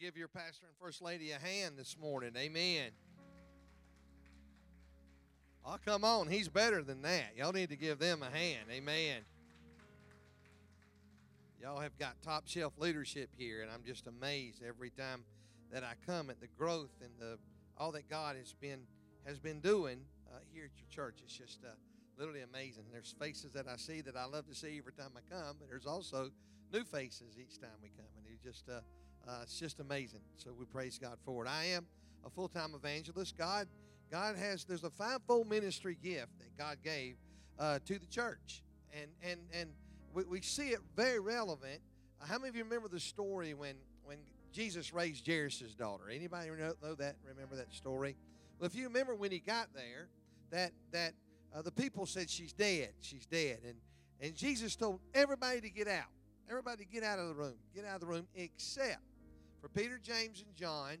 give 0.00 0.16
your 0.16 0.28
pastor 0.28 0.66
and 0.66 0.74
first 0.80 1.02
lady 1.02 1.30
a 1.32 1.38
hand 1.38 1.74
this 1.76 1.94
morning? 2.00 2.30
Amen. 2.34 2.90
Oh, 5.62 5.76
come 5.84 6.04
on. 6.04 6.26
He's 6.28 6.48
better 6.48 6.82
than 6.82 7.02
that. 7.02 7.36
Y'all 7.36 7.52
need 7.52 7.68
to 7.68 7.76
give 7.76 7.98
them 7.98 8.22
a 8.22 8.30
hand. 8.34 8.64
Amen. 8.70 9.20
Y'all 11.60 11.80
have 11.80 11.98
got 11.98 12.14
top 12.22 12.48
shelf 12.48 12.72
leadership 12.78 13.28
here, 13.36 13.60
and 13.60 13.70
I'm 13.70 13.84
just 13.84 14.06
amazed 14.06 14.62
every 14.66 14.88
time 14.88 15.22
that 15.70 15.84
I 15.84 15.92
come 16.06 16.30
at 16.30 16.40
the 16.40 16.48
growth 16.58 16.94
and 17.02 17.10
the 17.18 17.38
all 17.76 17.92
that 17.92 18.08
God 18.08 18.36
has 18.36 18.54
been 18.54 18.80
has 19.26 19.38
been 19.38 19.60
doing 19.60 20.00
uh, 20.32 20.38
here 20.50 20.64
at 20.64 20.70
your 20.80 20.88
church. 20.88 21.20
It's 21.22 21.36
just 21.36 21.62
uh, 21.62 21.68
literally 22.18 22.40
amazing. 22.40 22.84
There's 22.90 23.14
faces 23.20 23.52
that 23.52 23.68
I 23.68 23.76
see 23.76 24.00
that 24.00 24.16
I 24.16 24.24
love 24.24 24.48
to 24.48 24.54
see 24.54 24.78
every 24.78 24.94
time 24.94 25.10
I 25.14 25.20
come, 25.30 25.56
but 25.58 25.68
there's 25.68 25.86
also 25.86 26.30
new 26.72 26.84
faces 26.84 27.36
each 27.38 27.60
time 27.60 27.76
we 27.82 27.90
come, 27.90 28.08
and 28.16 28.24
it's 28.32 28.42
just 28.42 28.66
uh, 28.70 28.80
uh, 29.28 29.40
it's 29.42 29.58
just 29.58 29.80
amazing. 29.80 30.20
So 30.36 30.50
we 30.58 30.64
praise 30.66 30.98
God 30.98 31.16
for 31.24 31.44
it. 31.44 31.48
I 31.48 31.66
am 31.66 31.86
a 32.24 32.30
full 32.30 32.48
time 32.48 32.72
evangelist. 32.74 33.36
God 33.36 33.68
God 34.10 34.36
has 34.36 34.64
there's 34.64 34.84
a 34.84 34.90
fivefold 34.90 35.48
ministry 35.48 35.96
gift 36.02 36.38
that 36.38 36.56
God 36.58 36.78
gave 36.82 37.16
uh, 37.58 37.78
to 37.86 37.98
the 37.98 38.06
church, 38.06 38.62
and 38.92 39.10
and 39.22 39.40
and 39.52 39.70
we, 40.12 40.24
we 40.24 40.40
see 40.40 40.68
it 40.68 40.80
very 40.96 41.20
relevant. 41.20 41.80
Uh, 42.20 42.26
how 42.26 42.38
many 42.38 42.48
of 42.48 42.56
you 42.56 42.64
remember 42.64 42.88
the 42.88 43.00
story 43.00 43.54
when 43.54 43.76
when 44.04 44.18
Jesus 44.52 44.92
raised 44.92 45.26
Jairus' 45.26 45.74
daughter? 45.76 46.10
Anybody 46.10 46.50
know, 46.50 46.74
know 46.82 46.94
that? 46.96 47.16
Remember 47.26 47.56
that 47.56 47.72
story? 47.72 48.16
Well, 48.58 48.66
if 48.66 48.74
you 48.74 48.84
remember 48.84 49.14
when 49.14 49.30
he 49.30 49.38
got 49.38 49.68
there, 49.74 50.08
that 50.50 50.72
that 50.92 51.12
uh, 51.54 51.62
the 51.62 51.72
people 51.72 52.06
said 52.06 52.28
she's 52.28 52.52
dead, 52.52 52.90
she's 53.00 53.26
dead, 53.26 53.60
and 53.64 53.76
and 54.20 54.34
Jesus 54.34 54.76
told 54.76 55.00
everybody 55.14 55.60
to 55.60 55.70
get 55.70 55.88
out, 55.88 56.10
everybody 56.48 56.86
get 56.92 57.04
out 57.04 57.18
of 57.18 57.28
the 57.28 57.34
room, 57.34 57.54
get 57.74 57.84
out 57.84 57.94
of 57.94 58.00
the 58.00 58.06
room, 58.06 58.26
except 58.34 59.00
for 59.60 59.68
Peter, 59.68 59.98
James, 60.02 60.42
and 60.46 60.54
John, 60.56 60.96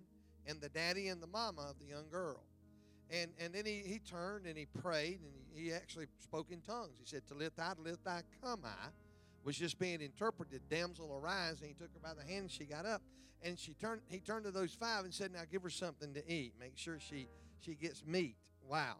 and 0.46 0.60
the 0.60 0.68
daddy 0.68 1.08
and 1.08 1.22
the 1.22 1.26
mama 1.26 1.62
of 1.62 1.78
the 1.78 1.86
young 1.86 2.08
girl. 2.10 2.42
And, 3.10 3.32
and 3.40 3.52
then 3.52 3.66
he, 3.66 3.82
he 3.84 3.98
turned 3.98 4.46
and 4.46 4.56
he 4.56 4.66
prayed 4.66 5.20
and 5.22 5.32
he, 5.52 5.72
actually 5.72 6.06
spoke 6.18 6.50
in 6.50 6.60
tongues. 6.60 6.92
He 6.98 7.06
said, 7.06 7.22
Talitha, 7.26 7.74
Talitha, 7.76 8.22
cumi, 8.40 8.68
was 9.44 9.56
just 9.56 9.78
being 9.78 10.00
interpreted, 10.00 10.62
damsel 10.70 11.12
arise. 11.20 11.60
And 11.60 11.68
he 11.68 11.74
took 11.74 11.92
her 11.92 12.00
by 12.00 12.14
the 12.14 12.22
hand 12.22 12.42
and 12.42 12.50
she 12.50 12.64
got 12.64 12.86
up. 12.86 13.02
And 13.42 13.58
she 13.58 13.74
turned, 13.74 14.02
he 14.08 14.20
turned 14.20 14.44
to 14.44 14.50
those 14.50 14.74
five 14.74 15.04
and 15.04 15.12
said, 15.12 15.32
now 15.32 15.40
give 15.50 15.62
her 15.62 15.70
something 15.70 16.14
to 16.14 16.32
eat. 16.32 16.52
Make 16.60 16.76
sure 16.76 16.98
she, 17.00 17.26
she 17.60 17.74
gets 17.74 18.04
meat. 18.06 18.36
Wow. 18.68 18.96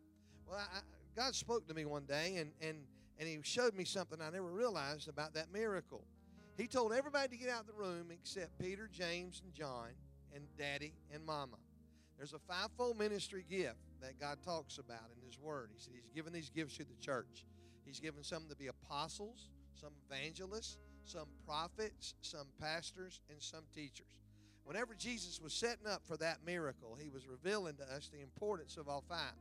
Well, 0.48 0.58
I, 0.58 0.80
God 1.14 1.34
spoke 1.34 1.68
to 1.68 1.74
me 1.74 1.84
one 1.84 2.04
day 2.04 2.36
and, 2.36 2.50
and, 2.60 2.78
and 3.18 3.28
he 3.28 3.38
showed 3.42 3.74
me 3.74 3.84
something 3.84 4.18
I 4.20 4.30
never 4.30 4.50
realized 4.50 5.08
about 5.08 5.34
that 5.34 5.52
miracle. 5.52 6.04
He 6.60 6.66
told 6.66 6.92
everybody 6.92 7.28
to 7.28 7.42
get 7.42 7.48
out 7.48 7.62
of 7.62 7.66
the 7.68 7.72
room 7.72 8.08
except 8.10 8.58
Peter, 8.58 8.86
James, 8.92 9.40
and 9.42 9.54
John, 9.54 9.88
and 10.34 10.44
Daddy 10.58 10.92
and 11.10 11.24
Mama. 11.24 11.56
There's 12.18 12.34
a 12.34 12.38
fivefold 12.38 12.98
ministry 12.98 13.46
gift 13.48 13.78
that 14.02 14.20
God 14.20 14.36
talks 14.44 14.76
about 14.76 15.08
in 15.16 15.26
His 15.26 15.38
Word. 15.38 15.70
He 15.72 15.80
said 15.80 15.94
He's 15.94 16.12
given 16.14 16.34
these 16.34 16.50
gifts 16.50 16.76
to 16.76 16.84
the 16.84 17.00
church. 17.00 17.46
He's 17.86 17.98
given 17.98 18.22
some 18.22 18.46
to 18.50 18.56
be 18.56 18.66
apostles, 18.66 19.48
some 19.74 19.92
evangelists, 20.06 20.76
some 21.06 21.28
prophets, 21.46 22.12
some 22.20 22.48
pastors, 22.60 23.22
and 23.30 23.40
some 23.40 23.64
teachers. 23.74 24.20
Whenever 24.64 24.94
Jesus 24.94 25.40
was 25.40 25.54
setting 25.54 25.86
up 25.86 26.02
for 26.04 26.18
that 26.18 26.44
miracle, 26.44 26.94
He 27.00 27.08
was 27.08 27.26
revealing 27.26 27.76
to 27.76 27.84
us 27.84 28.10
the 28.12 28.20
importance 28.20 28.76
of 28.76 28.86
all 28.86 29.02
five. 29.08 29.32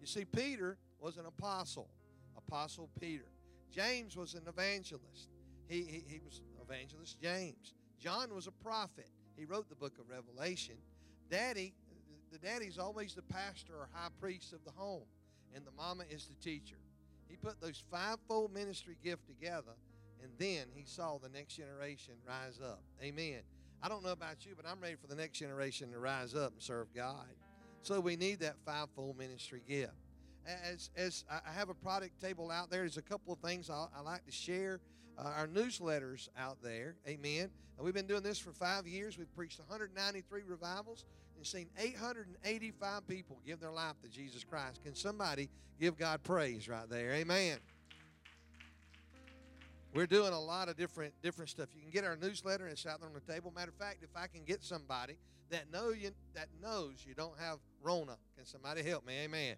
You 0.00 0.06
see, 0.06 0.24
Peter 0.24 0.78
was 1.00 1.16
an 1.16 1.26
apostle, 1.26 1.88
Apostle 2.36 2.88
Peter. 3.00 3.32
James 3.72 4.16
was 4.16 4.34
an 4.34 4.44
evangelist. 4.46 5.30
He, 5.66 5.82
he, 5.82 6.04
he 6.06 6.20
was 6.24 6.40
evangelist 6.68 7.20
James. 7.20 7.74
John 8.00 8.34
was 8.34 8.46
a 8.46 8.52
prophet. 8.52 9.08
He 9.36 9.44
wrote 9.44 9.68
the 9.68 9.74
book 9.74 9.98
of 9.98 10.08
Revelation. 10.08 10.76
Daddy 11.30 11.74
the 12.30 12.38
daddy's 12.38 12.78
always 12.78 13.14
the 13.14 13.22
pastor 13.22 13.74
or 13.74 13.88
high 13.92 14.10
priest 14.20 14.52
of 14.52 14.64
the 14.64 14.70
home, 14.70 15.04
and 15.54 15.64
the 15.64 15.70
mama 15.70 16.04
is 16.10 16.26
the 16.26 16.34
teacher. 16.34 16.76
He 17.28 17.36
put 17.36 17.60
those 17.60 17.82
fivefold 17.90 18.52
ministry 18.52 18.96
gift 19.02 19.26
together, 19.26 19.72
and 20.22 20.30
then 20.38 20.66
he 20.74 20.84
saw 20.84 21.18
the 21.18 21.28
next 21.28 21.56
generation 21.56 22.14
rise 22.26 22.60
up. 22.62 22.82
Amen. 23.02 23.40
I 23.82 23.88
don't 23.88 24.02
know 24.04 24.12
about 24.12 24.44
you, 24.44 24.52
but 24.56 24.66
I'm 24.66 24.80
ready 24.80 24.96
for 24.96 25.06
the 25.06 25.14
next 25.14 25.38
generation 25.38 25.92
to 25.92 25.98
rise 25.98 26.34
up 26.34 26.52
and 26.52 26.62
serve 26.62 26.88
God. 26.94 27.28
So 27.82 28.00
we 28.00 28.16
need 28.16 28.40
that 28.40 28.56
fivefold 28.66 29.16
ministry 29.16 29.62
gift. 29.66 29.92
As, 30.46 30.90
as 30.96 31.24
I 31.30 31.52
have 31.52 31.68
a 31.68 31.74
product 31.74 32.20
table 32.20 32.50
out 32.50 32.70
there, 32.70 32.80
there's 32.80 32.96
a 32.96 33.02
couple 33.02 33.32
of 33.32 33.38
things 33.38 33.70
I, 33.70 33.86
I 33.96 34.00
like 34.00 34.24
to 34.24 34.32
share. 34.32 34.80
Uh, 35.18 35.30
our 35.36 35.48
newsletters 35.48 36.28
out 36.38 36.62
there, 36.62 36.94
amen. 37.06 37.50
And 37.76 37.84
we've 37.84 37.94
been 37.94 38.06
doing 38.06 38.22
this 38.22 38.38
for 38.38 38.52
five 38.52 38.86
years. 38.86 39.18
We've 39.18 39.34
preached 39.34 39.58
193 39.58 40.42
revivals 40.46 41.04
and 41.36 41.46
seen 41.46 41.68
885 41.78 43.08
people 43.08 43.38
give 43.44 43.60
their 43.60 43.72
life 43.72 43.94
to 44.02 44.08
Jesus 44.08 44.44
Christ. 44.44 44.82
Can 44.84 44.94
somebody 44.94 45.48
give 45.80 45.96
God 45.96 46.22
praise 46.22 46.68
right 46.68 46.88
there? 46.88 47.12
Amen. 47.12 47.58
We're 49.94 50.06
doing 50.06 50.32
a 50.32 50.40
lot 50.40 50.68
of 50.68 50.76
different 50.76 51.14
different 51.22 51.50
stuff. 51.50 51.68
You 51.74 51.80
can 51.80 51.90
get 51.90 52.04
our 52.04 52.16
newsletter 52.16 52.64
and 52.64 52.72
it's 52.72 52.86
out 52.86 53.00
there 53.00 53.08
on 53.08 53.14
the 53.14 53.32
table. 53.32 53.52
Matter 53.54 53.70
of 53.70 53.76
fact, 53.76 54.02
if 54.02 54.10
I 54.14 54.26
can 54.26 54.44
get 54.44 54.62
somebody 54.62 55.16
that 55.50 55.72
know 55.72 55.90
you 55.90 56.10
that 56.34 56.48
knows 56.62 57.04
you 57.06 57.14
don't 57.14 57.38
have 57.38 57.58
Rona, 57.82 58.16
can 58.36 58.44
somebody 58.44 58.82
help 58.82 59.06
me? 59.06 59.14
Amen. 59.24 59.56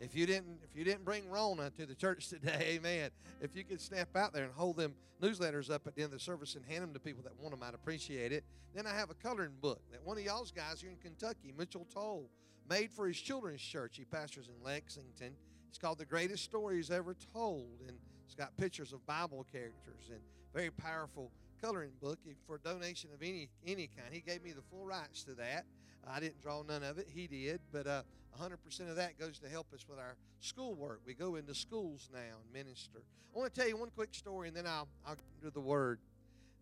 If 0.00 0.14
you 0.14 0.26
didn't, 0.26 0.60
if 0.62 0.76
you 0.76 0.84
didn't 0.84 1.04
bring 1.04 1.28
Rona 1.28 1.70
to 1.70 1.86
the 1.86 1.94
church 1.94 2.28
today, 2.28 2.74
Amen. 2.76 3.10
If 3.40 3.56
you 3.56 3.64
could 3.64 3.80
snap 3.80 4.14
out 4.16 4.32
there 4.32 4.44
and 4.44 4.52
hold 4.52 4.76
them 4.76 4.94
newsletters 5.20 5.70
up 5.70 5.86
at 5.86 5.96
the 5.96 6.02
end 6.02 6.12
of 6.12 6.18
the 6.18 6.24
service 6.24 6.54
and 6.54 6.64
hand 6.64 6.82
them 6.82 6.92
to 6.92 7.00
people 7.00 7.22
that 7.24 7.32
want 7.40 7.52
them, 7.52 7.62
I'd 7.66 7.74
appreciate 7.74 8.32
it. 8.32 8.44
Then 8.74 8.86
I 8.86 8.94
have 8.94 9.10
a 9.10 9.14
coloring 9.14 9.54
book 9.60 9.80
that 9.90 10.04
one 10.04 10.16
of 10.16 10.24
y'all's 10.24 10.52
guys 10.52 10.80
here 10.80 10.90
in 10.90 10.96
Kentucky, 10.96 11.52
Mitchell 11.56 11.86
Toll, 11.92 12.30
made 12.68 12.92
for 12.92 13.08
his 13.08 13.18
children's 13.18 13.60
church. 13.60 13.96
He 13.96 14.04
pastors 14.04 14.48
in 14.48 14.64
Lexington. 14.64 15.32
It's 15.68 15.78
called 15.78 15.98
The 15.98 16.04
Greatest 16.04 16.44
Stories 16.44 16.90
Ever 16.90 17.16
Told, 17.34 17.80
and 17.86 17.96
it's 18.24 18.34
got 18.34 18.56
pictures 18.56 18.92
of 18.92 19.04
Bible 19.06 19.44
characters 19.50 20.10
and 20.10 20.20
very 20.54 20.70
powerful 20.70 21.30
coloring 21.60 21.90
book 22.00 22.18
for 22.46 22.58
donation 22.58 23.10
of 23.12 23.22
any 23.22 23.48
any 23.66 23.88
kind. 23.88 24.12
He 24.12 24.20
gave 24.20 24.42
me 24.44 24.52
the 24.52 24.62
full 24.62 24.84
rights 24.84 25.24
to 25.24 25.34
that. 25.34 25.64
I 26.06 26.20
didn't 26.20 26.40
draw 26.40 26.62
none 26.62 26.82
of 26.82 26.98
it. 26.98 27.08
He 27.12 27.26
did, 27.26 27.60
but 27.72 27.86
uh, 27.86 28.02
100% 28.40 28.54
of 28.88 28.96
that 28.96 29.18
goes 29.18 29.38
to 29.40 29.48
help 29.48 29.72
us 29.72 29.86
with 29.88 29.98
our 29.98 30.16
schoolwork. 30.40 31.00
We 31.06 31.14
go 31.14 31.36
into 31.36 31.54
schools 31.54 32.08
now 32.12 32.18
and 32.42 32.52
minister. 32.52 33.00
I 33.34 33.38
want 33.38 33.52
to 33.54 33.60
tell 33.60 33.68
you 33.68 33.76
one 33.76 33.90
quick 33.94 34.14
story, 34.14 34.48
and 34.48 34.56
then 34.56 34.66
I'll, 34.66 34.88
I'll 35.06 35.14
get 35.14 35.24
into 35.40 35.52
the 35.52 35.60
word. 35.60 35.98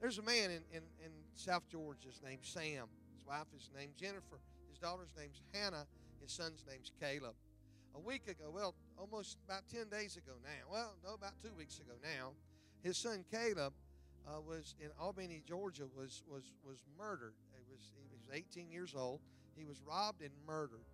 There's 0.00 0.18
a 0.18 0.22
man 0.22 0.50
in, 0.50 0.62
in, 0.72 0.82
in 1.04 1.12
South 1.34 1.62
Georgia 1.70 2.08
named 2.24 2.42
Sam. 2.42 2.86
His 3.14 3.26
wife 3.26 3.46
is 3.56 3.70
named 3.76 3.92
Jennifer. 3.96 4.40
His 4.68 4.78
daughter's 4.78 5.12
name's 5.18 5.40
Hannah. 5.52 5.86
His 6.20 6.32
son's 6.32 6.64
name's 6.68 6.90
Caleb. 7.00 7.34
A 7.94 8.00
week 8.00 8.28
ago, 8.28 8.50
well, 8.52 8.74
almost 8.98 9.38
about 9.46 9.62
10 9.72 9.88
days 9.88 10.16
ago 10.16 10.32
now, 10.42 10.70
well, 10.70 10.94
no, 11.04 11.14
about 11.14 11.32
two 11.42 11.54
weeks 11.56 11.78
ago 11.78 11.94
now, 12.02 12.32
his 12.82 12.96
son 12.96 13.24
Caleb 13.30 13.72
uh, 14.26 14.40
was 14.40 14.74
in 14.78 14.90
Albany, 15.00 15.42
Georgia, 15.46 15.84
was 15.96 16.22
was 16.30 16.54
was 16.66 16.78
murdered. 16.98 17.34
He 17.50 17.62
was 17.66 17.92
he 18.10 18.15
was 18.26 18.36
18 18.36 18.70
years 18.70 18.94
old. 18.96 19.20
He 19.56 19.64
was 19.64 19.80
robbed 19.86 20.22
and 20.22 20.30
murdered. 20.46 20.86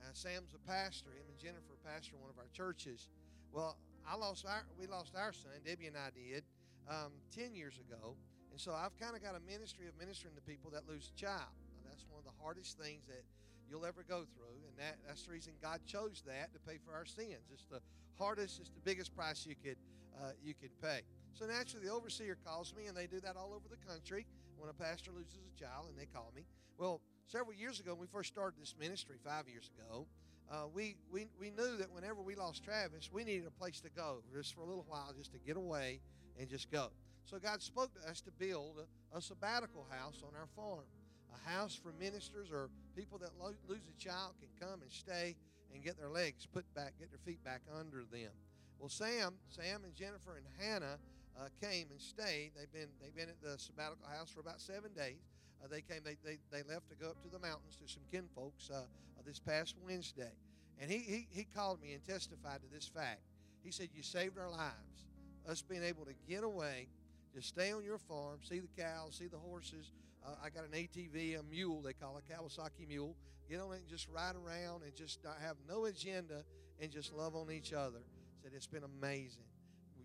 Uh, 0.00 0.10
Sam's 0.12 0.54
a 0.54 0.62
pastor. 0.68 1.10
Him 1.10 1.26
and 1.28 1.38
Jennifer 1.38 1.74
pastor 1.84 2.16
one 2.16 2.30
of 2.30 2.38
our 2.38 2.48
churches. 2.54 3.08
Well, 3.52 3.76
I 4.06 4.16
lost 4.16 4.46
our 4.46 4.64
we 4.78 4.86
lost 4.86 5.14
our 5.16 5.32
son. 5.32 5.52
Debbie 5.66 5.86
and 5.86 5.96
I 5.96 6.10
did 6.14 6.44
um, 6.88 7.12
10 7.34 7.54
years 7.54 7.78
ago, 7.78 8.14
and 8.50 8.60
so 8.60 8.72
I've 8.72 8.96
kind 8.96 9.16
of 9.16 9.22
got 9.22 9.34
a 9.34 9.42
ministry 9.44 9.88
of 9.88 9.98
ministering 9.98 10.34
to 10.36 10.42
people 10.42 10.70
that 10.70 10.88
lose 10.88 11.10
a 11.14 11.16
child. 11.18 11.52
Now, 11.84 11.90
that's 11.90 12.06
one 12.08 12.20
of 12.20 12.24
the 12.24 12.36
hardest 12.40 12.78
things 12.78 13.04
that 13.08 13.24
you'll 13.68 13.84
ever 13.84 14.04
go 14.06 14.24
through, 14.32 14.56
and 14.64 14.72
that, 14.78 14.96
that's 15.06 15.24
the 15.24 15.32
reason 15.32 15.52
God 15.60 15.80
chose 15.84 16.22
that 16.24 16.54
to 16.54 16.58
pay 16.60 16.78
for 16.80 16.94
our 16.94 17.04
sins. 17.04 17.44
It's 17.52 17.66
the 17.68 17.82
hardest, 18.16 18.60
it's 18.60 18.70
the 18.70 18.80
biggest 18.80 19.14
price 19.14 19.44
you 19.44 19.56
could 19.60 19.76
uh, 20.18 20.32
you 20.42 20.54
could 20.54 20.74
pay. 20.80 21.02
So 21.34 21.46
naturally, 21.46 21.86
the 21.86 21.92
overseer 21.92 22.36
calls 22.46 22.74
me, 22.74 22.86
and 22.86 22.96
they 22.96 23.06
do 23.06 23.20
that 23.20 23.36
all 23.36 23.52
over 23.54 23.68
the 23.68 23.78
country 23.86 24.26
when 24.58 24.70
a 24.70 24.74
pastor 24.74 25.10
loses 25.12 25.38
a 25.38 25.58
child, 25.58 25.86
and 25.88 25.98
they 25.98 26.06
call 26.06 26.32
me. 26.34 26.44
Well, 26.76 27.00
several 27.26 27.54
years 27.54 27.80
ago, 27.80 27.92
when 27.92 28.02
we 28.02 28.06
first 28.06 28.32
started 28.32 28.60
this 28.60 28.74
ministry, 28.78 29.16
five 29.24 29.48
years 29.48 29.70
ago, 29.76 30.06
uh, 30.50 30.64
we, 30.72 30.96
we, 31.12 31.28
we 31.38 31.50
knew 31.50 31.76
that 31.76 31.90
whenever 31.92 32.22
we 32.22 32.34
lost 32.34 32.64
Travis, 32.64 33.10
we 33.12 33.24
needed 33.24 33.46
a 33.46 33.50
place 33.50 33.80
to 33.80 33.90
go 33.90 34.22
just 34.32 34.54
for 34.54 34.62
a 34.62 34.66
little 34.66 34.86
while, 34.88 35.12
just 35.16 35.32
to 35.32 35.38
get 35.38 35.56
away 35.56 36.00
and 36.38 36.48
just 36.48 36.70
go. 36.70 36.88
So 37.24 37.38
God 37.38 37.60
spoke 37.60 37.92
to 38.00 38.08
us 38.08 38.20
to 38.22 38.30
build 38.30 38.76
a, 39.12 39.18
a 39.18 39.20
sabbatical 39.20 39.86
house 39.90 40.22
on 40.26 40.34
our 40.34 40.46
farm, 40.56 40.86
a 41.34 41.50
house 41.50 41.74
for 41.74 41.92
ministers 42.00 42.50
or 42.50 42.70
people 42.96 43.18
that 43.18 43.30
lo- 43.38 43.52
lose 43.68 43.82
a 43.88 44.02
child 44.02 44.34
can 44.40 44.68
come 44.68 44.80
and 44.80 44.90
stay 44.90 45.36
and 45.74 45.84
get 45.84 45.98
their 45.98 46.08
legs 46.08 46.46
put 46.46 46.64
back, 46.74 46.94
get 46.98 47.10
their 47.10 47.20
feet 47.26 47.44
back 47.44 47.60
under 47.78 48.04
them. 48.10 48.32
Well, 48.78 48.88
Sam, 48.88 49.34
Sam 49.48 49.84
and 49.84 49.94
Jennifer 49.94 50.36
and 50.36 50.46
Hannah 50.58 50.98
uh, 51.38 51.48
came 51.62 51.86
and 51.90 52.00
stayed. 52.00 52.52
They've 52.56 52.72
been 52.72 52.88
they've 53.00 53.14
been 53.14 53.28
at 53.28 53.40
the 53.40 53.58
sabbatical 53.58 54.06
house 54.08 54.30
for 54.30 54.40
about 54.40 54.60
seven 54.60 54.92
days. 54.94 55.22
Uh, 55.62 55.68
they 55.68 55.80
came. 55.80 56.00
They, 56.04 56.16
they 56.24 56.38
they 56.50 56.62
left 56.68 56.88
to 56.90 56.96
go 56.96 57.10
up 57.10 57.22
to 57.22 57.28
the 57.28 57.38
mountains 57.38 57.76
to 57.82 57.88
some 57.88 58.02
kinfolks 58.12 58.70
uh, 58.70 58.82
this 59.24 59.38
past 59.38 59.76
Wednesday, 59.84 60.32
and 60.80 60.90
he, 60.90 60.98
he 60.98 61.28
he 61.30 61.44
called 61.44 61.82
me 61.82 61.92
and 61.92 62.04
testified 62.04 62.60
to 62.62 62.68
this 62.72 62.86
fact. 62.86 63.20
He 63.62 63.70
said, 63.70 63.88
"You 63.94 64.02
saved 64.02 64.38
our 64.38 64.50
lives. 64.50 65.06
Us 65.48 65.62
being 65.62 65.82
able 65.82 66.04
to 66.04 66.12
get 66.28 66.44
away, 66.44 66.88
just 67.34 67.48
stay 67.48 67.72
on 67.72 67.82
your 67.82 67.96
farm, 67.96 68.38
see 68.42 68.58
the 68.58 68.68
cows, 68.76 69.16
see 69.18 69.28
the 69.28 69.38
horses, 69.38 69.92
uh, 70.28 70.34
I 70.44 70.50
got 70.50 70.64
an 70.64 70.72
ATV, 70.72 71.38
a 71.38 71.42
mule 71.42 71.80
they 71.80 71.92
call 71.92 72.18
a 72.18 72.32
Kawasaki 72.32 72.86
mule. 72.86 73.16
Get 73.48 73.60
on 73.60 73.72
it 73.72 73.76
and 73.76 73.88
just 73.88 74.08
ride 74.08 74.34
around 74.36 74.82
and 74.82 74.94
just 74.94 75.20
have 75.40 75.56
no 75.66 75.86
agenda 75.86 76.44
and 76.80 76.90
just 76.90 77.14
love 77.14 77.34
on 77.34 77.50
each 77.50 77.72
other. 77.72 78.00
Said 78.42 78.52
it's 78.54 78.66
been 78.66 78.84
amazing. 78.84 79.44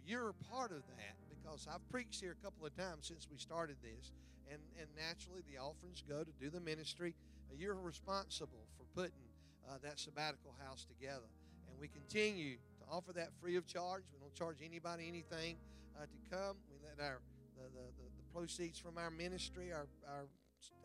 You're 0.06 0.34
part 0.50 0.72
of 0.72 0.84
that 0.88 1.16
because 1.44 1.68
I've 1.68 1.84
preached 1.90 2.22
here 2.22 2.36
a 2.40 2.44
couple 2.44 2.66
of 2.66 2.76
times 2.76 3.08
since 3.08 3.28
we 3.30 3.38
started 3.38 3.76
this, 3.84 4.12
and 4.50 4.60
and 4.80 4.88
naturally 4.96 5.44
the 5.52 5.60
offerings 5.60 6.04
go 6.08 6.24
to 6.24 6.32
do 6.40 6.50
the 6.50 6.60
ministry. 6.60 7.16
Uh, 7.52 7.56
you're 7.58 7.76
responsible 7.76 8.66
for 8.78 8.86
putting 8.96 9.28
uh, 9.68 9.78
that 9.84 10.00
sabbatical 10.00 10.56
house 10.66 10.86
together, 10.86 11.28
and 11.70 11.80
we 11.80 11.88
continue 11.88 12.56
to 12.56 12.86
offer 12.90 13.12
that 13.14 13.30
free 13.42 13.56
of 13.58 13.68
charge. 13.68 14.04
We 14.14 14.20
don't 14.20 14.34
charge 14.34 14.58
anybody 14.64 15.08
anything 15.08 15.58
uh, 15.98 16.06
to 16.06 16.36
come. 16.36 16.56
We 16.72 16.78
let 16.88 17.04
our 17.04 17.20
the, 17.58 17.64
the, 17.70 17.86
the, 18.00 18.08
the 18.18 18.26
proceeds 18.34 18.80
from 18.80 18.98
our 18.98 19.12
ministry, 19.12 19.72
our, 19.72 19.88
our 20.08 20.26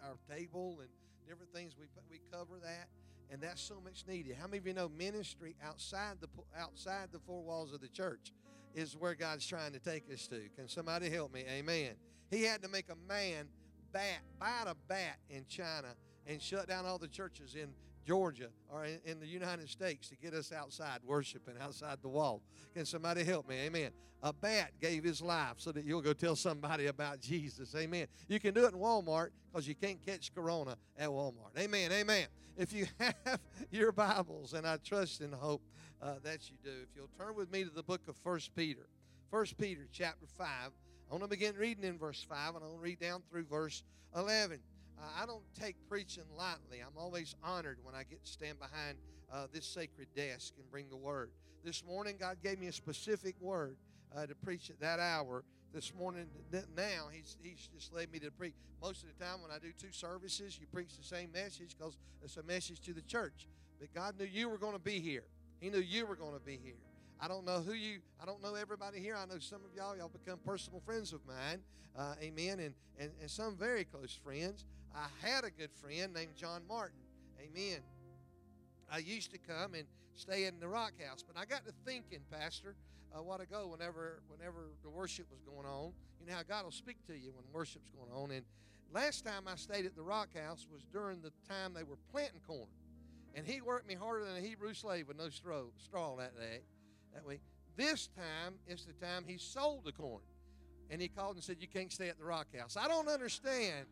our 0.03 0.17
table, 0.29 0.79
and 0.81 0.89
different 1.29 1.53
things 1.53 1.75
we 1.79 1.87
we 2.11 2.21
cover 2.33 2.59
that, 2.63 2.89
and 3.31 3.41
that's 3.41 3.63
so 3.63 3.81
much 3.83 4.05
needed. 4.09 4.37
How 4.41 4.47
many 4.47 4.59
of 4.59 4.67
you 4.67 4.75
know 4.75 4.89
ministry 4.89 5.55
outside 5.65 6.17
the 6.21 6.29
outside 6.59 7.09
the 7.13 7.21
four 7.21 7.43
walls 7.43 7.73
of 7.73 7.81
the 7.81 7.89
church 7.89 8.33
is 8.75 8.97
where 8.97 9.15
God's 9.15 9.47
trying 9.47 9.73
to 9.73 9.79
take 9.79 10.05
us 10.13 10.27
to? 10.29 10.41
Can 10.57 10.69
somebody 10.69 11.11
help 11.11 11.33
me? 11.33 11.45
Amen. 11.49 11.93
He 12.31 12.43
had 12.43 12.63
to 12.63 12.69
make 12.69 12.87
a 12.91 13.09
man 13.09 13.49
bat 13.93 14.21
bite 14.39 14.65
a 14.67 14.75
bat 14.89 15.17
in 15.31 15.45
China 15.49 15.89
and 16.27 16.43
shut 16.43 16.69
down 16.69 16.85
all 16.85 16.99
the 16.99 17.09
churches 17.09 17.55
in 17.55 17.69
Georgia 18.07 18.49
or 18.71 18.85
in, 18.85 18.99
in, 19.05 19.21
the 19.21 19.27
United 19.27 19.69
States 19.69 20.09
to 20.09 20.17
get 20.17 20.33
us 20.33 20.53
outside 20.53 21.01
worshiping 21.05 21.55
outside 21.61 21.99
the 22.01 22.09
wall. 22.09 22.43
Can 22.75 22.87
somebody 22.87 23.23
help 23.25 23.49
me? 23.49 23.57
Amen. 23.61 23.91
A 24.23 24.33
bat 24.33 24.73
gave 24.81 25.05
his 25.05 25.23
life 25.23 25.55
so 25.59 25.73
that 25.73 25.85
you'll 25.85 26.01
go 26.01 26.13
tell 26.13 26.35
somebody 26.35 26.87
about 26.87 27.21
Jesus. 27.21 27.75
Amen. 27.77 28.07
You 28.27 28.41
can 28.41 28.55
do 28.55 28.65
it 28.65 28.73
in 28.73 28.81
Walmart 28.81 29.29
because 29.53 29.69
you 29.69 29.75
can't 29.75 30.05
catch 30.05 30.35
Corona 30.35 30.77
at 30.97 31.09
Walmart. 31.09 31.57
Amen. 31.59 31.93
Amen. 31.93 32.27
If 32.57 32.73
you 32.73 32.87
have 32.99 33.41
your 33.71 33.93
Bibles, 33.93 34.55
and 34.55 34.67
I 34.67 34.79
trust 34.79 35.21
and 35.21 35.35
hope 35.35 35.63
uh, 36.03 36.15
that 36.23 36.51
you 36.51 36.57
do, 36.63 36.71
if 36.83 36.89
you'll 36.95 37.11
turn 37.19 37.35
with 37.35 37.51
me 37.53 37.65
to 37.65 37.71
the 37.71 37.83
book 37.83 38.03
of 38.09 38.17
First 38.17 38.55
Peter. 38.55 38.89
First 39.31 39.59
Peter 39.59 39.89
chapter 39.93 40.27
5. 40.27 40.47
I 40.47 41.13
want 41.13 41.23
to 41.23 41.29
begin 41.29 41.57
reading 41.57 41.85
in 41.85 41.99
verse 41.99 42.25
5, 42.29 42.55
and 42.55 42.65
I 42.65 42.67
want 42.67 42.79
to 42.79 42.83
read 42.83 43.01
down 43.01 43.23
through 43.31 43.45
verse 43.45 43.83
11. 44.17 44.61
Uh, 44.99 45.03
I 45.23 45.27
don't 45.27 45.43
take 45.59 45.77
preaching 45.89 46.25
lightly. 46.37 46.81
I'm 46.81 46.97
always 46.99 47.35
honored 47.43 47.79
when 47.83 47.95
I 47.95 48.03
get 48.05 48.25
to 48.25 48.31
stand 48.31 48.59
behind 48.59 48.99
uh, 49.33 49.47
this 49.53 49.67
sacred 49.67 50.09
desk 50.15 50.55
and 50.59 50.71
bring 50.71 50.89
the 50.89 50.97
word. 50.97 51.31
This 51.65 51.85
morning, 51.85 52.17
God 52.19 52.39
gave 52.43 52.59
me 52.59 52.67
a 52.67 52.73
specific 52.73 53.35
word 53.41 53.77
uh, 54.17 54.27
to 54.27 54.35
preach 54.35 54.71
at 54.71 54.81
that 54.81 55.01
hour. 55.01 55.45
This 55.75 55.93
morning, 55.95 56.27
now, 56.53 57.09
he's, 57.13 57.37
he's 57.43 57.69
just 57.75 57.93
led 57.93 58.11
me 58.11 58.19
to 58.21 58.31
preach. 58.31 58.55
Most 58.81 59.03
of 59.03 59.11
the 59.17 59.25
time, 59.25 59.43
when 59.43 59.51
I 59.51 59.59
do 59.59 59.73
two 59.79 59.93
services, 59.93 60.59
you 60.59 60.67
preach 60.73 60.97
the 60.97 61.05
same 61.05 61.31
message 61.33 61.77
because 61.77 61.99
it's 62.23 62.37
a 62.37 62.43
message 62.43 62.81
to 62.83 62.93
the 62.93 63.03
church. 63.03 63.47
But 63.79 63.93
God 63.95 64.19
knew 64.19 64.25
you 64.25 64.49
were 64.49 64.59
going 64.59 64.73
to 64.73 64.79
be 64.79 65.01
here, 65.01 65.25
He 65.61 65.71
knew 65.71 65.81
you 65.81 66.07
were 66.07 66.17
going 66.17 66.35
to 66.35 66.45
be 66.45 66.59
here. 66.63 66.77
I 67.21 67.27
don't 67.27 67.45
know 67.45 67.61
who 67.61 67.73
you, 67.73 67.99
I 68.23 68.27
don't 68.27 68.43
know 68.43 68.55
everybody 68.55 69.01
here. 69.01 69.17
I 69.17 69.27
know 69.27 69.41
some 69.41 69.61
of 69.65 69.75
y'all, 69.77 69.97
y'all 69.97 70.09
become 70.09 70.39
personal 70.45 70.81
friends 70.81 71.13
of 71.13 71.21
mine. 71.27 71.61
Uh, 71.97 72.15
amen. 72.23 72.61
And, 72.61 72.75
and, 72.99 73.11
and 73.21 73.31
some 73.31 73.57
very 73.57 73.85
close 73.85 74.15
friends. 74.23 74.65
I 74.95 75.07
had 75.27 75.45
a 75.45 75.51
good 75.51 75.71
friend 75.73 76.15
named 76.15 76.37
John 76.37 76.63
Martin. 76.69 76.99
Amen. 77.41 77.81
I 78.91 78.99
used 78.99 79.33
to 79.33 79.39
come 79.39 79.75
and 79.75 79.85
stay 80.15 80.45
in 80.45 80.61
the 80.61 80.69
Rock 80.69 80.93
House, 81.05 81.25
but 81.27 81.41
I 81.41 81.45
got 81.45 81.67
to 81.67 81.73
thinking, 81.85 82.21
Pastor, 82.31 82.75
a 83.15 83.23
while 83.23 83.41
ago, 83.41 83.69
whenever 83.69 84.21
whenever 84.29 84.71
the 84.83 84.91
worship 84.91 85.27
was 85.31 85.41
going 85.41 85.67
on, 85.67 85.93
you 86.21 86.27
know 86.27 86.35
how 86.35 86.43
God 86.43 86.65
will 86.65 86.73
speak 86.73 86.97
to 87.07 87.15
you 87.15 87.33
when 87.33 87.45
worship's 87.53 87.91
going 87.91 88.13
on. 88.13 88.31
And 88.31 88.45
last 88.93 89.25
time 89.25 89.43
I 89.47 89.57
stayed 89.57 89.87
at 89.87 89.95
the 89.95 90.03
Rock 90.03 90.29
House 90.37 90.67
was 90.71 90.83
during 90.93 91.21
the 91.21 91.33
time 91.49 91.73
they 91.75 91.83
were 91.83 91.99
planting 92.11 92.41
corn, 92.47 92.69
and 93.35 93.47
he 93.47 93.61
worked 93.61 93.87
me 93.87 93.95
harder 93.95 94.25
than 94.25 94.37
a 94.37 94.41
Hebrew 94.41 94.75
slave 94.75 95.09
with 95.09 95.19
no 95.19 95.29
straw, 95.29 95.63
straw 95.83 96.17
that 96.17 96.37
day, 96.37 96.61
that 97.15 97.27
week. 97.27 97.41
This 97.77 98.09
time 98.09 98.55
it's 98.67 98.85
the 98.85 98.93
time 98.95 99.25
he 99.27 99.39
sold 99.39 99.85
the 99.85 99.93
corn, 99.93 100.23
and 100.91 101.01
he 101.01 101.09
called 101.09 101.37
and 101.37 101.45
said, 101.45 101.57
"You 101.61 101.69
can't 101.69 101.93
stay 101.93 102.09
at 102.09 102.19
the 102.19 102.25
Rock 102.25 102.47
House." 102.57 102.77
I 102.77 102.89
don't 102.89 103.09
understand 103.09 103.87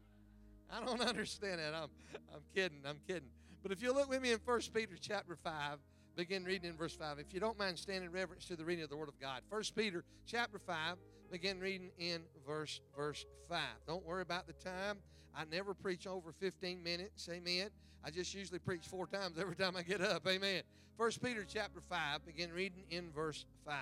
I 0.71 0.85
don't 0.85 1.01
understand 1.09 1.61
that. 1.61 1.75
I'm, 1.75 1.89
I'm 2.35 2.43
kidding. 2.55 2.79
I'm 2.87 2.99
kidding. 3.07 3.29
But 3.63 3.73
if 3.73 3.83
you 3.83 3.93
look 3.93 4.09
with 4.09 4.23
me 4.23 4.33
in 4.33 4.39
1 4.45 4.61
Peter 4.75 4.97
chapter 5.01 5.37
5, 5.37 5.79
begin 6.17 6.45
reading 6.45 6.71
in 6.71 6.77
verse 6.77 6.95
5. 6.95 7.19
If 7.19 7.33
you 7.33 7.41
don't 7.41 7.59
mind 7.59 7.79
standing 7.79 8.07
in 8.07 8.13
reverence 8.13 8.47
to 8.47 8.57
the 8.57 8.65
reading 8.65 8.85
of 8.85 8.91
the 8.91 8.97
Word 8.97 9.09
of 9.09 9.19
God. 9.21 9.43
1 9.49 9.63
Peter 9.75 10.05
chapter 10.27 10.59
5, 10.59 10.97
begin 11.31 11.61
reading 11.61 11.91
in 11.99 12.23
verse 12.47 12.81
verse 12.97 13.27
5. 13.49 13.61
Don't 13.87 14.05
worry 14.05 14.23
about 14.23 14.47
the 14.47 14.53
time. 14.53 14.99
I 15.37 15.45
never 15.53 15.75
preach 15.75 16.07
over 16.07 16.33
15 16.33 16.83
minutes. 16.83 17.29
Amen. 17.31 17.69
I 18.03 18.11
just 18.11 18.35
usually 18.35 18.59
preach 18.59 18.87
four 18.87 19.07
times 19.07 19.39
every 19.39 19.55
time 19.55 19.77
I 19.77 19.83
get 19.83 20.01
up. 20.01 20.27
Amen. 20.27 20.63
1 20.97 21.11
Peter 21.23 21.45
chapter 21.47 21.81
5, 21.91 22.25
begin 22.25 22.51
reading 22.53 22.85
in 22.91 23.11
verse 23.11 23.45
5. 23.67 23.75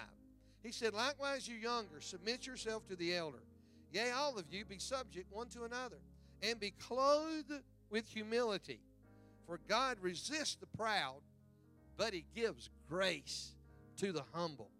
He 0.64 0.72
said, 0.72 0.94
Likewise, 0.94 1.46
you 1.46 1.54
younger, 1.54 2.00
submit 2.00 2.46
yourself 2.46 2.86
to 2.88 2.96
the 2.96 3.14
elder. 3.14 3.42
Yea, 3.92 4.10
all 4.10 4.36
of 4.36 4.46
you 4.50 4.64
be 4.64 4.78
subject 4.78 5.30
one 5.30 5.48
to 5.50 5.62
another 5.62 5.98
and 6.42 6.58
be 6.58 6.72
clothed 6.72 7.52
with 7.90 8.08
humility. 8.08 8.80
For 9.46 9.60
God 9.68 9.98
resists 10.00 10.56
the 10.56 10.66
proud, 10.76 11.20
but 11.96 12.12
He 12.12 12.24
gives 12.34 12.70
grace 12.88 13.52
to 13.98 14.10
the 14.10 14.24
humble. 14.32 14.70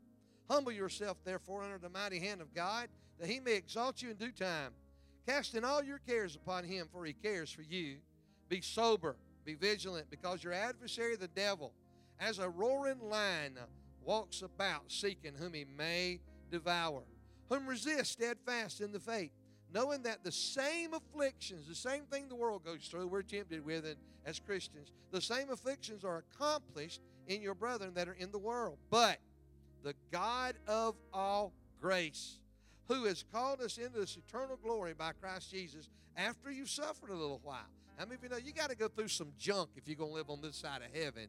Humble 0.50 0.72
yourself, 0.72 1.18
therefore, 1.24 1.62
under 1.62 1.78
the 1.78 1.88
mighty 1.88 2.18
hand 2.18 2.40
of 2.40 2.52
God, 2.52 2.88
that 3.20 3.28
He 3.28 3.38
may 3.38 3.54
exalt 3.54 4.02
you 4.02 4.10
in 4.10 4.16
due 4.16 4.32
time. 4.32 4.72
Casting 5.26 5.64
all 5.64 5.82
your 5.82 6.00
cares 6.06 6.36
upon 6.36 6.64
Him, 6.64 6.88
for 6.92 7.04
He 7.04 7.12
cares 7.12 7.50
for 7.50 7.62
you. 7.62 7.96
Be 8.48 8.60
sober, 8.60 9.16
be 9.44 9.54
vigilant, 9.54 10.10
because 10.10 10.44
your 10.44 10.52
adversary, 10.52 11.16
the 11.16 11.28
devil, 11.28 11.72
as 12.20 12.38
a 12.38 12.48
roaring 12.48 13.00
lion, 13.00 13.58
walks 14.02 14.42
about 14.42 14.82
seeking 14.88 15.34
whom 15.34 15.54
he 15.54 15.64
may 15.64 16.20
devour. 16.50 17.02
Whom 17.48 17.66
resist 17.66 18.12
steadfast 18.12 18.80
in 18.80 18.92
the 18.92 19.00
faith 19.00 19.32
knowing 19.74 20.02
that 20.02 20.22
the 20.22 20.32
same 20.32 20.94
afflictions, 20.94 21.66
the 21.66 21.74
same 21.74 22.04
thing 22.04 22.28
the 22.28 22.36
world 22.36 22.64
goes 22.64 22.86
through, 22.86 23.08
we're 23.08 23.22
tempted 23.22 23.64
with 23.64 23.84
it 23.84 23.98
as 24.24 24.38
Christians, 24.38 24.92
the 25.10 25.20
same 25.20 25.50
afflictions 25.50 26.04
are 26.04 26.18
accomplished 26.32 27.00
in 27.26 27.42
your 27.42 27.54
brethren 27.54 27.92
that 27.94 28.08
are 28.08 28.14
in 28.14 28.30
the 28.30 28.38
world. 28.38 28.78
But 28.88 29.18
the 29.82 29.94
God 30.12 30.54
of 30.68 30.94
all 31.12 31.52
grace, 31.80 32.38
who 32.88 33.04
has 33.04 33.24
called 33.32 33.60
us 33.60 33.78
into 33.78 34.00
this 34.00 34.16
eternal 34.16 34.58
glory 34.62 34.94
by 34.94 35.12
Christ 35.12 35.50
Jesus, 35.50 35.88
after 36.16 36.50
you've 36.50 36.70
suffered 36.70 37.10
a 37.10 37.14
little 37.14 37.40
while. 37.42 37.66
How 37.96 38.04
many 38.04 38.16
of 38.16 38.22
you 38.24 38.28
know 38.28 38.36
you 38.36 38.52
got 38.52 38.70
to 38.70 38.76
go 38.76 38.88
through 38.88 39.08
some 39.08 39.32
junk 39.38 39.70
if 39.76 39.86
you're 39.86 39.96
going 39.96 40.10
to 40.10 40.16
live 40.16 40.30
on 40.30 40.40
this 40.40 40.56
side 40.56 40.82
of 40.82 41.00
heaven? 41.00 41.28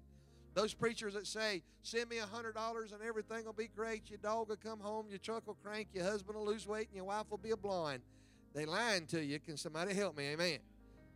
Those 0.55 0.73
preachers 0.73 1.13
that 1.13 1.27
say, 1.27 1.63
send 1.83 2.09
me 2.09 2.17
a 2.19 2.25
$100 2.25 2.93
and 2.93 3.01
everything 3.05 3.45
will 3.45 3.53
be 3.53 3.67
great, 3.67 4.09
your 4.09 4.19
dog 4.19 4.49
will 4.49 4.55
come 4.55 4.79
home, 4.79 5.07
your 5.09 5.19
truck 5.19 5.45
will 5.45 5.57
crank, 5.63 5.89
your 5.93 6.05
husband 6.05 6.37
will 6.37 6.45
lose 6.45 6.65
weight, 6.65 6.87
and 6.87 6.95
your 6.95 7.05
wife 7.05 7.25
will 7.29 7.37
be 7.37 7.51
a 7.51 7.57
blind. 7.57 8.01
They 8.53 8.65
lying 8.65 9.05
to 9.07 9.23
you. 9.23 9.37
Can 9.39 9.57
somebody 9.57 9.93
help 9.93 10.17
me? 10.17 10.27
Amen. 10.27 10.59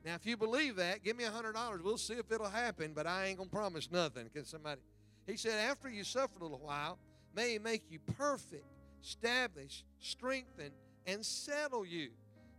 Now, 0.06 0.16
if 0.16 0.26
you 0.26 0.36
believe 0.36 0.76
that, 0.76 1.04
give 1.04 1.18
me 1.18 1.24
a 1.24 1.32
hundred 1.32 1.54
dollars. 1.54 1.82
We'll 1.82 1.98
see 1.98 2.16
if 2.16 2.32
it'll 2.32 2.50
happen, 2.50 2.92
but 2.94 3.08
I 3.08 3.28
ain't 3.28 3.38
gonna 3.38 3.50
promise 3.50 3.90
nothing. 3.92 4.30
Can 4.34 4.46
somebody? 4.46 4.82
He 5.26 5.38
said, 5.38 5.60
after 5.70 5.90
you 5.90 6.04
suffer 6.04 6.40
a 6.40 6.44
little 6.44 6.60
while, 6.60 6.98
may 7.36 7.54
he 7.54 7.60
make 7.60 7.84
you 7.90 8.00
perfect, 8.18 8.66
establish, 9.02 9.84
strengthen, 10.00 10.72
and 11.06 11.26
settle 11.26 11.86
you. 11.86 12.10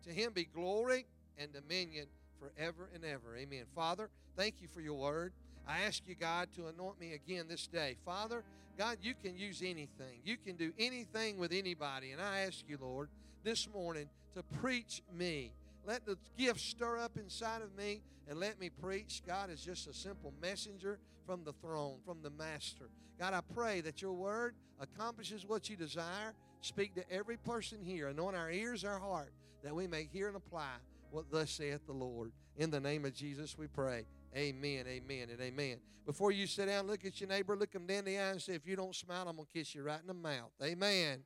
To 0.04 0.10
him 0.10 0.32
be 0.32 0.44
glory 0.44 1.06
and 1.38 1.52
dominion 1.52 2.06
forever 2.38 2.88
and 2.94 3.04
ever. 3.04 3.36
Amen. 3.36 3.64
Father, 3.74 4.10
thank 4.36 4.60
you 4.60 4.68
for 4.68 4.80
your 4.80 4.94
word. 4.94 5.32
I 5.68 5.80
ask 5.80 6.02
you, 6.06 6.14
God, 6.14 6.48
to 6.56 6.66
anoint 6.66 6.98
me 6.98 7.12
again 7.12 7.46
this 7.48 7.66
day. 7.66 7.96
Father, 8.04 8.42
God, 8.78 8.98
you 9.02 9.14
can 9.22 9.36
use 9.36 9.60
anything. 9.60 10.20
You 10.24 10.36
can 10.36 10.56
do 10.56 10.72
anything 10.78 11.38
with 11.38 11.52
anybody. 11.52 12.12
And 12.12 12.20
I 12.20 12.40
ask 12.40 12.64
you, 12.66 12.78
Lord, 12.80 13.10
this 13.44 13.68
morning 13.72 14.08
to 14.34 14.42
preach 14.42 15.02
me. 15.12 15.52
Let 15.86 16.06
the 16.06 16.16
gift 16.38 16.60
stir 16.60 16.98
up 16.98 17.16
inside 17.16 17.62
of 17.62 17.76
me 17.76 18.00
and 18.28 18.38
let 18.38 18.58
me 18.60 18.70
preach. 18.70 19.22
God 19.26 19.50
is 19.50 19.62
just 19.62 19.86
a 19.86 19.92
simple 19.94 20.32
messenger 20.40 20.98
from 21.30 21.44
the 21.44 21.52
throne, 21.52 21.98
from 22.04 22.22
the 22.24 22.30
Master. 22.30 22.86
God, 23.16 23.34
I 23.34 23.40
pray 23.54 23.80
that 23.82 24.02
your 24.02 24.14
word 24.14 24.56
accomplishes 24.80 25.46
what 25.46 25.70
you 25.70 25.76
desire. 25.76 26.34
Speak 26.60 26.92
to 26.96 27.08
every 27.08 27.36
person 27.36 27.78
here. 27.84 28.08
Anoint 28.08 28.34
our 28.34 28.50
ears, 28.50 28.84
our 28.84 28.98
heart, 28.98 29.32
that 29.62 29.72
we 29.72 29.86
may 29.86 30.08
hear 30.12 30.26
and 30.26 30.36
apply 30.36 30.74
what 31.12 31.30
thus 31.30 31.52
saith 31.52 31.86
the 31.86 31.92
Lord. 31.92 32.32
In 32.56 32.72
the 32.72 32.80
name 32.80 33.04
of 33.04 33.14
Jesus 33.14 33.56
we 33.56 33.68
pray. 33.68 34.06
Amen, 34.36 34.86
amen, 34.88 35.28
and 35.30 35.40
amen. 35.40 35.76
Before 36.04 36.32
you 36.32 36.48
sit 36.48 36.66
down, 36.66 36.88
look 36.88 37.04
at 37.04 37.20
your 37.20 37.28
neighbor, 37.28 37.54
look 37.54 37.72
him 37.72 37.86
down 37.86 38.06
the 38.06 38.18
eye, 38.18 38.30
and 38.30 38.42
say, 38.42 38.54
If 38.54 38.66
you 38.66 38.74
don't 38.74 38.96
smile, 38.96 39.28
I'm 39.28 39.36
going 39.36 39.46
to 39.46 39.52
kiss 39.56 39.72
you 39.72 39.84
right 39.84 40.00
in 40.00 40.08
the 40.08 40.14
mouth. 40.14 40.50
Amen. 40.60 41.20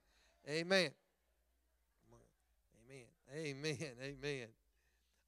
Amen. 0.47 0.91
Amen. 2.91 3.07
Amen. 3.35 3.91
Amen. 4.03 4.49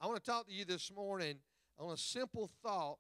I 0.02 0.06
want 0.06 0.22
to 0.22 0.30
talk 0.30 0.46
to 0.48 0.52
you 0.52 0.66
this 0.66 0.92
morning 0.94 1.36
on 1.78 1.94
a 1.94 1.96
simple 1.96 2.50
thought 2.62 2.98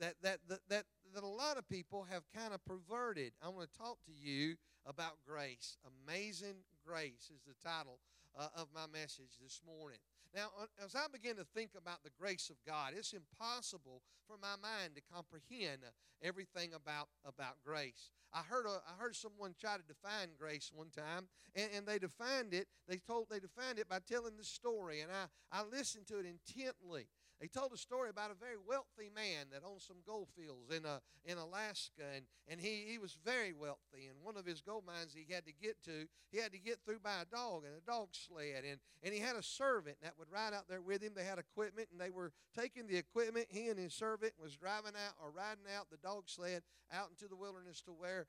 that 0.00 0.14
that 0.22 0.38
that 0.48 0.58
that, 0.68 0.84
that 1.14 1.24
a 1.24 1.26
lot 1.26 1.56
of 1.56 1.68
people 1.68 2.06
have 2.10 2.22
kind 2.34 2.52
of 2.52 2.64
perverted. 2.64 3.32
I 3.42 3.48
want 3.48 3.70
to 3.70 3.78
talk 3.78 3.98
to 4.06 4.12
you 4.12 4.56
about 4.86 5.12
grace. 5.26 5.78
Amazing 6.06 6.56
grace 6.86 7.30
is 7.34 7.42
the 7.46 7.54
title 7.66 7.98
uh, 8.38 8.48
of 8.56 8.68
my 8.74 8.86
message 8.92 9.38
this 9.42 9.60
morning. 9.66 9.98
Now, 10.34 10.48
as 10.84 10.96
I 10.96 11.06
begin 11.12 11.36
to 11.36 11.44
think 11.44 11.70
about 11.78 12.02
the 12.02 12.10
grace 12.18 12.50
of 12.50 12.56
God, 12.66 12.92
it's 12.96 13.12
impossible 13.12 14.02
for 14.26 14.36
my 14.42 14.56
mind 14.60 14.96
to 14.96 15.02
comprehend 15.14 15.82
everything 16.22 16.70
about, 16.74 17.08
about 17.24 17.62
grace. 17.64 18.10
I 18.32 18.40
heard, 18.40 18.66
a, 18.66 18.82
I 18.82 19.00
heard 19.00 19.14
someone 19.14 19.54
try 19.60 19.76
to 19.76 19.82
define 19.86 20.30
grace 20.36 20.72
one 20.74 20.90
time, 20.90 21.28
and, 21.54 21.68
and 21.76 21.86
they 21.86 22.00
defined 22.00 22.52
it. 22.52 22.66
They 22.88 22.96
told 22.96 23.28
they 23.30 23.38
defined 23.38 23.78
it 23.78 23.88
by 23.88 24.00
telling 24.00 24.36
the 24.36 24.44
story, 24.44 25.02
and 25.02 25.10
I, 25.12 25.26
I 25.56 25.62
listened 25.70 26.08
to 26.08 26.18
it 26.18 26.26
intently. 26.26 27.06
He 27.40 27.48
told 27.48 27.72
a 27.72 27.76
story 27.76 28.10
about 28.10 28.30
a 28.30 28.34
very 28.34 28.56
wealthy 28.56 29.10
man 29.14 29.46
that 29.52 29.62
owned 29.66 29.82
some 29.82 29.98
gold 30.06 30.28
fields 30.36 30.70
in, 30.74 30.86
uh, 30.86 31.00
in 31.24 31.36
Alaska, 31.36 32.02
and, 32.14 32.24
and 32.48 32.60
he, 32.60 32.84
he 32.88 32.98
was 32.98 33.18
very 33.24 33.52
wealthy. 33.52 34.06
And 34.08 34.22
one 34.22 34.36
of 34.36 34.46
his 34.46 34.60
gold 34.60 34.84
mines 34.86 35.14
he 35.14 35.32
had 35.32 35.44
to 35.46 35.52
get 35.52 35.82
to, 35.84 36.06
he 36.30 36.38
had 36.38 36.52
to 36.52 36.58
get 36.58 36.78
through 36.84 37.00
by 37.00 37.22
a 37.22 37.24
dog 37.24 37.64
and 37.64 37.74
a 37.76 37.84
dog 37.84 38.08
sled. 38.12 38.64
And, 38.68 38.78
and 39.02 39.12
he 39.12 39.20
had 39.20 39.36
a 39.36 39.42
servant 39.42 39.96
that 40.02 40.14
would 40.18 40.30
ride 40.30 40.54
out 40.54 40.68
there 40.68 40.80
with 40.80 41.02
him. 41.02 41.12
They 41.14 41.24
had 41.24 41.38
equipment, 41.38 41.88
and 41.92 42.00
they 42.00 42.10
were 42.10 42.32
taking 42.56 42.86
the 42.86 42.96
equipment. 42.96 43.46
He 43.50 43.68
and 43.68 43.78
his 43.78 43.94
servant 43.94 44.32
was 44.40 44.56
driving 44.56 44.94
out 44.94 45.14
or 45.22 45.30
riding 45.30 45.64
out 45.76 45.90
the 45.90 45.98
dog 45.98 46.24
sled 46.26 46.62
out 46.92 47.10
into 47.10 47.28
the 47.28 47.36
wilderness 47.36 47.82
to 47.82 47.92
where 47.92 48.26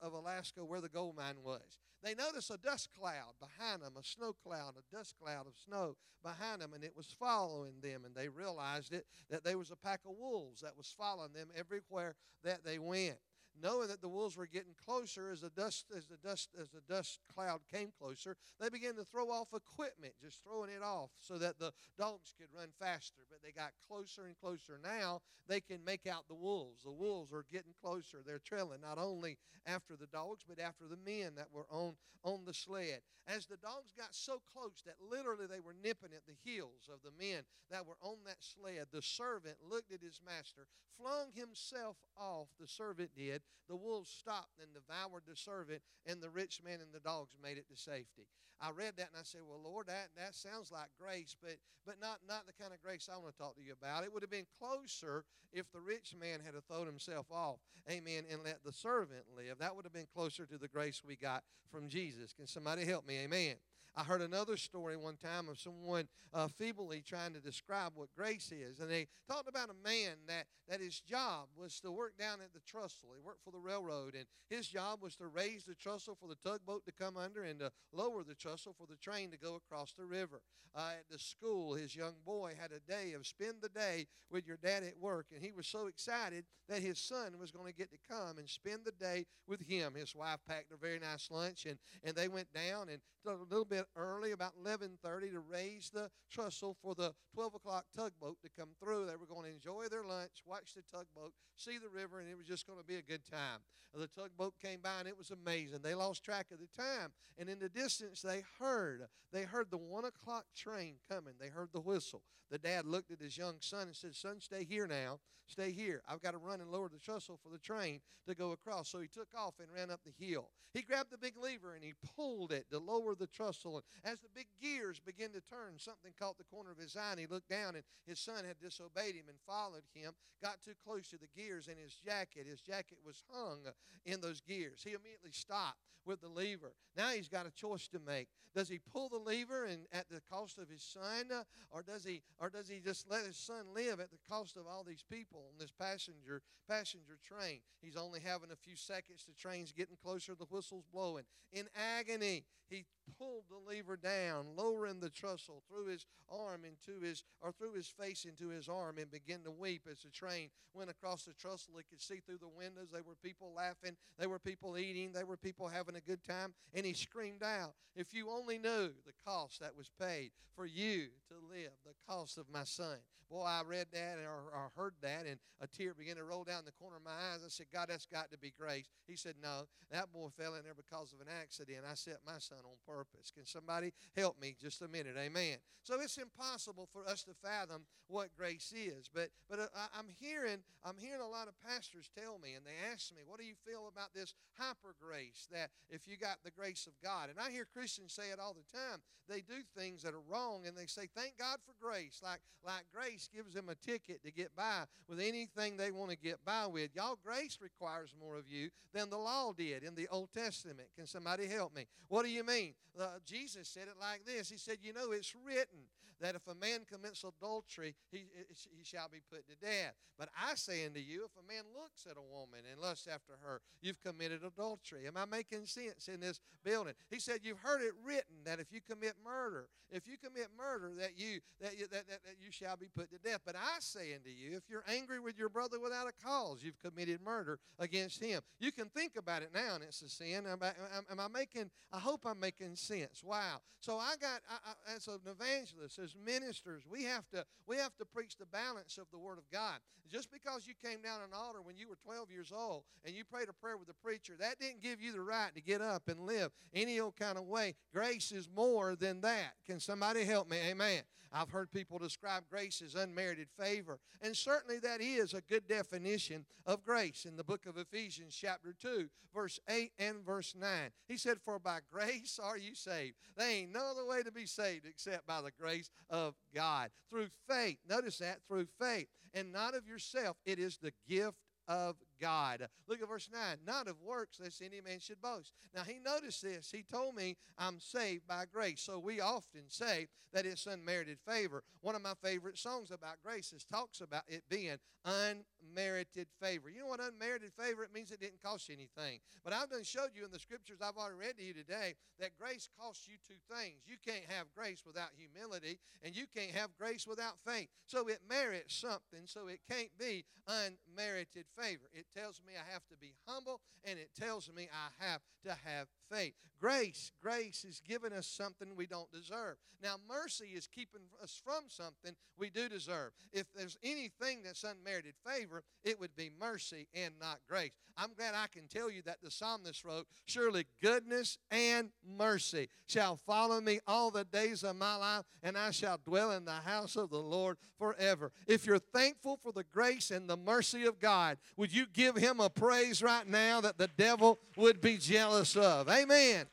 of 0.00 0.12
Alaska 0.12 0.64
where 0.64 0.80
the 0.80 0.88
gold 0.88 1.16
mine 1.16 1.36
was. 1.42 1.78
They 2.02 2.14
noticed 2.14 2.50
a 2.50 2.56
dust 2.56 2.90
cloud 2.98 3.34
behind 3.40 3.82
them, 3.82 3.94
a 3.98 4.04
snow 4.04 4.32
cloud, 4.32 4.74
a 4.78 4.96
dust 4.96 5.14
cloud 5.20 5.46
of 5.46 5.54
snow 5.66 5.96
behind 6.22 6.62
them, 6.62 6.72
and 6.72 6.84
it 6.84 6.96
was 6.96 7.14
following 7.18 7.80
them. 7.82 8.02
And 8.04 8.14
they 8.14 8.28
realized 8.28 8.47
it 8.92 9.06
that 9.30 9.44
there 9.44 9.58
was 9.58 9.70
a 9.70 9.76
pack 9.76 10.00
of 10.08 10.16
wolves 10.18 10.62
that 10.62 10.76
was 10.76 10.94
following 10.96 11.32
them 11.32 11.48
everywhere 11.56 12.14
that 12.44 12.64
they 12.64 12.78
went 12.78 13.16
knowing 13.62 13.88
that 13.88 14.00
the 14.00 14.08
wolves 14.08 14.36
were 14.36 14.46
getting 14.46 14.74
closer 14.84 15.30
as 15.30 15.40
the 15.40 15.50
dust 15.50 15.86
as 15.96 16.06
the 16.06 16.16
dust 16.16 16.50
as 16.60 16.70
the 16.70 16.80
dust 16.88 17.20
cloud 17.34 17.60
came 17.72 17.90
closer 17.98 18.36
they 18.60 18.68
began 18.68 18.94
to 18.94 19.04
throw 19.04 19.30
off 19.30 19.48
equipment 19.54 20.14
just 20.22 20.42
throwing 20.42 20.70
it 20.70 20.82
off 20.82 21.10
so 21.20 21.38
that 21.38 21.58
the 21.58 21.72
dogs 21.98 22.34
could 22.38 22.48
run 22.56 22.68
faster. 22.78 23.22
But 23.30 23.40
they 23.42 23.52
got 23.52 23.72
closer 23.88 24.26
and 24.26 24.38
closer. 24.38 24.78
Now 24.82 25.20
they 25.48 25.60
can 25.60 25.84
make 25.84 26.06
out 26.06 26.28
the 26.28 26.34
wolves. 26.34 26.82
The 26.82 26.90
wolves 26.90 27.32
are 27.32 27.44
getting 27.50 27.74
closer. 27.80 28.18
They're 28.24 28.40
trailing 28.40 28.80
not 28.80 28.98
only 28.98 29.38
after 29.66 29.96
the 29.96 30.06
dogs 30.06 30.44
but 30.46 30.58
after 30.58 30.84
the 30.88 30.98
men 31.04 31.32
that 31.36 31.48
were 31.52 31.66
on 31.70 31.94
on 32.24 32.44
the 32.44 32.54
sled. 32.54 33.00
As 33.28 33.46
the 33.46 33.56
dogs 33.58 33.92
got 33.96 34.12
so 34.14 34.40
close 34.52 34.82
that 34.84 34.96
literally 35.00 35.46
they 35.46 35.60
were 35.60 35.76
nipping 35.84 36.10
at 36.16 36.26
the 36.26 36.34
heels 36.42 36.90
of 36.92 36.98
the 37.04 37.16
men 37.16 37.42
that 37.70 37.86
were 37.86 37.98
on 38.02 38.16
that 38.26 38.38
sled 38.40 38.86
the 38.90 39.02
servant 39.02 39.56
looked 39.70 39.92
at 39.92 40.02
his 40.02 40.20
master 40.26 40.66
flung 40.98 41.30
himself 41.32 41.96
off 42.18 42.48
the 42.58 42.66
servant 42.66 43.10
did 43.14 43.42
the 43.68 43.76
wolves 43.76 44.10
stopped 44.10 44.58
and 44.60 44.72
devoured 44.72 45.24
the 45.28 45.36
servant, 45.36 45.82
and 46.06 46.20
the 46.20 46.30
rich 46.30 46.60
man 46.64 46.80
and 46.80 46.92
the 46.92 47.00
dogs 47.00 47.36
made 47.42 47.58
it 47.58 47.68
to 47.68 47.76
safety. 47.76 48.26
I 48.60 48.70
read 48.70 48.94
that 48.96 49.10
and 49.14 49.20
I 49.20 49.22
said, 49.22 49.42
Well, 49.46 49.60
Lord, 49.62 49.86
that, 49.86 50.08
that 50.16 50.34
sounds 50.34 50.72
like 50.72 50.88
grace, 50.98 51.36
but, 51.40 51.56
but 51.86 52.00
not, 52.00 52.18
not 52.26 52.46
the 52.46 52.52
kind 52.52 52.72
of 52.72 52.82
grace 52.82 53.08
I 53.12 53.16
want 53.16 53.36
to 53.36 53.38
talk 53.38 53.56
to 53.56 53.62
you 53.62 53.72
about. 53.72 54.02
It 54.02 54.12
would 54.12 54.22
have 54.22 54.30
been 54.30 54.50
closer 54.58 55.24
if 55.52 55.70
the 55.70 55.80
rich 55.80 56.14
man 56.18 56.40
had 56.44 56.54
thrown 56.66 56.86
himself 56.86 57.26
off, 57.30 57.58
amen, 57.88 58.24
and 58.30 58.42
let 58.44 58.64
the 58.64 58.72
servant 58.72 59.24
live. 59.36 59.58
That 59.58 59.76
would 59.76 59.84
have 59.84 59.92
been 59.92 60.08
closer 60.12 60.44
to 60.46 60.58
the 60.58 60.68
grace 60.68 61.02
we 61.06 61.16
got 61.16 61.44
from 61.70 61.88
Jesus. 61.88 62.32
Can 62.32 62.46
somebody 62.46 62.84
help 62.84 63.06
me? 63.06 63.18
Amen. 63.18 63.56
I 63.98 64.04
heard 64.04 64.22
another 64.22 64.56
story 64.56 64.96
one 64.96 65.16
time 65.16 65.48
of 65.48 65.58
someone 65.58 66.06
uh, 66.32 66.46
feebly 66.56 67.02
trying 67.04 67.32
to 67.32 67.40
describe 67.40 67.92
what 67.96 68.14
grace 68.16 68.52
is. 68.52 68.78
And 68.78 68.88
they 68.88 69.08
talked 69.28 69.48
about 69.48 69.70
a 69.70 69.88
man 69.88 70.12
that, 70.28 70.46
that 70.68 70.80
his 70.80 71.00
job 71.00 71.48
was 71.56 71.80
to 71.80 71.90
work 71.90 72.16
down 72.16 72.38
at 72.40 72.52
the 72.54 72.60
trestle. 72.60 73.08
He 73.16 73.26
worked 73.26 73.42
for 73.42 73.50
the 73.50 73.58
railroad, 73.58 74.14
and 74.14 74.24
his 74.48 74.68
job 74.68 75.02
was 75.02 75.16
to 75.16 75.26
raise 75.26 75.64
the 75.64 75.74
trestle 75.74 76.16
for 76.20 76.28
the 76.28 76.36
tugboat 76.48 76.86
to 76.86 76.92
come 76.92 77.16
under 77.16 77.42
and 77.42 77.58
to 77.58 77.72
lower 77.92 78.22
the 78.22 78.36
trestle 78.36 78.72
for 78.78 78.86
the 78.86 78.96
train 78.96 79.32
to 79.32 79.36
go 79.36 79.56
across 79.56 79.92
the 79.98 80.04
river. 80.06 80.42
Uh, 80.76 80.90
at 80.98 81.04
the 81.10 81.18
school, 81.18 81.74
his 81.74 81.96
young 81.96 82.14
boy 82.24 82.52
had 82.60 82.70
a 82.70 82.78
day 82.78 83.14
of 83.14 83.26
spend 83.26 83.54
the 83.60 83.68
day 83.70 84.06
with 84.30 84.46
your 84.46 84.58
dad 84.58 84.84
at 84.84 84.96
work, 85.00 85.26
and 85.34 85.42
he 85.42 85.50
was 85.50 85.66
so 85.66 85.86
excited 85.86 86.44
that 86.68 86.82
his 86.82 87.00
son 87.00 87.32
was 87.40 87.50
going 87.50 87.66
to 87.66 87.76
get 87.76 87.90
to 87.90 87.98
come 88.08 88.38
and 88.38 88.48
spend 88.48 88.84
the 88.84 88.92
day 88.92 89.24
with 89.48 89.66
him. 89.66 89.94
His 89.94 90.14
wife 90.14 90.38
packed 90.46 90.70
a 90.70 90.76
very 90.76 91.00
nice 91.00 91.30
lunch, 91.32 91.66
and, 91.66 91.78
and 92.04 92.14
they 92.14 92.28
went 92.28 92.52
down 92.52 92.90
and 92.90 93.00
a 93.26 93.32
little 93.50 93.64
bit 93.64 93.86
early, 93.96 94.32
about 94.32 94.56
11:30, 94.56 95.30
to 95.32 95.40
raise 95.40 95.90
the 95.90 96.10
trestle 96.30 96.74
for 96.74 96.94
the 96.94 97.14
12 97.34 97.54
o'clock 97.54 97.86
tugboat 97.94 98.40
to 98.42 98.48
come 98.48 98.70
through. 98.78 99.06
They 99.06 99.16
were 99.16 99.26
going 99.26 99.44
to 99.44 99.50
enjoy 99.50 99.88
their 99.88 100.04
lunch, 100.04 100.42
watch 100.44 100.74
the 100.74 100.82
tugboat, 100.82 101.34
see 101.56 101.78
the 101.78 101.88
river, 101.88 102.20
and 102.20 102.28
it 102.28 102.36
was 102.36 102.46
just 102.46 102.66
going 102.66 102.78
to 102.78 102.84
be 102.84 102.96
a 102.96 103.02
good 103.02 103.24
time. 103.24 103.60
The 103.94 104.06
tugboat 104.06 104.54
came 104.60 104.80
by, 104.80 105.00
and 105.00 105.08
it 105.08 105.16
was 105.16 105.30
amazing. 105.30 105.80
They 105.82 105.94
lost 105.94 106.22
track 106.22 106.46
of 106.52 106.58
the 106.60 106.68
time, 106.80 107.12
and 107.38 107.48
in 107.48 107.58
the 107.58 107.68
distance, 107.68 108.20
they 108.20 108.44
heard 108.58 109.08
they 109.32 109.42
heard 109.42 109.70
the 109.70 109.78
one 109.78 110.04
o'clock 110.04 110.46
train 110.54 110.96
coming. 111.08 111.34
They 111.40 111.48
heard 111.48 111.72
the 111.72 111.80
whistle. 111.80 112.22
The 112.50 112.58
dad 112.58 112.86
looked 112.86 113.10
at 113.10 113.20
his 113.20 113.36
young 113.36 113.56
son 113.60 113.88
and 113.88 113.96
said, 113.96 114.14
"Son, 114.14 114.40
stay 114.40 114.64
here 114.64 114.86
now. 114.86 115.20
Stay 115.46 115.72
here. 115.72 116.02
I've 116.06 116.20
got 116.20 116.32
to 116.32 116.38
run 116.38 116.60
and 116.60 116.70
lower 116.70 116.88
the 116.88 116.98
trestle 116.98 117.38
for 117.38 117.48
the 117.48 117.58
train 117.58 118.00
to 118.26 118.34
go 118.34 118.52
across." 118.52 118.88
So 118.88 119.00
he 119.00 119.08
took 119.08 119.34
off 119.34 119.58
and 119.58 119.70
ran 119.72 119.90
up 119.90 120.00
the 120.04 120.12
hill. 120.12 120.50
He 120.72 120.82
grabbed 120.82 121.10
the 121.10 121.18
big 121.18 121.36
lever 121.36 121.74
and 121.74 121.82
he 121.82 121.94
pulled 122.14 122.52
it 122.52 122.70
to 122.70 122.78
lower 122.78 123.14
the 123.14 123.26
trestle. 123.26 123.67
And 123.76 123.84
as 124.04 124.18
the 124.20 124.28
big 124.34 124.46
gears 124.60 125.00
began 125.00 125.30
to 125.30 125.40
turn, 125.40 125.78
something 125.78 126.12
caught 126.18 126.38
the 126.38 126.44
corner 126.44 126.70
of 126.70 126.78
his 126.78 126.96
eye, 126.96 127.12
and 127.12 127.20
he 127.20 127.26
looked 127.26 127.48
down, 127.48 127.74
and 127.74 127.84
his 128.06 128.18
son 128.18 128.44
had 128.44 128.58
disobeyed 128.60 129.14
him 129.14 129.28
and 129.28 129.38
followed 129.46 129.84
him, 129.94 130.12
got 130.42 130.62
too 130.62 130.74
close 130.84 131.08
to 131.08 131.18
the 131.18 131.28
gears, 131.36 131.68
and 131.68 131.78
his 131.78 131.94
jacket, 131.94 132.46
his 132.46 132.60
jacket 132.60 132.98
was 133.04 133.22
hung 133.30 133.60
in 134.04 134.20
those 134.20 134.40
gears. 134.40 134.82
He 134.82 134.90
immediately 134.90 135.32
stopped 135.32 135.78
with 136.08 136.20
the 136.22 136.28
lever. 136.28 136.72
Now 136.96 137.08
he's 137.10 137.28
got 137.28 137.46
a 137.46 137.50
choice 137.50 137.86
to 137.88 137.98
make. 137.98 138.28
Does 138.54 138.68
he 138.68 138.80
pull 138.92 139.10
the 139.10 139.18
lever 139.18 139.66
and 139.66 139.82
at 139.92 140.08
the 140.08 140.22
cost 140.30 140.58
of 140.58 140.68
his 140.68 140.82
son, 140.82 141.26
or 141.70 141.82
does 141.82 142.02
he, 142.02 142.22
or 142.40 142.48
does 142.48 142.68
he 142.68 142.80
just 142.80 143.08
let 143.10 143.26
his 143.26 143.36
son 143.36 143.66
live 143.74 144.00
at 144.00 144.10
the 144.10 144.18
cost 144.28 144.56
of 144.56 144.66
all 144.66 144.82
these 144.82 145.04
people 145.08 145.44
on 145.52 145.58
this 145.58 145.70
passenger 145.70 146.40
passenger 146.68 147.18
train? 147.22 147.60
He's 147.82 147.96
only 147.96 148.20
having 148.20 148.50
a 148.50 148.56
few 148.56 148.74
seconds. 148.74 149.26
The 149.26 149.34
train's 149.34 149.70
getting 149.70 149.96
closer. 150.02 150.34
The 150.34 150.46
whistle's 150.46 150.86
blowing. 150.92 151.24
In 151.52 151.66
agony, 151.98 152.44
he 152.68 152.84
pulled 153.18 153.44
the 153.48 153.57
lever 153.66 153.96
down, 153.96 154.46
lowering 154.56 155.00
the 155.00 155.10
trestle 155.10 155.62
through 155.68 155.86
his 155.86 156.06
arm 156.30 156.62
into 156.64 157.00
his, 157.00 157.24
or 157.40 157.52
through 157.52 157.74
his 157.74 157.88
face 157.88 158.24
into 158.24 158.48
his 158.48 158.68
arm, 158.68 158.98
and 158.98 159.10
began 159.10 159.40
to 159.44 159.50
weep 159.50 159.82
as 159.90 160.02
the 160.02 160.10
train 160.10 160.50
went 160.74 160.90
across 160.90 161.24
the 161.24 161.32
trestle. 161.34 161.74
He 161.76 161.84
could 161.88 162.02
see 162.02 162.20
through 162.20 162.38
the 162.38 162.48
windows. 162.48 162.88
There 162.92 163.02
were 163.02 163.16
people 163.22 163.52
laughing. 163.54 163.96
There 164.18 164.28
were 164.28 164.38
people 164.38 164.78
eating. 164.78 165.12
There 165.12 165.26
were 165.26 165.36
people 165.36 165.68
having 165.68 165.96
a 165.96 166.00
good 166.00 166.24
time. 166.24 166.54
And 166.74 166.84
he 166.84 166.94
screamed 166.94 167.42
out, 167.42 167.74
If 167.94 168.14
you 168.14 168.30
only 168.30 168.58
knew 168.58 168.90
the 169.06 169.14
cost 169.26 169.60
that 169.60 169.76
was 169.76 169.90
paid 170.00 170.30
for 170.54 170.66
you 170.66 171.08
to 171.28 171.34
live, 171.50 171.72
the 171.84 171.94
cost 172.06 172.38
of 172.38 172.46
my 172.52 172.64
son. 172.64 172.98
Boy, 173.30 173.44
I 173.44 173.60
read 173.66 173.88
that 173.92 174.16
or, 174.24 174.48
or 174.56 174.70
heard 174.74 174.94
that, 175.02 175.26
and 175.26 175.38
a 175.60 175.66
tear 175.66 175.92
began 175.92 176.16
to 176.16 176.24
roll 176.24 176.44
down 176.44 176.64
the 176.64 176.72
corner 176.72 176.96
of 176.96 177.04
my 177.04 177.10
eyes. 177.10 177.44
I 177.44 177.48
said, 177.48 177.66
God, 177.72 177.88
that's 177.90 178.06
got 178.06 178.30
to 178.32 178.38
be 178.38 178.54
grace. 178.58 178.88
He 179.06 179.16
said, 179.16 179.34
No, 179.42 179.68
that 179.92 180.10
boy 180.12 180.28
fell 180.34 180.54
in 180.54 180.64
there 180.64 180.74
because 180.74 181.12
of 181.12 181.20
an 181.20 181.28
accident. 181.28 181.84
I 181.88 181.94
set 181.94 182.20
my 182.24 182.38
son 182.38 182.58
on 182.64 182.80
purpose. 182.86 183.30
Can 183.30 183.44
somebody 183.48 183.92
help 184.16 184.40
me 184.40 184.56
just 184.60 184.82
a 184.82 184.88
minute? 184.88 185.16
Amen. 185.18 185.56
So 185.82 186.00
it's 186.00 186.18
impossible 186.18 186.88
for 186.92 187.08
us 187.08 187.22
to 187.24 187.32
fathom 187.42 187.86
what 188.08 188.28
grace 188.36 188.72
is. 188.76 189.08
But 189.12 189.28
but 189.48 189.58
uh, 189.58 189.88
I'm 189.98 190.08
hearing 190.20 190.58
I'm 190.84 190.96
hearing 190.98 191.20
a 191.22 191.28
lot 191.28 191.48
of 191.48 191.54
pastors 191.66 192.10
tell 192.16 192.38
me, 192.38 192.54
and 192.54 192.64
they 192.64 192.76
ask 192.92 193.10
me, 193.14 193.22
What 193.26 193.40
do 193.40 193.46
you 193.46 193.54
feel 193.66 193.90
about 193.92 194.14
this 194.14 194.34
hyper 194.58 194.94
grace? 195.00 195.48
That 195.50 195.70
if 195.90 196.06
you 196.06 196.16
got 196.16 196.38
the 196.44 196.50
grace 196.50 196.86
of 196.86 196.92
God, 197.02 197.30
and 197.30 197.38
I 197.38 197.50
hear 197.50 197.64
Christians 197.64 198.12
say 198.12 198.30
it 198.32 198.40
all 198.40 198.54
the 198.54 198.76
time. 198.76 199.00
They 199.28 199.40
do 199.42 199.60
things 199.76 200.02
that 200.04 200.14
are 200.14 200.24
wrong, 200.26 200.62
and 200.66 200.74
they 200.74 200.86
say, 200.86 201.06
Thank 201.14 201.36
God 201.38 201.58
for 201.66 201.74
grace. 201.84 202.20
Like 202.22 202.40
like 202.64 202.84
grace 202.92 203.08
grace 203.08 203.28
gives 203.34 203.54
them 203.54 203.68
a 203.68 203.74
ticket 203.74 204.22
to 204.24 204.30
get 204.30 204.54
by 204.54 204.84
with 205.08 205.20
anything 205.20 205.76
they 205.76 205.90
want 205.90 206.10
to 206.10 206.16
get 206.16 206.44
by 206.44 206.66
with. 206.66 206.94
Y'all, 206.94 207.18
grace 207.24 207.58
requires 207.60 208.14
more 208.20 208.36
of 208.36 208.48
you 208.48 208.68
than 208.92 209.10
the 209.10 209.16
law 209.16 209.52
did 209.52 209.82
in 209.82 209.94
the 209.94 210.06
Old 210.08 210.28
Testament. 210.32 210.88
Can 210.96 211.06
somebody 211.06 211.46
help 211.46 211.74
me? 211.74 211.86
What 212.08 212.24
do 212.24 212.30
you 212.30 212.44
mean? 212.44 212.74
Uh, 212.98 213.06
Jesus 213.24 213.37
said 213.46 213.88
it 213.88 214.00
like 214.00 214.24
this. 214.24 214.50
He 214.50 214.56
said, 214.56 214.78
You 214.82 214.92
know, 214.92 215.12
it's 215.12 215.34
written 215.44 215.80
that 216.20 216.34
if 216.34 216.46
a 216.46 216.54
man 216.54 216.80
commits 216.90 217.24
adultery, 217.24 217.94
he, 218.10 218.24
he 218.70 218.84
shall 218.84 219.08
be 219.08 219.20
put 219.30 219.46
to 219.48 219.56
death. 219.56 219.94
But 220.18 220.30
I 220.36 220.56
say 220.56 220.84
unto 220.84 220.98
you, 220.98 221.26
if 221.26 221.30
a 221.38 221.46
man 221.46 221.62
looks 221.72 222.04
at 222.10 222.16
a 222.16 222.22
woman 222.22 222.60
and 222.70 222.80
lusts 222.80 223.06
after 223.06 223.34
her, 223.40 223.60
you've 223.80 224.02
committed 224.02 224.40
adultery. 224.42 225.06
Am 225.06 225.16
I 225.16 225.24
making 225.24 225.66
sense 225.66 226.08
in 226.08 226.20
this 226.20 226.40
building? 226.64 226.94
He 227.08 227.20
said, 227.20 227.40
You've 227.42 227.60
heard 227.60 227.82
it 227.82 227.92
written 228.04 228.42
that 228.44 228.58
if 228.58 228.72
you 228.72 228.80
commit 228.80 229.14
murder, 229.24 229.68
if 229.92 230.08
you 230.08 230.16
commit 230.18 230.48
murder, 230.58 230.92
that 230.98 231.12
you 231.16 231.38
that 231.60 231.78
you, 231.78 231.86
that, 231.86 232.08
that, 232.08 232.20
that 232.24 232.36
you 232.44 232.50
shall 232.50 232.76
be 232.76 232.86
put 232.94 233.10
to 233.10 233.18
death. 233.18 233.40
But 233.46 233.54
I 233.56 233.78
say 233.78 234.14
unto 234.14 234.28
you, 234.28 234.56
if 234.56 234.64
you're 234.68 234.84
angry 234.88 235.20
with 235.20 235.38
your 235.38 235.48
brother 235.48 235.78
without 235.78 236.08
a 236.08 236.26
cause, 236.26 236.58
you've 236.62 236.80
committed 236.80 237.20
murder 237.22 237.60
against 237.78 238.22
him. 238.22 238.40
You 238.58 238.72
can 238.72 238.88
think 238.88 239.12
about 239.16 239.42
it 239.42 239.50
now, 239.54 239.76
and 239.76 239.84
it's 239.84 240.02
a 240.02 240.08
sin. 240.08 240.46
Am 240.46 240.58
I, 240.62 240.72
am 241.10 241.20
I 241.20 241.28
making? 241.28 241.70
I 241.92 241.98
hope 241.98 242.22
I'm 242.26 242.40
making 242.40 242.74
sense. 242.76 243.22
Wow. 243.24 243.60
So 243.80 243.96
I 243.96 244.14
got 244.20 244.40
I, 244.50 244.70
I, 244.70 244.96
as 244.96 245.06
an 245.06 245.20
evangelist, 245.26 245.98
as 246.08 246.16
ministers, 246.24 246.84
we 246.90 247.04
have 247.04 247.28
to 247.30 247.44
we 247.66 247.76
have 247.76 247.96
to 247.96 248.04
preach 248.04 248.36
the 248.36 248.46
balance 248.46 248.98
of 248.98 249.06
the 249.12 249.18
Word 249.18 249.38
of 249.38 249.50
God. 249.52 249.78
Just 250.10 250.30
because 250.30 250.66
you 250.66 250.72
came 250.82 251.02
down 251.02 251.20
an 251.20 251.36
altar 251.36 251.60
when 251.62 251.76
you 251.76 251.86
were 251.86 251.98
12 252.02 252.30
years 252.30 252.52
old 252.56 252.84
and 253.04 253.14
you 253.14 253.24
prayed 253.24 253.48
a 253.50 253.52
prayer 253.52 253.76
with 253.76 253.88
the 253.88 253.94
preacher, 253.94 254.34
that 254.40 254.58
didn't 254.58 254.82
give 254.82 255.02
you 255.02 255.12
the 255.12 255.20
right 255.20 255.54
to 255.54 255.60
get 255.60 255.82
up 255.82 256.08
and 256.08 256.20
live 256.20 256.50
any 256.72 256.98
old 256.98 257.16
kind 257.16 257.36
of 257.36 257.44
way. 257.44 257.74
Grace 257.92 258.32
is 258.32 258.48
more 258.54 258.96
than 258.96 259.20
that. 259.20 259.52
Can 259.66 259.80
somebody 259.80 260.24
help 260.24 260.50
me? 260.50 260.56
Amen. 260.70 261.02
I've 261.32 261.50
heard 261.50 261.70
people 261.70 261.98
describe 261.98 262.44
grace 262.50 262.82
as 262.84 262.94
unmerited 262.94 263.48
favor, 263.50 263.98
and 264.22 264.36
certainly 264.36 264.78
that 264.78 265.00
is 265.00 265.34
a 265.34 265.42
good 265.42 265.68
definition 265.68 266.46
of 266.64 266.84
grace 266.84 267.26
in 267.26 267.36
the 267.36 267.44
book 267.44 267.66
of 267.66 267.76
Ephesians, 267.76 268.34
chapter 268.34 268.74
2, 268.80 269.08
verse 269.34 269.58
8 269.68 269.92
and 269.98 270.24
verse 270.24 270.54
9. 270.58 270.70
He 271.06 271.16
said, 271.16 271.38
For 271.44 271.58
by 271.58 271.80
grace 271.90 272.40
are 272.42 272.56
you 272.56 272.74
saved. 272.74 273.16
There 273.36 273.48
ain't 273.48 273.72
no 273.72 273.90
other 273.90 274.06
way 274.06 274.22
to 274.22 274.32
be 274.32 274.46
saved 274.46 274.86
except 274.86 275.26
by 275.26 275.42
the 275.42 275.50
grace 275.50 275.90
of 276.10 276.34
God. 276.54 276.90
Through 277.10 277.28
faith. 277.48 277.78
Notice 277.88 278.18
that, 278.18 278.38
through 278.48 278.66
faith. 278.80 279.08
And 279.34 279.52
not 279.52 279.74
of 279.74 279.86
yourself. 279.86 280.36
It 280.46 280.58
is 280.58 280.78
the 280.78 280.92
gift 281.08 281.36
of 281.66 281.96
God. 282.20 282.68
Look 282.86 283.02
at 283.02 283.08
verse 283.08 283.28
9. 283.32 283.40
Not 283.66 283.88
of 283.88 284.00
works, 284.02 284.40
lest 284.40 284.62
any 284.62 284.80
man 284.80 285.00
should 285.00 285.20
boast. 285.20 285.52
Now, 285.74 285.82
he 285.82 285.98
noticed 285.98 286.42
this. 286.42 286.70
He 286.70 286.82
told 286.82 287.14
me, 287.14 287.36
I'm 287.58 287.80
saved 287.80 288.26
by 288.26 288.44
grace. 288.52 288.80
So 288.80 288.98
we 288.98 289.20
often 289.20 289.62
say 289.68 290.08
that 290.32 290.46
it's 290.46 290.66
unmerited 290.66 291.18
favor. 291.26 291.62
One 291.80 291.94
of 291.94 292.02
my 292.02 292.14
favorite 292.22 292.58
songs 292.58 292.90
about 292.90 293.16
grace 293.24 293.52
is 293.52 293.64
talks 293.64 294.00
about 294.00 294.22
it 294.28 294.42
being 294.48 294.76
unmerited 295.04 296.28
favor. 296.40 296.68
You 296.68 296.80
know 296.80 296.86
what 296.88 297.00
unmerited 297.00 297.52
favor? 297.58 297.82
It 297.82 297.94
means 297.94 298.10
it 298.10 298.20
didn't 298.20 298.42
cost 298.42 298.68
you 298.68 298.74
anything. 298.74 299.20
But 299.44 299.52
I've 299.52 299.70
done 299.70 299.84
showed 299.84 300.10
you 300.14 300.24
in 300.24 300.32
the 300.32 300.38
scriptures 300.38 300.78
I've 300.82 300.96
already 300.96 301.16
read 301.16 301.38
to 301.38 301.44
you 301.44 301.54
today 301.54 301.94
that 302.20 302.36
grace 302.38 302.68
costs 302.78 303.08
you 303.08 303.14
two 303.26 303.40
things. 303.54 303.76
You 303.86 303.96
can't 304.04 304.24
have 304.28 304.46
grace 304.54 304.82
without 304.86 305.10
humility, 305.16 305.78
and 306.02 306.14
you 306.14 306.24
can't 306.34 306.52
have 306.52 306.76
grace 306.78 307.06
without 307.06 307.38
faith. 307.46 307.68
So 307.86 308.08
it 308.08 308.20
merits 308.28 308.74
something, 308.74 309.26
so 309.26 309.46
it 309.48 309.60
can't 309.70 309.96
be 309.98 310.24
unmerited 310.46 311.46
favor. 311.56 311.88
It 311.92 312.06
tells 312.16 312.40
me 312.46 312.54
I 312.56 312.72
have 312.72 312.86
to 312.88 312.96
be 312.96 313.14
humble, 313.26 313.60
and 313.84 313.98
it 313.98 314.10
tells 314.18 314.50
me 314.54 314.68
I 314.72 315.04
have 315.04 315.20
to 315.44 315.50
have 315.50 315.88
faith. 316.10 316.34
Grace, 316.60 317.12
grace 317.22 317.64
is 317.64 317.80
giving 317.86 318.12
us 318.12 318.26
something 318.26 318.74
we 318.74 318.86
don't 318.86 319.10
deserve. 319.12 319.56
Now, 319.80 319.94
mercy 320.08 320.46
is 320.56 320.66
keeping 320.66 321.02
us 321.22 321.40
from 321.42 321.64
something 321.68 322.16
we 322.36 322.50
do 322.50 322.68
deserve. 322.68 323.12
If 323.32 323.46
there's 323.54 323.78
anything 323.82 324.42
that's 324.44 324.64
unmerited 324.64 325.14
favor, 325.24 325.62
it 325.84 326.00
would 326.00 326.16
be 326.16 326.30
mercy 326.40 326.88
and 326.94 327.14
not 327.20 327.38
grace. 327.48 327.70
I'm 327.96 328.14
glad 328.16 328.34
I 328.34 328.46
can 328.46 328.66
tell 328.66 328.90
you 328.90 329.02
that 329.02 329.18
the 329.22 329.30
psalmist 329.30 329.84
wrote, 329.84 330.06
Surely 330.26 330.66
goodness 330.82 331.38
and 331.50 331.90
mercy 332.04 332.68
shall 332.86 333.16
follow 333.16 333.60
me 333.60 333.78
all 333.86 334.10
the 334.10 334.24
days 334.24 334.64
of 334.64 334.76
my 334.76 334.96
life, 334.96 335.24
and 335.42 335.56
I 335.56 335.70
shall 335.70 335.98
dwell 336.04 336.32
in 336.32 336.44
the 336.44 336.52
house 336.52 336.96
of 336.96 337.10
the 337.10 337.22
Lord 337.22 337.56
forever. 337.78 338.32
If 338.46 338.66
you're 338.66 338.78
thankful 338.78 339.38
for 339.42 339.52
the 339.52 339.64
grace 339.64 340.10
and 340.10 340.28
the 340.28 340.36
mercy 340.36 340.86
of 340.86 340.98
God, 340.98 341.38
would 341.56 341.72
you 341.72 341.86
give 341.98 342.16
him 342.16 342.38
a 342.38 342.48
praise 342.48 343.02
right 343.02 343.26
now 343.26 343.60
that 343.60 343.76
the 343.76 343.88
devil 343.98 344.38
would 344.56 344.80
be 344.80 344.98
jealous 344.98 345.56
of? 345.56 345.88
Amen. 345.88 346.46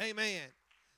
Amen. 0.00 0.42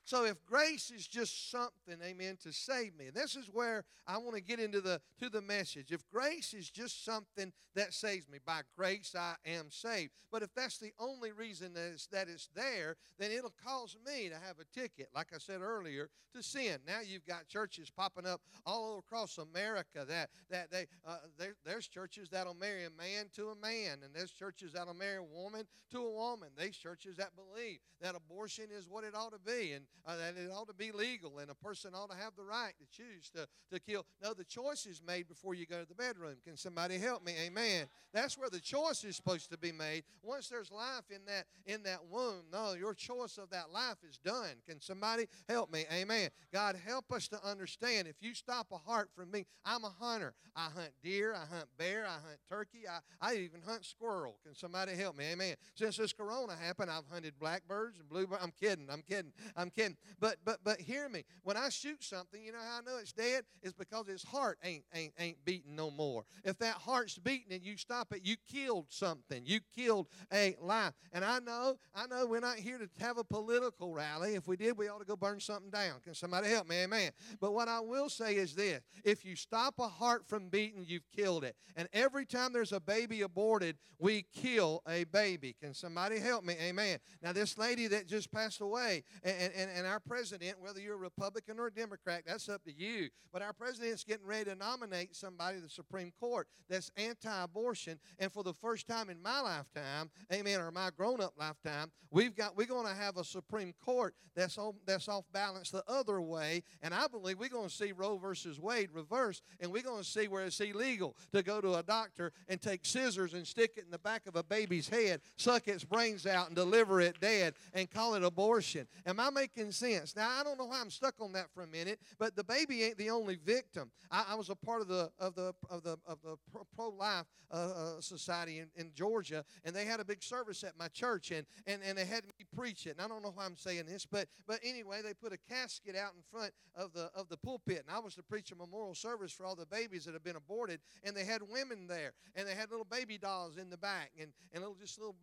So 0.04 0.24
if 0.24 0.44
grace 0.44 0.90
is 0.90 1.06
just 1.06 1.50
something, 1.50 1.96
amen, 2.04 2.36
to 2.42 2.52
save 2.52 2.96
me, 2.96 3.06
and 3.06 3.14
this 3.14 3.36
is 3.36 3.48
where 3.52 3.84
I 4.06 4.18
want 4.18 4.34
to 4.34 4.42
get 4.42 4.58
into 4.58 4.80
the 4.80 5.00
to 5.20 5.28
the 5.28 5.40
message. 5.40 5.92
If 5.92 6.08
grace 6.10 6.54
is 6.54 6.68
just 6.70 7.04
something 7.04 7.52
that 7.74 7.94
saves 7.94 8.28
me, 8.28 8.38
by 8.44 8.62
grace 8.76 9.14
I 9.16 9.34
am 9.46 9.70
saved. 9.70 10.12
But 10.32 10.42
if 10.42 10.52
that's 10.54 10.78
the 10.78 10.92
only 10.98 11.30
reason 11.30 11.74
that 11.74 11.90
it's, 11.92 12.06
that 12.06 12.28
it's 12.28 12.48
there, 12.54 12.96
then 13.18 13.30
it'll 13.30 13.54
cause 13.64 13.96
me 14.04 14.28
to 14.30 14.34
have 14.34 14.56
a 14.58 14.64
ticket, 14.78 15.08
like 15.14 15.28
I 15.34 15.38
said 15.38 15.60
earlier, 15.60 16.08
to 16.34 16.42
sin. 16.42 16.78
Now 16.86 17.00
you've 17.06 17.26
got 17.26 17.46
churches 17.48 17.90
popping 17.90 18.26
up 18.26 18.40
all 18.64 18.98
across 18.98 19.38
America 19.38 20.04
that 20.08 20.30
that 20.50 20.70
they 20.70 20.86
uh, 21.06 21.18
there, 21.38 21.54
there's 21.64 21.86
churches 21.86 22.28
that'll 22.30 22.54
marry 22.54 22.84
a 22.84 22.90
man 22.90 23.26
to 23.36 23.50
a 23.50 23.54
man, 23.54 23.98
and 24.04 24.14
there's 24.14 24.32
churches 24.32 24.72
that'll 24.72 24.94
marry 24.94 25.18
a 25.18 25.22
woman 25.22 25.64
to 25.90 25.98
a 25.98 26.10
woman. 26.10 26.48
There's 26.56 26.76
churches 26.76 27.18
that 27.18 27.30
believe 27.36 27.78
that 28.00 28.14
abortion 28.16 28.66
is 28.76 28.88
what 28.88 29.04
it 29.04 29.14
ought 29.14 29.32
to 29.32 29.38
be, 29.38 29.72
and 29.72 29.84
uh, 30.06 30.16
that 30.16 30.34
it 30.36 30.50
ought 30.50 30.68
to 30.68 30.74
be 30.74 30.92
legal 30.92 31.38
and 31.38 31.50
a 31.50 31.54
person 31.54 31.92
ought 31.94 32.10
to 32.10 32.16
have 32.16 32.34
the 32.36 32.42
right 32.42 32.72
to 32.78 32.86
choose 32.96 33.30
to, 33.30 33.46
to 33.70 33.80
kill. 33.80 34.04
No, 34.22 34.34
the 34.34 34.44
choice 34.44 34.86
is 34.86 35.00
made 35.06 35.28
before 35.28 35.54
you 35.54 35.66
go 35.66 35.80
to 35.80 35.88
the 35.88 35.94
bedroom. 35.94 36.36
Can 36.44 36.56
somebody 36.56 36.98
help 36.98 37.24
me? 37.24 37.34
Amen. 37.44 37.86
That's 38.12 38.36
where 38.36 38.50
the 38.50 38.60
choice 38.60 39.04
is 39.04 39.16
supposed 39.16 39.50
to 39.50 39.58
be 39.58 39.72
made. 39.72 40.04
Once 40.22 40.48
there's 40.48 40.70
life 40.70 41.04
in 41.10 41.24
that 41.26 41.46
in 41.66 41.82
that 41.84 42.00
womb, 42.10 42.44
no, 42.52 42.74
your 42.74 42.94
choice 42.94 43.38
of 43.38 43.50
that 43.50 43.70
life 43.72 43.98
is 44.08 44.18
done. 44.18 44.56
Can 44.68 44.80
somebody 44.80 45.26
help 45.48 45.72
me? 45.72 45.84
Amen. 45.92 46.30
God 46.52 46.76
help 46.84 47.12
us 47.12 47.28
to 47.28 47.44
understand. 47.44 48.08
If 48.08 48.16
you 48.20 48.34
stop 48.34 48.68
a 48.72 48.78
heart 48.78 49.10
from 49.14 49.30
me, 49.30 49.46
I'm 49.64 49.84
a 49.84 49.92
hunter. 50.00 50.34
I 50.54 50.68
hunt 50.74 50.90
deer, 51.02 51.34
I 51.34 51.46
hunt 51.52 51.68
bear, 51.78 52.04
I 52.04 52.12
hunt 52.12 52.38
turkey, 52.48 52.82
I, 52.88 52.98
I 53.26 53.36
even 53.36 53.62
hunt 53.66 53.86
squirrel. 53.86 54.36
Can 54.44 54.54
somebody 54.54 54.94
help 54.94 55.16
me? 55.16 55.24
Amen. 55.32 55.54
Since 55.74 55.96
this 55.96 56.12
corona 56.12 56.54
happened, 56.54 56.90
I've 56.90 57.06
hunted 57.10 57.34
blackbirds 57.38 57.98
and 57.98 58.08
bluebirds. 58.08 58.42
I'm 58.42 58.52
kidding. 58.60 58.88
I'm 58.90 59.02
kidding. 59.02 59.32
I'm 59.56 59.70
kidding. 59.70 59.81
But 60.20 60.36
but 60.44 60.58
but 60.64 60.80
hear 60.80 61.08
me. 61.08 61.24
When 61.42 61.56
I 61.56 61.68
shoot 61.68 62.02
something, 62.02 62.42
you 62.42 62.52
know 62.52 62.58
how 62.58 62.78
I 62.78 62.80
know 62.82 62.98
it's 63.00 63.12
dead? 63.12 63.44
It's 63.62 63.72
because 63.72 64.08
its 64.08 64.24
heart 64.24 64.58
ain't 64.64 64.84
ain't 64.94 65.12
ain't 65.18 65.44
beating 65.44 65.74
no 65.74 65.90
more. 65.90 66.24
If 66.44 66.58
that 66.58 66.74
heart's 66.74 67.18
beating 67.18 67.52
and 67.52 67.62
you 67.62 67.76
stop 67.76 68.12
it, 68.12 68.20
you 68.24 68.36
killed 68.50 68.86
something. 68.88 69.42
You 69.44 69.60
killed 69.74 70.08
a 70.32 70.56
life. 70.60 70.92
And 71.12 71.24
I 71.24 71.38
know, 71.40 71.78
I 71.94 72.06
know 72.06 72.26
we're 72.26 72.40
not 72.40 72.56
here 72.56 72.78
to 72.78 72.88
have 73.00 73.18
a 73.18 73.24
political 73.24 73.92
rally. 73.92 74.34
If 74.34 74.46
we 74.46 74.56
did, 74.56 74.78
we 74.78 74.88
ought 74.88 75.00
to 75.00 75.04
go 75.04 75.16
burn 75.16 75.40
something 75.40 75.70
down. 75.70 76.00
Can 76.04 76.14
somebody 76.14 76.48
help 76.48 76.68
me? 76.68 76.76
Amen. 76.76 77.10
But 77.40 77.52
what 77.52 77.68
I 77.68 77.80
will 77.80 78.08
say 78.08 78.36
is 78.36 78.54
this 78.54 78.80
if 79.04 79.24
you 79.24 79.36
stop 79.36 79.74
a 79.78 79.88
heart 79.88 80.26
from 80.26 80.48
beating, 80.48 80.84
you've 80.86 81.10
killed 81.14 81.44
it. 81.44 81.56
And 81.76 81.88
every 81.92 82.26
time 82.26 82.52
there's 82.52 82.72
a 82.72 82.80
baby 82.80 83.22
aborted, 83.22 83.76
we 83.98 84.26
kill 84.34 84.82
a 84.88 85.04
baby. 85.04 85.56
Can 85.60 85.74
somebody 85.74 86.18
help 86.18 86.44
me? 86.44 86.54
Amen. 86.60 86.98
Now, 87.22 87.32
this 87.32 87.58
lady 87.58 87.86
that 87.88 88.06
just 88.06 88.30
passed 88.30 88.60
away, 88.60 89.04
and, 89.22 89.52
and, 89.54 89.70
and 89.74 89.86
our 89.86 90.00
president, 90.00 90.60
whether 90.60 90.80
you're 90.80 90.94
a 90.94 90.98
Republican 90.98 91.58
or 91.58 91.66
a 91.66 91.72
Democrat, 91.72 92.22
that's 92.26 92.48
up 92.48 92.64
to 92.64 92.72
you. 92.72 93.08
But 93.32 93.42
our 93.42 93.52
president's 93.52 94.04
getting 94.04 94.26
ready 94.26 94.50
to 94.50 94.54
nominate 94.54 95.14
somebody 95.16 95.56
to 95.56 95.62
the 95.62 95.70
Supreme 95.70 96.12
Court 96.20 96.46
that's 96.68 96.90
anti 96.96 97.42
abortion. 97.42 97.98
And 98.18 98.32
for 98.32 98.42
the 98.42 98.52
first 98.52 98.86
time 98.86 99.10
in 99.10 99.20
my 99.22 99.40
lifetime, 99.40 100.10
amen, 100.32 100.60
or 100.60 100.70
my 100.70 100.90
grown 100.96 101.20
up 101.20 101.34
lifetime, 101.38 101.90
we've 102.10 102.34
got, 102.34 102.56
we're 102.56 102.66
going 102.66 102.86
to 102.86 102.94
have 102.94 103.16
a 103.16 103.24
Supreme 103.24 103.72
Court 103.84 104.14
that's, 104.34 104.58
on, 104.58 104.74
that's 104.86 105.08
off 105.08 105.24
balance 105.32 105.70
the 105.70 105.84
other 105.88 106.20
way. 106.20 106.62
And 106.82 106.94
I 106.94 107.06
believe 107.06 107.38
we're 107.38 107.48
going 107.48 107.68
to 107.68 107.74
see 107.74 107.92
Roe 107.92 108.16
versus 108.16 108.60
Wade 108.60 108.90
reversed, 108.92 109.42
and 109.60 109.72
we're 109.72 109.82
going 109.82 110.02
to 110.02 110.08
see 110.08 110.28
where 110.28 110.44
it's 110.44 110.60
illegal 110.60 111.16
to 111.32 111.42
go 111.42 111.60
to 111.60 111.74
a 111.74 111.82
doctor 111.82 112.32
and 112.48 112.60
take 112.60 112.84
scissors 112.84 113.34
and 113.34 113.46
stick 113.46 113.72
it 113.76 113.84
in 113.84 113.90
the 113.90 113.98
back 113.98 114.26
of 114.26 114.36
a 114.36 114.42
baby's 114.42 114.88
head, 114.88 115.20
suck 115.36 115.68
its 115.68 115.84
brains 115.84 116.26
out, 116.26 116.46
and 116.46 116.56
deliver 116.56 117.00
it 117.00 117.20
dead 117.20 117.54
and 117.74 117.90
call 117.90 118.14
it 118.14 118.24
abortion. 118.24 118.86
Am 119.06 119.20
I 119.20 119.30
making 119.62 119.72
sense? 119.72 120.16
Now 120.16 120.30
I 120.38 120.42
don't 120.42 120.58
know 120.58 120.66
why 120.66 120.80
I'm 120.80 120.90
stuck 120.90 121.14
on 121.20 121.32
that 121.32 121.46
for 121.54 121.62
a 121.62 121.66
minute, 121.66 122.00
but 122.18 122.36
the 122.36 122.44
baby 122.44 122.82
ain't 122.84 122.98
the 122.98 123.10
only 123.10 123.36
victim. 123.36 123.90
I, 124.10 124.26
I 124.30 124.34
was 124.34 124.50
a 124.50 124.54
part 124.54 124.80
of 124.80 124.88
the 124.88 125.10
of 125.18 125.34
the 125.34 125.54
of 125.70 125.82
the 125.82 125.96
of 126.06 126.18
the 126.22 126.36
pro 126.74 126.88
life 126.88 127.26
uh, 127.50 127.54
uh, 127.54 128.00
society 128.00 128.58
in, 128.58 128.68
in 128.76 128.90
Georgia, 128.94 129.44
and 129.64 129.74
they 129.74 129.84
had 129.84 130.00
a 130.00 130.04
big 130.04 130.22
service 130.22 130.64
at 130.64 130.78
my 130.78 130.88
church, 130.88 131.30
and, 131.30 131.46
and 131.66 131.82
and 131.86 131.96
they 131.96 132.04
had 132.04 132.24
me 132.24 132.46
preach 132.56 132.86
it. 132.86 132.90
And 132.90 133.00
I 133.00 133.08
don't 133.08 133.22
know 133.22 133.32
why 133.34 133.44
I'm 133.44 133.56
saying 133.56 133.86
this, 133.86 134.06
but 134.06 134.26
but 134.46 134.58
anyway, 134.64 135.00
they 135.02 135.14
put 135.14 135.32
a 135.32 135.38
casket 135.52 135.96
out 135.96 136.12
in 136.16 136.22
front 136.30 136.52
of 136.74 136.92
the 136.92 137.10
of 137.14 137.28
the 137.28 137.36
pulpit, 137.36 137.84
and 137.86 137.94
I 137.94 138.00
was 138.00 138.14
to 138.16 138.22
preach 138.22 138.50
a 138.52 138.56
memorial 138.56 138.94
service 138.94 139.32
for 139.32 139.44
all 139.46 139.54
the 139.54 139.66
babies 139.66 140.04
that 140.04 140.14
have 140.14 140.24
been 140.24 140.36
aborted, 140.36 140.80
and 141.04 141.16
they 141.16 141.24
had 141.24 141.42
women 141.42 141.86
there, 141.86 142.12
and 142.34 142.46
they 142.46 142.54
had 142.54 142.70
little 142.70 142.86
baby 142.86 143.18
dolls 143.18 143.56
in 143.56 143.70
the 143.70 143.76
back, 143.78 144.10
and 144.20 144.32
and 144.52 144.62
little 144.62 144.76
just 144.80 144.98
little 144.98 145.16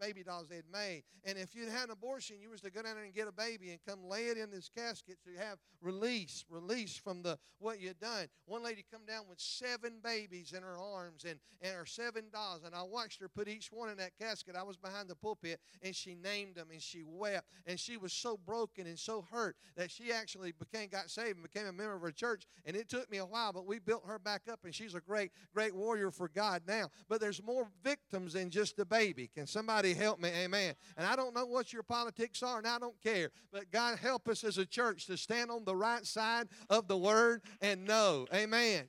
baby 0.00 0.22
dolls 0.22 0.48
they 0.48 0.56
had 0.56 0.70
made. 0.72 1.02
And 1.24 1.38
if 1.38 1.54
you 1.54 1.68
had 1.70 1.84
an 1.84 1.90
abortion, 1.90 2.36
you 2.40 2.50
was 2.50 2.60
to 2.62 2.70
go 2.70 2.82
down 2.82 2.94
there 2.94 3.04
and 3.04 3.14
get 3.14 3.28
a 3.28 3.32
baby 3.32 3.70
and 3.70 3.80
come 3.86 4.08
lay 4.08 4.26
it 4.26 4.38
in 4.38 4.50
this 4.50 4.70
casket 4.74 5.18
to 5.24 5.42
have 5.42 5.58
release, 5.80 6.44
release 6.48 6.96
from 6.96 7.22
the 7.22 7.38
what 7.58 7.80
you 7.80 7.92
done. 8.00 8.26
One 8.46 8.62
lady 8.62 8.84
come 8.90 9.02
down 9.06 9.24
with 9.28 9.40
seven 9.40 10.00
babies 10.02 10.52
in 10.52 10.62
her 10.62 10.78
arms 10.78 11.24
and, 11.24 11.38
and 11.60 11.74
her 11.74 11.86
seven 11.86 12.24
dolls, 12.32 12.62
and 12.64 12.74
I 12.74 12.82
watched 12.82 13.20
her 13.20 13.28
put 13.28 13.48
each 13.48 13.70
one 13.72 13.88
in 13.88 13.96
that 13.98 14.12
casket. 14.18 14.56
I 14.56 14.62
was 14.62 14.76
behind 14.76 15.08
the 15.08 15.14
pulpit, 15.14 15.60
and 15.82 15.94
she 15.94 16.14
named 16.14 16.56
them, 16.56 16.68
and 16.70 16.82
she 16.82 17.02
wept, 17.06 17.48
and 17.66 17.78
she 17.78 17.96
was 17.96 18.12
so 18.12 18.36
broken 18.36 18.86
and 18.86 18.98
so 18.98 19.24
hurt 19.30 19.56
that 19.76 19.90
she 19.90 20.12
actually 20.12 20.52
became 20.52 20.88
got 20.88 21.10
saved 21.10 21.36
and 21.36 21.42
became 21.42 21.66
a 21.66 21.72
member 21.72 21.94
of 21.94 22.02
her 22.02 22.10
church. 22.10 22.46
And 22.64 22.76
it 22.76 22.88
took 22.88 23.10
me 23.10 23.18
a 23.18 23.26
while, 23.26 23.52
but 23.52 23.66
we 23.66 23.78
built 23.78 24.04
her 24.06 24.18
back 24.18 24.42
up, 24.50 24.60
and 24.64 24.74
she's 24.74 24.94
a 24.94 25.00
great, 25.00 25.30
great 25.54 25.74
warrior 25.74 26.10
for 26.10 26.28
God 26.28 26.62
now. 26.66 26.88
But 27.08 27.20
there's 27.20 27.42
more 27.42 27.68
victims 27.82 28.32
than 28.32 28.50
just 28.50 28.76
the 28.76 28.84
baby. 28.84 29.30
Can 29.34 29.46
somebody 29.46 29.94
help 29.94 30.20
me? 30.20 30.30
Amen. 30.30 30.74
And 30.96 31.06
I 31.06 31.16
don't 31.16 31.34
know 31.34 31.46
what 31.46 31.72
your 31.72 31.82
politics 31.82 32.42
are, 32.42 32.58
and 32.58 32.66
I 32.66 32.78
don't 32.78 33.00
care. 33.02 33.30
But 33.52 33.70
God 33.76 33.98
help 33.98 34.26
us 34.26 34.42
as 34.42 34.56
a 34.56 34.64
church 34.64 35.04
to 35.04 35.18
stand 35.18 35.50
on 35.50 35.66
the 35.66 35.76
right 35.76 36.06
side 36.06 36.48
of 36.70 36.88
the 36.88 36.96
word 36.96 37.42
and 37.60 37.84
know. 37.84 38.26
Amen. 38.32 38.84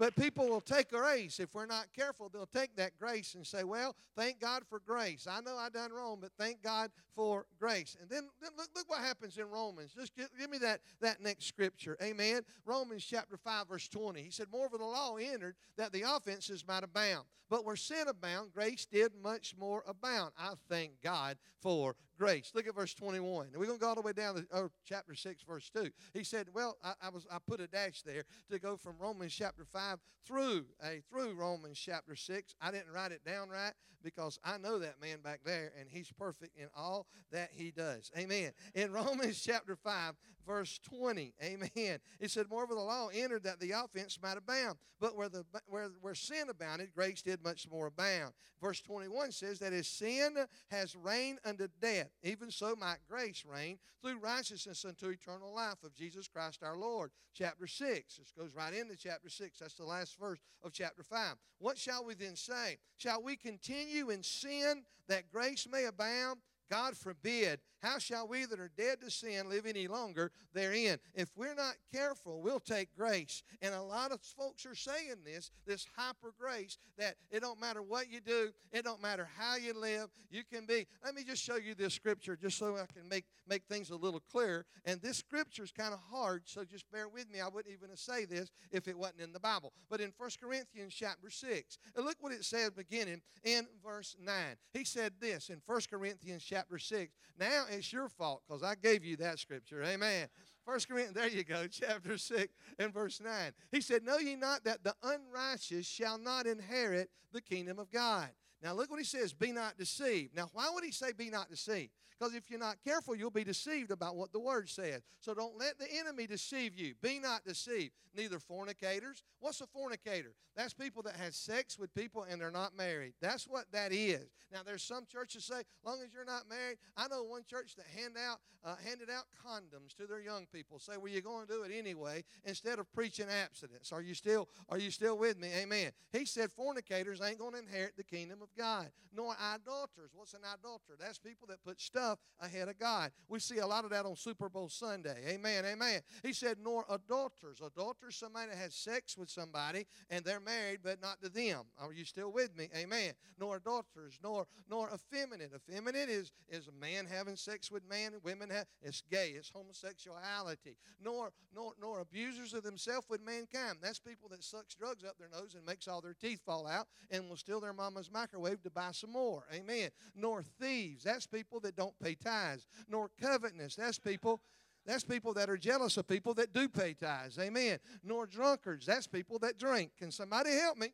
But 0.00 0.16
people 0.16 0.48
will 0.48 0.60
take 0.60 0.90
grace. 0.90 1.38
If 1.38 1.54
we're 1.54 1.66
not 1.66 1.86
careful, 1.94 2.28
they'll 2.28 2.44
take 2.46 2.74
that 2.74 2.98
grace 2.98 3.36
and 3.36 3.46
say, 3.46 3.62
Well, 3.62 3.94
thank 4.16 4.40
God 4.40 4.64
for 4.68 4.80
grace. 4.80 5.28
I 5.30 5.40
know 5.42 5.56
I 5.56 5.68
done 5.68 5.92
wrong, 5.92 6.18
but 6.20 6.32
thank 6.36 6.60
God 6.60 6.90
for 7.14 7.46
grace. 7.60 7.96
And 8.00 8.10
then, 8.10 8.28
then 8.40 8.50
look, 8.58 8.70
look 8.74 8.90
what 8.90 8.98
happens 8.98 9.38
in 9.38 9.48
Romans. 9.48 9.92
Just 9.96 10.16
give, 10.16 10.28
give 10.36 10.50
me 10.50 10.58
that, 10.58 10.80
that 11.00 11.22
next 11.22 11.44
scripture. 11.46 11.96
Amen. 12.02 12.40
Romans 12.64 13.04
chapter 13.04 13.36
5, 13.36 13.68
verse 13.68 13.86
20. 13.86 14.20
He 14.22 14.32
said, 14.32 14.48
Moreover, 14.50 14.76
the 14.76 14.84
law 14.84 15.18
entered 15.18 15.54
that 15.76 15.92
the 15.92 16.02
offenses 16.02 16.64
might 16.66 16.82
abound. 16.82 17.26
But 17.48 17.64
where 17.64 17.76
sin 17.76 18.08
abound, 18.08 18.52
grace 18.52 18.86
did 18.86 19.12
much 19.22 19.54
more 19.56 19.84
abound. 19.86 20.32
I 20.36 20.54
thank 20.68 21.00
God 21.00 21.36
for 21.60 21.94
grace. 22.22 22.52
Look 22.54 22.68
at 22.68 22.74
verse 22.76 22.94
21. 22.94 23.48
And 23.48 23.56
we're 23.56 23.66
going 23.66 23.78
to 23.78 23.82
go 23.82 23.88
all 23.88 23.96
the 23.96 24.00
way 24.00 24.12
down 24.12 24.36
to 24.36 24.46
oh, 24.52 24.70
chapter 24.84 25.12
6, 25.12 25.42
verse 25.42 25.68
2. 25.74 25.90
He 26.14 26.22
said, 26.22 26.46
Well, 26.54 26.76
I, 26.84 26.92
I, 27.02 27.08
was 27.08 27.26
I 27.28 27.38
put 27.44 27.60
a 27.60 27.66
dash 27.66 28.02
there 28.02 28.22
to 28.48 28.60
go 28.60 28.76
from 28.76 28.94
Romans 29.00 29.34
chapter 29.34 29.64
5 29.64 29.98
through 30.24 30.66
a 30.84 31.02
through 31.10 31.34
Romans 31.34 31.76
chapter 31.76 32.14
6. 32.14 32.54
I 32.60 32.70
didn't 32.70 32.92
write 32.94 33.10
it 33.10 33.24
down 33.24 33.48
right 33.48 33.72
because 34.04 34.38
I 34.44 34.58
know 34.58 34.78
that 34.78 35.00
man 35.00 35.18
back 35.20 35.40
there 35.44 35.72
and 35.78 35.88
he's 35.88 36.12
perfect 36.12 36.56
in 36.56 36.68
all 36.76 37.08
that 37.32 37.50
he 37.52 37.72
does. 37.72 38.12
Amen. 38.16 38.52
In 38.76 38.92
Romans 38.92 39.42
chapter 39.42 39.74
5, 39.74 40.14
verse 40.46 40.78
20, 40.88 41.34
amen. 41.42 41.98
It 42.20 42.30
said, 42.30 42.46
Moreover, 42.48 42.74
the 42.74 42.80
law 42.80 43.08
entered 43.08 43.44
that 43.44 43.60
the 43.60 43.72
offense 43.72 44.18
might 44.22 44.36
abound. 44.36 44.78
But 45.00 45.16
where 45.16 45.28
the 45.28 45.44
where, 45.66 45.88
where 46.00 46.14
sin 46.14 46.48
abounded, 46.48 46.92
grace 46.94 47.22
did 47.22 47.42
much 47.42 47.68
more 47.68 47.88
abound. 47.88 48.32
Verse 48.60 48.80
21 48.80 49.32
says 49.32 49.58
that 49.58 49.72
as 49.72 49.88
sin 49.88 50.36
has 50.70 50.94
reigned 50.94 51.40
unto 51.44 51.66
death, 51.80 52.10
even 52.22 52.50
so 52.50 52.76
might 52.78 52.98
grace 53.08 53.44
reign 53.44 53.78
through 54.00 54.18
righteousness 54.18 54.84
unto 54.84 55.08
eternal 55.08 55.52
life 55.52 55.82
of 55.82 55.94
Jesus 55.94 56.28
Christ 56.28 56.62
our 56.62 56.76
Lord. 56.76 57.10
Chapter 57.34 57.66
6. 57.66 58.16
This 58.16 58.32
goes 58.36 58.54
right 58.54 58.72
into 58.72 58.96
chapter 58.96 59.28
6. 59.28 59.58
That's 59.58 59.74
the 59.74 59.84
last 59.84 60.16
verse 60.20 60.38
of 60.62 60.72
chapter 60.72 61.02
5. 61.02 61.34
What 61.58 61.76
shall 61.76 62.04
we 62.04 62.14
then 62.14 62.36
say? 62.36 62.78
Shall 62.96 63.22
we 63.22 63.34
continue 63.36 64.10
in 64.10 64.22
sin 64.22 64.84
that 65.08 65.32
grace 65.32 65.66
may 65.70 65.86
abound? 65.86 66.38
God 66.70 66.96
forbid. 66.96 67.60
How 67.82 67.98
shall 67.98 68.28
we 68.28 68.44
that 68.44 68.60
are 68.60 68.70
dead 68.76 69.00
to 69.00 69.10
sin 69.10 69.48
live 69.48 69.66
any 69.66 69.88
longer 69.88 70.30
therein? 70.54 70.98
If 71.14 71.30
we're 71.36 71.54
not 71.54 71.74
careful, 71.92 72.40
we'll 72.40 72.60
take 72.60 72.94
grace. 72.96 73.42
And 73.60 73.74
a 73.74 73.82
lot 73.82 74.12
of 74.12 74.20
folks 74.20 74.64
are 74.66 74.74
saying 74.74 75.16
this, 75.24 75.50
this 75.66 75.86
hyper 75.96 76.32
grace, 76.38 76.78
that 76.96 77.16
it 77.30 77.40
don't 77.40 77.60
matter 77.60 77.82
what 77.82 78.08
you 78.08 78.20
do, 78.20 78.50
it 78.72 78.84
don't 78.84 79.02
matter 79.02 79.28
how 79.36 79.56
you 79.56 79.78
live, 79.78 80.08
you 80.30 80.42
can 80.44 80.64
be. 80.64 80.86
Let 81.04 81.14
me 81.14 81.24
just 81.24 81.42
show 81.42 81.56
you 81.56 81.74
this 81.74 81.94
scripture 81.94 82.36
just 82.36 82.56
so 82.56 82.76
I 82.76 82.86
can 82.92 83.08
make, 83.08 83.24
make 83.48 83.64
things 83.64 83.90
a 83.90 83.96
little 83.96 84.20
clearer. 84.20 84.64
And 84.84 85.00
this 85.00 85.16
scripture 85.16 85.64
is 85.64 85.72
kind 85.72 85.92
of 85.92 86.00
hard, 86.10 86.42
so 86.44 86.64
just 86.64 86.90
bear 86.92 87.08
with 87.08 87.30
me. 87.30 87.40
I 87.40 87.48
wouldn't 87.48 87.74
even 87.74 87.96
say 87.96 88.24
this 88.24 88.50
if 88.70 88.86
it 88.86 88.96
wasn't 88.96 89.20
in 89.22 89.32
the 89.32 89.40
Bible. 89.40 89.72
But 89.90 90.00
in 90.00 90.12
1 90.16 90.30
Corinthians 90.40 90.94
chapter 90.94 91.30
6, 91.30 91.78
and 91.96 92.04
look 92.04 92.16
what 92.20 92.32
it 92.32 92.44
says 92.44 92.70
beginning 92.70 93.22
in 93.42 93.66
verse 93.84 94.16
9. 94.20 94.34
He 94.72 94.84
said 94.84 95.14
this 95.20 95.48
in 95.48 95.60
1 95.66 95.80
Corinthians 95.90 96.44
chapter 96.44 96.78
6. 96.78 97.12
Now 97.38 97.64
it's 97.72 97.92
your 97.92 98.08
fault 98.08 98.42
because 98.46 98.62
I 98.62 98.74
gave 98.74 99.04
you 99.04 99.16
that 99.16 99.38
scripture. 99.38 99.82
Amen. 99.82 100.28
First 100.64 100.88
Corinthians, 100.88 101.14
there 101.16 101.28
you 101.28 101.44
go, 101.44 101.66
chapter 101.70 102.16
6 102.16 102.52
and 102.78 102.92
verse 102.92 103.20
9. 103.20 103.52
He 103.70 103.80
said, 103.80 104.04
Know 104.04 104.18
ye 104.18 104.36
not 104.36 104.64
that 104.64 104.84
the 104.84 104.94
unrighteous 105.02 105.86
shall 105.86 106.18
not 106.18 106.46
inherit 106.46 107.10
the 107.32 107.40
kingdom 107.40 107.78
of 107.78 107.90
God? 107.90 108.28
Now 108.62 108.74
look 108.74 108.90
what 108.90 109.00
he 109.00 109.04
says, 109.04 109.32
be 109.32 109.52
not 109.52 109.76
deceived. 109.76 110.36
Now, 110.36 110.48
why 110.52 110.70
would 110.72 110.84
he 110.84 110.92
say 110.92 111.12
be 111.12 111.30
not 111.30 111.50
deceived? 111.50 111.90
Because 112.22 112.36
if 112.36 112.48
you're 112.48 112.60
not 112.60 112.76
careful, 112.84 113.16
you'll 113.16 113.30
be 113.30 113.42
deceived 113.42 113.90
about 113.90 114.14
what 114.14 114.32
the 114.32 114.38
word 114.38 114.68
says. 114.68 115.02
So 115.18 115.34
don't 115.34 115.58
let 115.58 115.78
the 115.80 115.86
enemy 115.92 116.28
deceive 116.28 116.78
you. 116.78 116.94
Be 117.02 117.18
not 117.18 117.44
deceived. 117.44 117.92
Neither 118.14 118.38
fornicators. 118.38 119.24
What's 119.40 119.60
a 119.60 119.66
fornicator? 119.66 120.34
That's 120.54 120.74
people 120.74 121.02
that 121.04 121.16
have 121.16 121.34
sex 121.34 121.78
with 121.78 121.92
people 121.94 122.26
and 122.30 122.40
they're 122.40 122.50
not 122.50 122.76
married. 122.76 123.14
That's 123.20 123.48
what 123.48 123.64
that 123.72 123.92
is. 123.92 124.28
Now 124.52 124.60
there's 124.64 124.82
some 124.82 125.04
churches 125.10 125.44
say, 125.44 125.62
long 125.84 126.00
as 126.04 126.12
you're 126.12 126.26
not 126.26 126.48
married. 126.48 126.76
I 126.96 127.08
know 127.08 127.24
one 127.24 127.42
church 127.48 127.74
that 127.76 127.86
hand 127.86 128.14
out 128.16 128.38
uh, 128.64 128.76
handed 128.86 129.08
out 129.10 129.24
condoms 129.44 129.96
to 129.96 130.06
their 130.06 130.20
young 130.20 130.46
people. 130.52 130.78
Say, 130.78 130.92
well, 130.96 131.10
you're 131.10 131.22
going 131.22 131.46
to 131.46 131.52
do 131.52 131.62
it 131.62 131.72
anyway 131.74 132.22
instead 132.44 132.78
of 132.78 132.92
preaching 132.92 133.26
abstinence. 133.42 133.92
Are 133.92 134.02
you 134.02 134.14
still 134.14 134.48
Are 134.68 134.78
you 134.78 134.90
still 134.90 135.16
with 135.18 135.38
me? 135.38 135.48
Amen. 135.60 135.90
He 136.12 136.26
said 136.26 136.52
fornicators 136.52 137.20
ain't 137.20 137.38
going 137.38 137.54
to 137.54 137.58
inherit 137.58 137.96
the 137.96 138.04
kingdom 138.04 138.42
of 138.42 138.51
God. 138.56 138.90
Nor 139.14 139.36
idolaters. 139.38 140.10
What's 140.14 140.32
an 140.32 140.40
idolater? 140.40 140.96
That's 140.98 141.18
people 141.18 141.46
that 141.48 141.62
put 141.62 141.80
stuff 141.80 142.18
ahead 142.40 142.68
of 142.68 142.78
God. 142.78 143.12
We 143.28 143.40
see 143.40 143.58
a 143.58 143.66
lot 143.66 143.84
of 143.84 143.90
that 143.90 144.06
on 144.06 144.16
Super 144.16 144.48
Bowl 144.48 144.68
Sunday. 144.70 145.16
Amen. 145.28 145.64
Amen. 145.66 146.00
He 146.22 146.32
said, 146.32 146.56
nor 146.62 146.86
adulterers. 146.88 147.60
Adulterers, 147.64 148.16
somebody 148.16 148.50
that 148.50 148.56
has 148.56 148.74
sex 148.74 149.16
with 149.18 149.28
somebody 149.28 149.86
and 150.08 150.24
they're 150.24 150.40
married, 150.40 150.80
but 150.82 151.02
not 151.02 151.20
to 151.22 151.28
them. 151.28 151.64
Are 151.78 151.92
you 151.92 152.04
still 152.04 152.32
with 152.32 152.56
me? 152.56 152.68
Amen. 152.76 153.12
Nor 153.38 153.56
adulterers, 153.56 154.18
nor 154.22 154.46
nor 154.70 154.88
effeminate. 154.92 155.52
Effeminate 155.54 156.08
is 156.08 156.32
is 156.48 156.68
a 156.68 156.72
man 156.72 157.06
having 157.06 157.36
sex 157.36 157.70
with 157.70 157.86
man 157.88 158.14
and 158.14 158.24
women 158.24 158.48
have 158.48 158.66
it's 158.82 159.02
gay. 159.10 159.34
It's 159.36 159.50
homosexuality. 159.50 160.76
Nor 161.02 161.32
nor 161.54 161.72
nor 161.80 162.00
abusers 162.00 162.54
of 162.54 162.62
themselves 162.62 163.06
with 163.10 163.20
mankind. 163.24 163.78
That's 163.82 163.98
people 163.98 164.30
that 164.30 164.42
sucks 164.42 164.74
drugs 164.74 165.04
up 165.04 165.18
their 165.18 165.28
nose 165.28 165.54
and 165.54 165.66
makes 165.66 165.86
all 165.86 166.00
their 166.00 166.14
teeth 166.14 166.40
fall 166.46 166.66
out 166.66 166.86
and 167.10 167.28
will 167.28 167.36
steal 167.36 167.60
their 167.60 167.72
mama's 167.74 168.10
microwave 168.10 168.41
to 168.50 168.70
buy 168.70 168.90
some 168.92 169.12
more. 169.12 169.44
Amen. 169.52 169.90
Nor 170.14 170.44
thieves. 170.60 171.04
That's 171.04 171.26
people 171.26 171.60
that 171.60 171.76
don't 171.76 171.98
pay 172.02 172.14
tithes. 172.14 172.66
Nor 172.88 173.10
covetousness. 173.20 173.76
That's 173.76 173.98
people 173.98 174.40
that's 174.84 175.04
people 175.04 175.32
that 175.34 175.48
are 175.48 175.56
jealous 175.56 175.96
of 175.96 176.08
people 176.08 176.34
that 176.34 176.52
do 176.52 176.68
pay 176.68 176.94
tithes. 176.94 177.38
Amen. 177.38 177.78
Nor 178.02 178.26
drunkards. 178.26 178.86
That's 178.86 179.06
people 179.06 179.38
that 179.40 179.58
drink. 179.58 179.92
Can 179.96 180.10
somebody 180.10 180.50
help 180.50 180.76
me? 180.76 180.92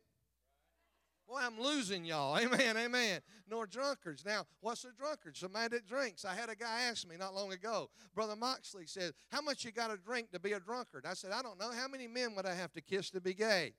Boy, 1.29 1.39
I'm 1.41 1.59
losing 1.59 2.05
y'all. 2.05 2.37
Amen, 2.39 2.75
amen. 2.75 3.21
Nor 3.47 3.67
drunkards. 3.67 4.25
Now, 4.25 4.45
what's 4.61 4.83
a 4.83 4.91
drunkard? 4.97 5.37
Somebody 5.37 5.77
that 5.77 5.87
drinks. 5.87 6.25
I 6.25 6.33
had 6.33 6.49
a 6.49 6.55
guy 6.55 6.81
ask 6.89 7.07
me 7.07 7.17
not 7.17 7.35
long 7.35 7.53
ago. 7.53 7.91
Brother 8.15 8.35
Moxley 8.35 8.87
said, 8.87 9.13
How 9.31 9.41
much 9.41 9.63
you 9.63 9.71
got 9.71 9.91
to 9.91 9.97
drink 9.97 10.31
to 10.31 10.39
be 10.39 10.53
a 10.53 10.59
drunkard? 10.59 11.05
I 11.07 11.13
said, 11.13 11.31
I 11.31 11.43
don't 11.43 11.59
know. 11.59 11.71
How 11.71 11.87
many 11.87 12.07
men 12.07 12.33
would 12.35 12.47
I 12.47 12.55
have 12.55 12.73
to 12.73 12.81
kiss 12.81 13.11
to 13.11 13.21
be 13.21 13.35
gay? 13.35 13.73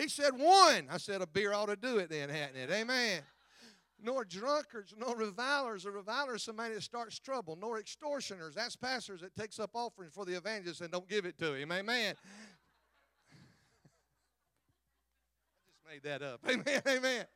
He 0.00 0.08
said, 0.08 0.32
One. 0.36 0.86
I 0.90 0.96
said, 0.98 1.22
A 1.22 1.26
beer 1.26 1.52
ought 1.52 1.66
to 1.66 1.76
do 1.76 1.98
it 1.98 2.10
then, 2.10 2.28
hadn't 2.28 2.56
it? 2.56 2.70
Amen 2.70 3.22
nor 4.02 4.24
drunkards, 4.24 4.94
nor 4.98 5.16
revilers. 5.16 5.84
A 5.84 5.90
reviler 5.90 6.36
is 6.36 6.42
somebody 6.42 6.74
that 6.74 6.82
starts 6.82 7.18
trouble, 7.18 7.56
nor 7.60 7.78
extortioners. 7.78 8.54
That's 8.54 8.76
pastors 8.76 9.20
that 9.20 9.34
takes 9.36 9.58
up 9.58 9.70
offerings 9.74 10.12
for 10.14 10.24
the 10.24 10.36
evangelist 10.36 10.80
and 10.80 10.90
don't 10.90 11.08
give 11.08 11.24
it 11.24 11.38
to 11.38 11.54
him. 11.54 11.72
Amen. 11.72 12.14
I 13.30 13.36
just 15.66 15.78
made 15.88 16.02
that 16.04 16.22
up. 16.22 16.40
Amen. 16.48 16.82
Amen. 16.86 17.26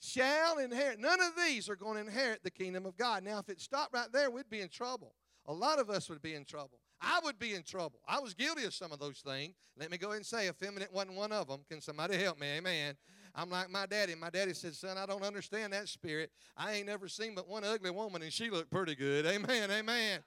Shall 0.00 0.58
inherit. 0.58 1.00
None 1.00 1.20
of 1.20 1.32
these 1.44 1.68
are 1.68 1.76
going 1.76 1.94
to 1.94 2.00
inherit 2.00 2.42
the 2.44 2.50
kingdom 2.50 2.86
of 2.86 2.96
God. 2.96 3.24
Now, 3.24 3.38
if 3.38 3.48
it 3.48 3.60
stopped 3.60 3.92
right 3.92 4.10
there, 4.12 4.30
we'd 4.30 4.50
be 4.50 4.60
in 4.60 4.68
trouble. 4.68 5.14
A 5.46 5.52
lot 5.52 5.78
of 5.78 5.90
us 5.90 6.08
would 6.08 6.22
be 6.22 6.34
in 6.34 6.44
trouble. 6.44 6.78
I 7.00 7.20
would 7.24 7.38
be 7.38 7.54
in 7.54 7.62
trouble. 7.62 8.00
I 8.06 8.20
was 8.20 8.34
guilty 8.34 8.64
of 8.64 8.74
some 8.74 8.92
of 8.92 8.98
those 8.98 9.18
things. 9.18 9.54
Let 9.78 9.90
me 9.90 9.98
go 9.98 10.08
ahead 10.08 10.18
and 10.18 10.26
say, 10.26 10.48
effeminate 10.48 10.92
wasn't 10.92 11.16
one 11.16 11.32
of 11.32 11.48
them. 11.48 11.60
Can 11.68 11.80
somebody 11.80 12.16
help 12.16 12.40
me? 12.40 12.48
Amen. 12.56 12.96
I'm 13.34 13.50
like 13.50 13.70
my 13.70 13.86
daddy. 13.86 14.14
My 14.16 14.30
daddy 14.30 14.52
said, 14.52 14.74
Son, 14.74 14.98
I 14.98 15.06
don't 15.06 15.22
understand 15.22 15.72
that 15.72 15.88
spirit. 15.88 16.30
I 16.56 16.74
ain't 16.74 16.86
never 16.86 17.06
seen 17.08 17.34
but 17.36 17.48
one 17.48 17.62
ugly 17.62 17.90
woman, 17.90 18.22
and 18.22 18.32
she 18.32 18.50
looked 18.50 18.70
pretty 18.70 18.96
good. 18.96 19.26
Amen, 19.26 19.70
amen. 19.70 20.20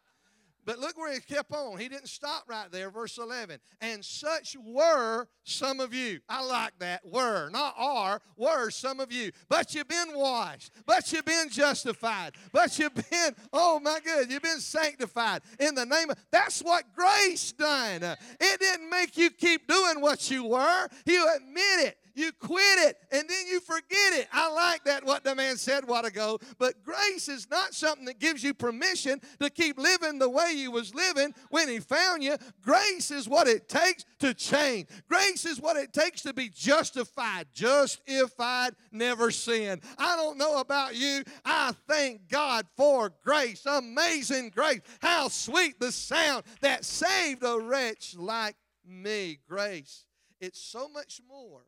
But 0.66 0.80
look 0.80 0.98
where 0.98 1.14
he 1.14 1.20
kept 1.20 1.52
on. 1.52 1.80
He 1.80 1.90
didn't 1.90 2.10
stop 2.10 2.44
right 2.48 2.72
there, 2.72 2.90
verse 2.90 3.18
11. 3.18 3.60
And 3.82 4.04
such 4.06 4.56
were 4.64 5.28
some 5.44 5.80
of 5.80 5.94
you. 5.94 6.20
I 6.30 6.46
like 6.46 6.78
that. 6.80 7.06
Were, 7.06 7.50
not 7.50 7.74
are, 7.78 8.22
were 8.38 8.70
some 8.70 9.00
of 9.00 9.12
you. 9.12 9.32
But 9.50 9.74
you've 9.74 9.88
been 9.88 10.14
washed. 10.14 10.72
But 10.86 11.12
you've 11.12 11.26
been 11.26 11.50
justified. 11.50 12.34
But 12.52 12.78
you've 12.78 12.94
been, 12.94 13.36
oh 13.52 13.80
my 13.80 14.00
good, 14.04 14.32
you've 14.32 14.44
been 14.44 14.60
sanctified 14.60 15.42
in 15.60 15.76
the 15.76 15.86
name 15.86 16.10
of, 16.10 16.18
that's 16.32 16.62
what 16.62 16.84
grace 16.96 17.52
done. 17.52 18.04
It 18.04 18.60
didn't 18.60 18.90
make 18.90 19.18
you 19.18 19.32
keep 19.32 19.68
doing 19.68 20.02
what 20.02 20.30
you 20.30 20.46
were. 20.46 20.88
You 21.06 21.28
admit 21.36 21.88
it 21.88 21.98
you 22.16 22.32
quit 22.34 22.80
it, 22.80 22.98
and 23.12 23.30
then 23.30 23.48
you 23.48 23.60
forget 23.60 24.14
it. 24.14 24.28
I 24.32 24.52
like 24.52 24.84
that, 24.86 25.06
what 25.06 25.24
the 25.24 25.36
man 25.36 25.58
said 25.58 25.84
a 25.84 25.88
while 25.88 26.06
ago. 26.06 26.40
But 26.58 26.84
grace 26.84 27.30
is 27.30 27.50
not 27.50 27.74
something 27.74 28.06
that 28.06 28.20
gives 28.20 28.44
you 28.44 28.54
permission 28.54 29.22
to 29.40 29.50
keep 29.50 29.78
living 29.78 30.20
the 30.20 30.30
way 30.30 30.54
you 30.56 30.72
was 30.72 30.94
living 30.96 31.34
when 31.50 31.70
he 31.70 31.80
found 31.80 32.24
you. 32.24 32.36
Grace 32.62 33.12
is 33.12 33.28
what 33.28 33.48
it 33.48 33.68
takes 33.70 34.06
to 34.20 34.34
change. 34.34 34.88
Grace 35.08 35.46
is 35.46 35.60
what 35.60 35.78
it 35.78 35.94
takes 35.94 36.22
to 36.24 36.34
be 36.34 36.50
justified. 36.50 37.48
Justified, 37.54 38.76
never 38.92 39.32
sin. 39.32 39.82
I 39.98 40.16
don't 40.16 40.38
know 40.38 40.60
about 40.60 40.96
you. 40.96 41.24
I 41.46 41.74
thank 41.88 42.28
God 42.30 42.66
for 42.76 43.12
grace. 43.24 43.66
Amazing 43.66 44.50
grace. 44.50 44.82
How 45.02 45.28
sweet 45.28 45.80
the 45.80 45.92
sound 45.92 46.44
that 46.62 46.86
saved 46.86 47.44
a 47.44 47.60
wretch 47.60 48.16
like 48.18 48.56
me. 48.86 49.40
Grace. 49.48 50.06
It's 50.40 50.60
so 50.60 50.90
much 50.90 51.22
more 51.28 51.62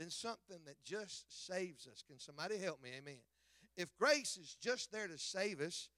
than 0.00 0.08
something 0.08 0.64
that 0.64 0.80
just 0.80 1.28
saves 1.28 1.84
us. 1.84 2.00
Can 2.00 2.16
somebody 2.16 2.56
help 2.56 2.80
me? 2.80 2.88
Amen. 2.96 3.20
If 3.76 3.92
grace 4.00 4.40
is 4.40 4.56
just 4.56 4.88
there 4.88 5.04
to 5.04 5.20
save 5.20 5.60
us 5.60 5.92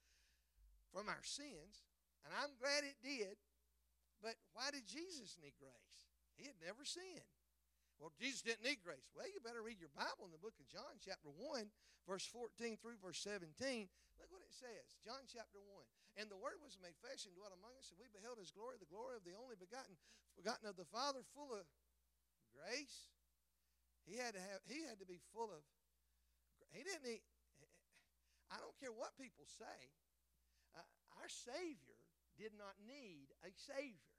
from 0.91 1.07
our 1.07 1.23
sins, 1.23 1.87
and 2.27 2.35
I'm 2.35 2.51
glad 2.59 2.83
it 2.83 2.99
did, 2.99 3.39
but 4.19 4.35
why 4.51 4.75
did 4.75 4.83
Jesus 4.83 5.39
need 5.39 5.55
grace? 5.55 6.11
He 6.35 6.43
had 6.43 6.59
never 6.59 6.83
sinned. 6.83 7.31
Well, 7.95 8.11
Jesus 8.19 8.43
didn't 8.43 8.67
need 8.67 8.83
grace. 8.83 9.07
Well, 9.15 9.31
you 9.31 9.39
better 9.39 9.63
read 9.63 9.79
your 9.79 9.95
Bible 9.95 10.27
in 10.27 10.35
the 10.35 10.43
book 10.43 10.59
of 10.59 10.67
John, 10.67 10.99
chapter 10.99 11.31
1, 11.31 11.71
verse 12.03 12.27
14 12.27 12.75
through 12.83 12.99
verse 12.99 13.23
17. 13.23 13.55
Look 14.19 14.31
what 14.35 14.43
it 14.43 14.51
says. 14.51 14.99
John 14.99 15.23
chapter 15.31 15.63
1. 15.63 16.19
And 16.19 16.27
the 16.27 16.35
Word 16.35 16.59
was 16.59 16.75
made 16.83 16.99
flesh 16.99 17.23
and 17.23 17.31
dwelt 17.39 17.55
among 17.55 17.71
us, 17.79 17.87
and 17.87 18.03
we 18.03 18.11
beheld 18.11 18.35
His 18.35 18.51
glory, 18.51 18.75
the 18.83 18.91
glory 18.91 19.15
of 19.15 19.23
the 19.23 19.39
only 19.39 19.55
begotten, 19.55 19.95
begotten 20.35 20.67
of 20.67 20.75
the 20.75 20.91
Father, 20.91 21.23
full 21.31 21.55
of 21.55 21.63
grace. 22.51 23.07
He 24.03 24.19
had 24.19 24.35
to 24.35 24.43
have. 24.43 24.59
He 24.67 24.83
had 24.83 24.99
to 24.99 25.07
be 25.07 25.19
full 25.31 25.51
of. 25.51 25.63
He 26.71 26.83
didn't 26.83 27.05
need. 27.05 27.23
I 28.51 28.59
don't 28.59 28.75
care 28.77 28.93
what 28.93 29.15
people 29.17 29.45
say. 29.47 29.79
Uh, 30.75 30.85
our 31.17 31.29
Savior 31.29 31.97
did 32.37 32.53
not 32.57 32.77
need 32.83 33.31
a 33.45 33.49
Savior. 33.53 34.13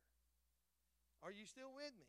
Are 1.23 1.33
you 1.33 1.47
still 1.47 1.73
with 1.75 1.93
me? 1.97 2.09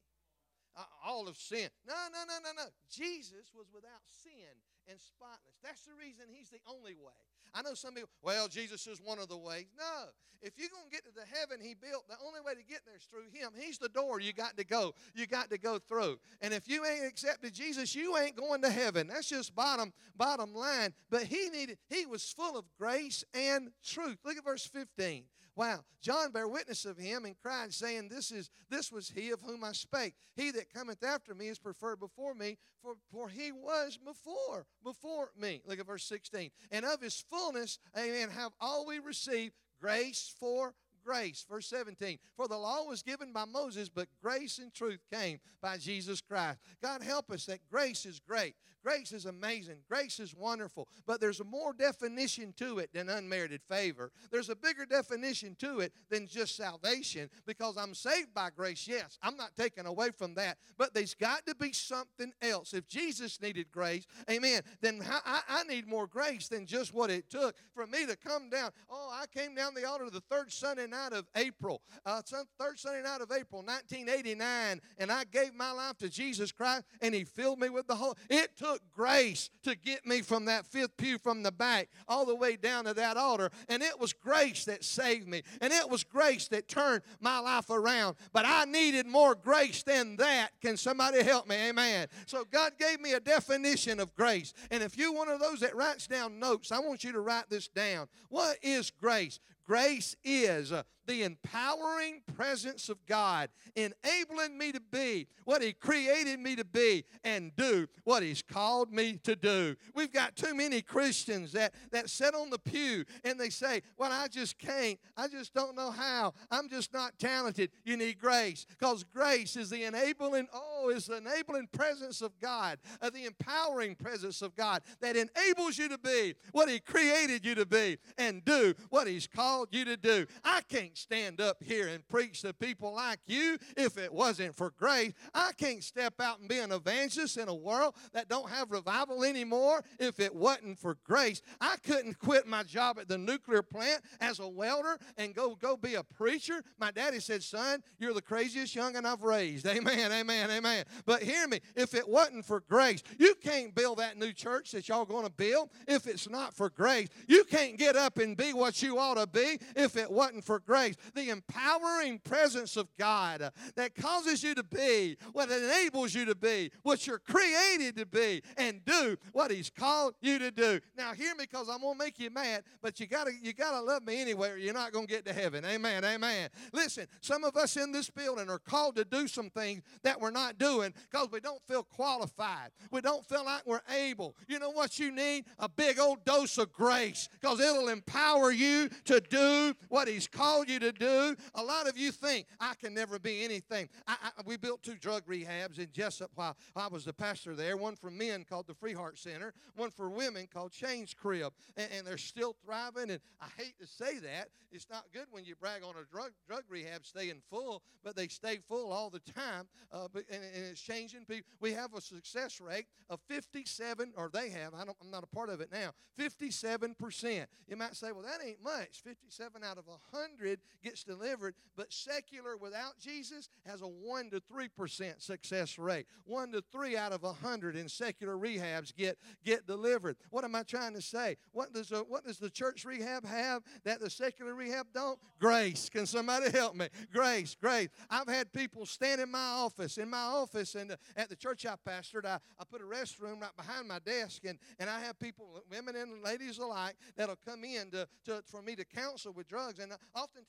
Uh, 0.76 0.84
all 1.06 1.28
of 1.28 1.38
sin. 1.38 1.72
No, 1.88 1.96
no, 2.12 2.28
no, 2.28 2.38
no, 2.44 2.52
no. 2.52 2.68
Jesus 2.92 3.54
was 3.56 3.72
without 3.72 4.04
sin 4.08 4.60
and 4.90 5.00
spotless. 5.00 5.58
That's 5.64 5.82
the 5.82 5.94
reason 6.00 6.26
he's 6.30 6.50
the 6.50 6.62
only 6.68 6.96
way. 6.96 7.20
I 7.54 7.62
know 7.62 7.74
some 7.74 7.94
people, 7.94 8.10
well, 8.22 8.48
Jesus 8.48 8.86
is 8.88 9.02
one 9.02 9.20
of 9.20 9.30
the 9.30 9.38
ways. 9.38 9.68
No. 9.78 10.12
If 10.42 10.54
you're 10.58 10.70
going 10.70 10.86
to 10.86 10.92
get 10.92 11.06
to 11.06 11.12
the 11.12 11.26
heaven 11.38 11.58
he 11.60 11.74
built, 11.74 12.08
the 12.08 12.18
only 12.24 12.40
way 12.42 12.54
to 12.54 12.64
get 12.64 12.82
there 12.86 12.96
is 12.96 13.04
through 13.04 13.32
him. 13.34 13.52
He's 13.58 13.78
the 13.78 13.90
door 13.90 14.20
you 14.20 14.34
got 14.34 14.58
to 14.58 14.64
go. 14.64 14.94
You 15.16 15.26
got 15.26 15.50
to 15.50 15.58
go 15.58 15.80
through. 15.80 16.20
And 16.42 16.54
if 16.54 16.68
you 16.68 16.86
ain't 16.86 17.06
accepted 17.06 17.54
Jesus, 17.54 17.96
you 17.96 18.18
ain't 18.18 18.36
going 18.36 18.62
to 18.62 18.70
heaven. 18.70 19.08
That's 19.08 19.30
just 19.30 19.56
bottom 19.56 19.94
bottom 20.16 20.54
line. 20.54 20.94
But 21.10 21.24
he 21.24 21.50
needed 21.50 21.78
he 21.90 22.06
was 22.06 22.32
full 22.32 22.58
of 22.58 22.66
grace 22.78 23.24
and 23.34 23.70
truth. 23.84 24.18
Look 24.24 24.38
at 24.38 24.44
verse 24.44 24.68
15. 24.68 25.24
Wow. 25.56 25.86
John 26.02 26.32
bare 26.32 26.48
witness 26.48 26.86
of 26.86 26.98
him 26.98 27.24
and 27.26 27.36
cried, 27.42 27.74
saying, 27.74 28.10
This 28.10 28.30
is 28.30 28.50
this 28.70 28.92
was 28.92 29.10
he 29.10 29.32
of 29.32 29.42
whom 29.42 29.64
I 29.64 29.72
spake. 29.72 30.16
He 30.36 30.52
that 30.52 30.74
cometh 30.74 31.04
after 31.04 31.34
me 31.34 31.48
is 31.48 31.60
preferred 31.60 32.00
before 32.00 32.34
me, 32.34 32.58
for, 32.82 32.96
for 33.12 33.30
he 33.30 33.52
was 33.52 33.98
before, 33.98 34.66
before 34.84 35.32
me. 35.40 35.62
Look 35.66 35.80
at 35.80 35.88
verse 35.88 36.04
16. 36.06 36.52
And 36.72 36.86
of 36.86 37.02
his 37.02 37.24
fullness, 37.30 37.80
amen, 37.98 38.30
have 38.30 38.52
all 38.60 38.86
we 38.86 39.00
received 39.00 39.56
grace 39.80 40.34
for 40.40 40.74
grace. 41.06 41.46
Verse 41.50 41.68
17, 41.68 42.18
for 42.36 42.48
the 42.48 42.58
law 42.58 42.84
was 42.84 43.04
given 43.04 43.32
by 43.32 43.46
Moses, 43.46 43.90
but 43.90 44.08
grace 44.22 44.58
and 44.58 44.74
truth 44.74 45.02
came 45.12 45.40
by 45.62 45.78
Jesus 45.78 46.22
Christ. 46.22 46.60
God 46.82 47.02
help 47.04 47.32
us 47.32 47.46
that 47.46 47.60
grace 47.70 48.06
is 48.06 48.20
great. 48.20 48.56
Grace 48.84 49.12
is 49.14 49.26
amazing. 49.26 49.78
Grace 49.90 50.20
is 50.20 50.36
wonderful. 50.36 50.88
But 51.08 51.20
there's 51.20 51.40
a 51.40 51.44
more 51.44 51.74
definition 51.74 52.54
to 52.58 52.78
it 52.78 52.92
than 52.94 53.10
unmerited 53.10 53.62
favor. 53.68 54.12
There's 54.32 54.50
a 54.50 54.56
bigger 54.56 54.86
definition 54.86 55.56
to 55.60 55.80
it 55.80 55.92
than 56.12 56.28
just 56.28 56.56
salvation 56.56 57.32
because 57.48 57.78
I'm 57.78 57.96
saved 57.96 58.36
by 58.36 58.52
grace. 58.56 58.88
Yes, 58.88 59.18
I'm 59.24 59.38
not 59.38 59.56
taken 59.56 59.88
away 59.88 60.12
from 60.12 60.36
that. 60.36 60.60
But 60.78 60.94
there's 60.94 61.16
got 61.16 61.48
to 61.48 61.56
be 61.56 61.74
something 61.74 62.32
else. 62.44 62.76
If 62.76 62.88
Jesus 62.88 63.42
needed 63.42 63.72
grace, 63.72 64.06
amen, 64.30 64.62
then 64.82 65.02
I, 65.04 65.42
I 65.50 65.64
need 65.64 65.88
more 65.88 66.06
grace 66.06 66.48
than 66.48 66.68
just 66.68 66.94
what 66.94 67.10
it 67.10 67.28
took 67.28 67.56
for 67.74 67.88
me 67.88 68.06
to 68.06 68.16
come 68.16 68.52
down. 68.52 68.70
Oh, 68.88 69.12
I 69.12 69.26
came 69.36 69.56
down 69.56 69.74
the 69.74 69.88
altar 69.88 70.12
the 70.12 70.22
third 70.22 70.52
Sunday 70.52 70.86
night 70.86 70.95
of 71.14 71.26
April, 71.36 71.82
uh, 72.06 72.22
third 72.60 72.80
Sunday 72.80 73.02
night 73.02 73.22
of 73.22 73.32
April, 73.32 73.62
1989, 73.62 74.82
and 74.98 75.12
I 75.12 75.24
gave 75.26 75.54
my 75.54 75.72
life 75.72 75.98
to 76.00 76.10
Jesus 76.10 76.52
Christ, 76.52 76.86
and 77.02 77.14
He 77.14 77.24
filled 77.24 77.60
me 77.60 77.70
with 77.70 77.88
the 77.88 77.96
Holy. 77.96 78.16
It 78.30 78.56
took 78.58 78.82
grace 78.92 79.50
to 79.64 79.76
get 79.76 80.06
me 80.06 80.22
from 80.22 80.46
that 80.46 80.66
fifth 80.66 80.98
pew 80.98 81.18
from 81.18 81.44
the 81.44 81.52
back 81.52 81.90
all 82.08 82.26
the 82.26 82.36
way 82.36 82.56
down 82.56 82.86
to 82.86 82.94
that 82.94 83.18
altar. 83.18 83.50
And 83.70 83.82
it 83.82 84.00
was 84.00 84.14
grace 84.14 84.66
that 84.66 84.84
saved 84.84 85.28
me. 85.28 85.44
And 85.62 85.72
it 85.74 85.90
was 85.90 86.04
grace 86.04 86.48
that 86.50 86.68
turned 86.68 87.02
my 87.20 87.40
life 87.40 87.70
around. 87.70 88.16
But 88.34 88.46
I 88.46 88.66
needed 88.66 89.06
more 89.06 89.36
grace 89.36 89.84
than 89.84 90.16
that. 90.18 90.50
Can 90.62 90.78
somebody 90.78 91.24
help 91.24 91.48
me? 91.48 91.56
Amen. 91.56 92.08
So 92.26 92.44
God 92.50 92.74
gave 92.80 93.00
me 93.00 93.14
a 93.14 93.20
definition 93.20 94.00
of 94.00 94.16
grace. 94.16 94.54
And 94.72 94.84
if 94.84 94.98
you're 94.98 95.14
one 95.14 95.30
of 95.30 95.40
those 95.40 95.60
that 95.62 95.76
writes 95.76 96.08
down 96.08 96.40
notes, 96.40 96.72
I 96.72 96.80
want 96.80 97.04
you 97.04 97.12
to 97.12 97.22
write 97.22 97.50
this 97.50 97.68
down. 97.68 98.08
What 98.30 98.58
is 98.62 98.92
grace? 98.92 99.40
Grace 99.66 100.16
is 100.24 100.72
uh, 100.72 100.84
the 101.06 101.24
empowering 101.24 102.22
presence 102.36 102.90
of 102.90 103.06
God, 103.06 103.50
enabling 103.76 104.58
me 104.58 104.72
to 104.72 104.80
be 104.80 105.28
what 105.44 105.62
He 105.62 105.74
created 105.74 106.40
me 106.40 106.56
to 106.56 106.66
be 106.66 107.06
and 107.24 107.56
do 107.56 107.88
what 108.04 108.24
He's 108.24 108.42
called 108.42 108.92
me 108.92 109.20
to 109.24 109.36
do. 109.36 109.76
We've 109.94 110.12
got 110.12 110.36
too 110.36 110.56
many 110.56 110.82
Christians 110.82 111.52
that, 111.54 111.74
that 111.92 112.10
sit 112.10 112.34
on 112.34 112.50
the 112.50 112.60
pew 112.60 113.06
and 113.24 113.40
they 113.40 113.50
say, 113.50 113.82
Well, 113.98 114.12
I 114.12 114.28
just 114.28 114.58
can't. 114.58 115.00
I 115.16 115.28
just 115.28 115.54
don't 115.54 115.76
know 115.76 115.92
how. 115.92 116.34
I'm 116.52 116.70
just 116.70 116.94
not 116.94 117.18
talented. 117.20 117.72
You 117.84 117.98
need 117.98 118.20
grace 118.20 118.66
because 118.68 119.04
grace 119.04 119.56
is 119.56 119.70
the 119.70 119.84
enabling, 119.84 120.48
oh, 120.54 120.90
is 120.90 121.06
the 121.06 121.18
enabling 121.18 121.68
presence 121.68 122.22
of 122.22 122.40
God, 122.40 122.80
uh, 123.02 123.10
the 123.10 123.26
empowering 123.26 123.96
presence 123.96 124.42
of 124.42 124.56
God 124.56 124.82
that 125.02 125.16
enables 125.16 125.78
you 125.78 125.90
to 125.90 125.98
be 125.98 126.34
what 126.52 126.70
He 126.70 126.80
created 126.80 127.46
you 127.46 127.56
to 127.56 127.66
be 127.66 127.98
and 128.18 128.44
do 128.44 128.74
what 128.90 129.08
He's 129.08 129.28
called 129.28 129.70
you 129.72 129.86
to 129.86 129.98
do. 129.98 130.26
I 130.44 130.62
can't 130.68 130.95
can't 130.96 130.98
stand 130.98 131.42
up 131.42 131.62
here 131.62 131.88
and 131.88 132.08
preach 132.08 132.42
to 132.42 132.54
people 132.54 132.94
like 132.94 133.20
you 133.26 133.58
if 133.76 133.98
it 133.98 134.14
wasn't 134.14 134.56
for 134.56 134.72
grace. 134.78 135.12
I 135.34 135.52
can't 135.58 135.84
step 135.84 136.22
out 136.22 136.40
and 136.40 136.48
be 136.48 136.60
an 136.60 136.72
evangelist 136.72 137.38
in 137.38 137.50
a 137.50 137.54
world 137.54 137.96
that 138.14 138.30
don't 138.30 138.50
have 138.50 138.72
revival 138.72 139.24
anymore 139.24 139.84
if 140.00 140.20
it 140.20 140.34
wasn't 140.34 140.80
for 140.80 140.98
grace. 141.04 141.42
I 141.60 141.76
couldn't 141.84 142.20
quit 142.20 142.48
my 142.48 142.64
job 142.64 142.98
at 143.00 143.10
the 143.10 143.18
nuclear 143.18 143.62
plant 143.62 144.02
as 144.22 144.40
a 144.40 144.48
welder 144.48 144.98
and 145.18 145.36
go 145.36 145.56
go 145.56 145.76
be 145.76 145.96
a 145.96 146.04
preacher. 146.04 146.64
My 146.80 146.92
daddy 146.92 147.20
said, 147.20 147.44
"Son, 147.44 147.84
you're 148.00 148.14
the 148.14 148.22
craziest 148.22 148.76
youngin' 148.76 149.06
I've 149.06 149.24
raised." 149.24 149.66
Amen, 149.76 150.12
amen, 150.12 150.50
amen. 150.50 150.86
But 151.06 151.22
hear 151.22 151.48
me, 151.48 151.60
if 151.76 151.94
it 151.94 152.08
wasn't 152.08 152.46
for 152.46 152.62
grace, 152.62 153.04
you 153.20 153.36
can't 153.44 153.76
build 153.76 153.98
that 153.98 154.18
new 154.18 154.32
church 154.32 154.72
that 154.72 154.88
y'all 154.88 155.06
going 155.06 155.26
to 155.26 155.32
build 155.32 155.70
if 155.88 156.08
it's 156.08 156.30
not 156.30 156.54
for 156.54 156.70
grace. 156.70 157.10
You 157.28 157.44
can't 157.44 157.78
get 157.78 157.96
up 157.96 158.18
and 158.18 158.38
be 158.38 158.54
what 158.54 158.82
you 158.82 158.98
ought 158.98 159.16
to 159.16 159.28
be 159.28 159.60
if 159.76 159.98
it 159.98 160.10
wasn't 160.10 160.46
for 160.46 160.60
grace 160.60 160.85
the 161.14 161.30
empowering 161.30 162.20
presence 162.20 162.78
of 162.78 162.88
God 162.98 163.42
uh, 163.42 163.52
that 163.76 163.96
causes 163.96 164.44
you 164.44 164.56
to 164.56 164.64
be 164.64 165.18
what 165.34 165.50
enables 165.50 166.14
you 166.14 166.26
to 166.26 166.36
be, 166.36 166.72
what 166.84 167.08
you're 167.08 167.20
created 167.20 167.96
to 167.98 168.06
be, 168.06 168.42
and 168.58 168.84
do 168.86 169.18
what 169.32 169.52
He's 169.52 169.70
called 169.70 170.16
you 170.22 170.40
to 170.40 170.52
do. 170.52 170.80
Now, 170.98 171.14
hear 171.14 171.36
me 171.36 171.46
because 171.50 171.70
I'm 171.70 171.82
gonna 171.82 171.98
make 171.98 172.20
you 172.20 172.30
mad, 172.30 172.64
but 172.82 173.00
you 173.00 173.08
gotta 173.08 173.32
you 173.42 173.54
gotta 173.54 173.82
love 173.82 174.04
me 174.04 174.22
anyway, 174.22 174.52
or 174.52 174.58
you're 174.58 174.74
not 174.74 174.92
gonna 174.92 175.06
get 175.06 175.26
to 175.26 175.34
heaven. 175.34 175.66
Amen. 175.66 176.04
Amen. 176.04 176.50
Listen, 176.74 177.08
some 177.22 177.44
of 177.44 177.56
us 177.56 177.78
in 177.78 177.92
this 177.92 178.10
building 178.10 178.50
are 178.50 178.60
called 178.60 178.96
to 178.96 179.06
do 179.06 179.28
some 179.28 179.50
things 179.50 179.82
that 180.04 180.20
we're 180.20 180.32
not 180.32 180.58
doing 180.58 180.94
because 181.10 181.30
we 181.32 181.40
don't 181.40 181.62
feel 181.68 181.84
qualified. 181.84 182.72
We 182.92 183.02
don't 183.02 183.26
feel 183.26 183.46
like 183.46 183.66
we're 183.66 183.82
able. 183.90 184.36
You 184.48 184.60
know 184.60 184.72
what 184.72 185.00
you 185.00 185.12
need? 185.12 185.46
A 185.60 185.70
big 185.70 186.00
old 186.00 186.26
dose 186.26 186.58
of 186.58 186.72
grace 186.74 187.30
because 187.40 187.60
it'll 187.60 187.90
empower 187.90 188.52
you 188.52 188.90
to 189.06 189.20
do 189.22 189.74
what 189.90 190.08
He's 190.08 190.28
called 190.28 190.70
you 190.70 190.75
you 190.76 190.92
to 190.92 190.92
do. 190.92 191.36
A 191.56 191.64
lot 191.64 191.88
of 191.88 191.98
you 191.98 192.12
think, 192.12 192.48
I 192.60 192.74
can 192.76 192.94
never 192.94 193.18
be 193.18 193.44
anything. 193.44 193.90
I, 194.08 194.16
I, 194.24 194.30
we 194.46 194.58
built 194.58 194.84
two 194.84 194.96
drug 194.96 195.26
rehabs 195.26 195.80
in 195.80 195.88
Jesup 195.88 196.28
while 196.36 196.56
I 196.76 196.88
was 196.88 197.06
the 197.06 197.14
pastor 197.14 197.56
there 197.56 197.78
one 197.78 197.96
for 197.96 198.12
men 198.12 198.46
called 198.48 198.68
the 198.68 198.74
Free 198.74 198.94
Heart 198.94 199.18
Center, 199.18 199.54
one 199.76 199.90
for 199.90 200.10
women 200.10 200.48
called 200.52 200.72
Change 200.72 201.16
Crib. 201.16 201.54
And, 201.78 201.90
and 201.98 202.08
they're 202.08 202.18
still 202.18 202.56
thriving. 202.64 203.10
And 203.10 203.20
I 203.42 203.48
hate 203.58 203.78
to 203.80 203.88
say 203.88 204.20
that. 204.20 204.50
It's 204.72 204.88
not 204.90 205.06
good 205.14 205.28
when 205.32 205.46
you 205.46 205.56
brag 205.56 205.84
on 205.84 205.92
a 205.92 206.04
drug, 206.14 206.32
drug 206.48 206.64
rehab 206.68 207.06
staying 207.06 207.42
full, 207.50 207.82
but 208.04 208.16
they 208.16 208.28
stay 208.28 208.60
full 208.68 208.92
all 208.92 209.10
the 209.10 209.20
time. 209.20 209.68
Uh, 209.92 210.08
but, 210.12 210.24
and, 210.30 210.42
and 210.44 210.66
it's 210.66 210.82
changing 210.82 211.24
people. 211.26 211.50
We 211.62 211.72
have 211.72 211.94
a 211.94 212.02
success 212.02 212.60
rate 212.60 212.88
of 213.10 213.22
57, 213.30 214.12
or 214.18 214.30
they 214.34 214.50
have, 214.50 214.74
I 214.74 214.84
don't, 214.84 214.98
I'm 215.02 215.10
not 215.10 215.24
a 215.24 215.28
part 215.28 215.50
of 215.50 215.62
it 215.62 215.70
now, 215.72 215.92
57%. 216.20 217.46
You 217.68 217.78
might 217.78 217.96
say, 217.96 218.12
well, 218.12 218.24
that 218.24 218.46
ain't 218.46 218.62
much. 218.62 219.02
57 219.04 219.64
out 219.64 219.78
of 219.78 219.88
100 219.88 220.60
gets 220.84 221.04
delivered, 221.04 221.56
but 221.76 221.92
secular 221.92 222.58
without 222.58 222.98
Jesus 223.00 223.50
has 223.66 223.82
a 223.82 223.88
1 223.88 224.30
to 224.32 224.42
3% 224.42 225.22
success 225.22 225.78
rate. 225.78 226.06
1 226.26 226.52
to 226.52 226.64
3 226.72 226.98
out 226.98 227.12
of 227.12 227.24
100 227.24 227.76
in 227.76 227.90
secular 227.90 228.36
rehabs 228.36 228.96
get, 228.96 229.18
get 229.44 229.66
delivered. 229.68 230.18
What 230.30 230.44
am 230.44 230.56
I 230.56 230.64
trying 230.64 230.94
to 230.94 231.02
say? 231.02 231.38
What 231.52 231.74
does, 231.74 231.92
a, 231.92 232.00
what 232.00 232.26
does 232.26 232.38
the 232.38 232.50
church 232.50 232.86
rehab 232.86 233.26
have 233.26 233.64
that 233.84 234.00
the 234.00 234.10
secular 234.10 234.54
rehab 234.54 234.88
don't? 234.94 235.20
Grace. 235.40 235.90
Can 235.90 236.06
somebody 236.06 236.52
help 236.52 236.76
me? 236.76 236.88
Grace, 237.12 237.56
grace. 237.60 237.90
I've 238.10 238.28
had 238.28 238.54
people 238.54 238.86
stand 238.86 239.22
in 239.22 239.32
my 239.32 239.40
office, 239.40 239.98
in 239.98 240.10
my 240.10 240.18
office. 240.18 240.76
And 240.76 240.92
uh, 240.92 240.96
at 241.18 241.30
the 241.30 241.36
church 241.36 241.66
I 241.66 241.76
pastored, 241.88 242.26
I, 242.26 242.40
I 242.60 242.64
put 242.70 242.82
a 242.82 242.86
restroom 242.86 243.42
right 243.42 243.56
behind 243.56 243.88
my 243.88 244.00
desk, 244.00 244.44
and, 244.46 244.58
and 244.80 244.90
I 244.90 245.00
have 245.02 245.20
people, 245.20 245.62
women 245.70 245.96
and 245.96 246.24
ladies 246.24 246.58
alike, 246.58 246.96
that'll 247.16 247.38
come 247.48 247.64
in 247.64 247.92
to, 247.92 248.08
to, 248.26 248.44
for 248.46 248.62
me 248.62 248.76
to 248.76 248.86
counsel 248.86 249.34
with 249.34 249.48
drugs. 249.48 249.80
And 249.80 249.92
uh, 249.92 249.98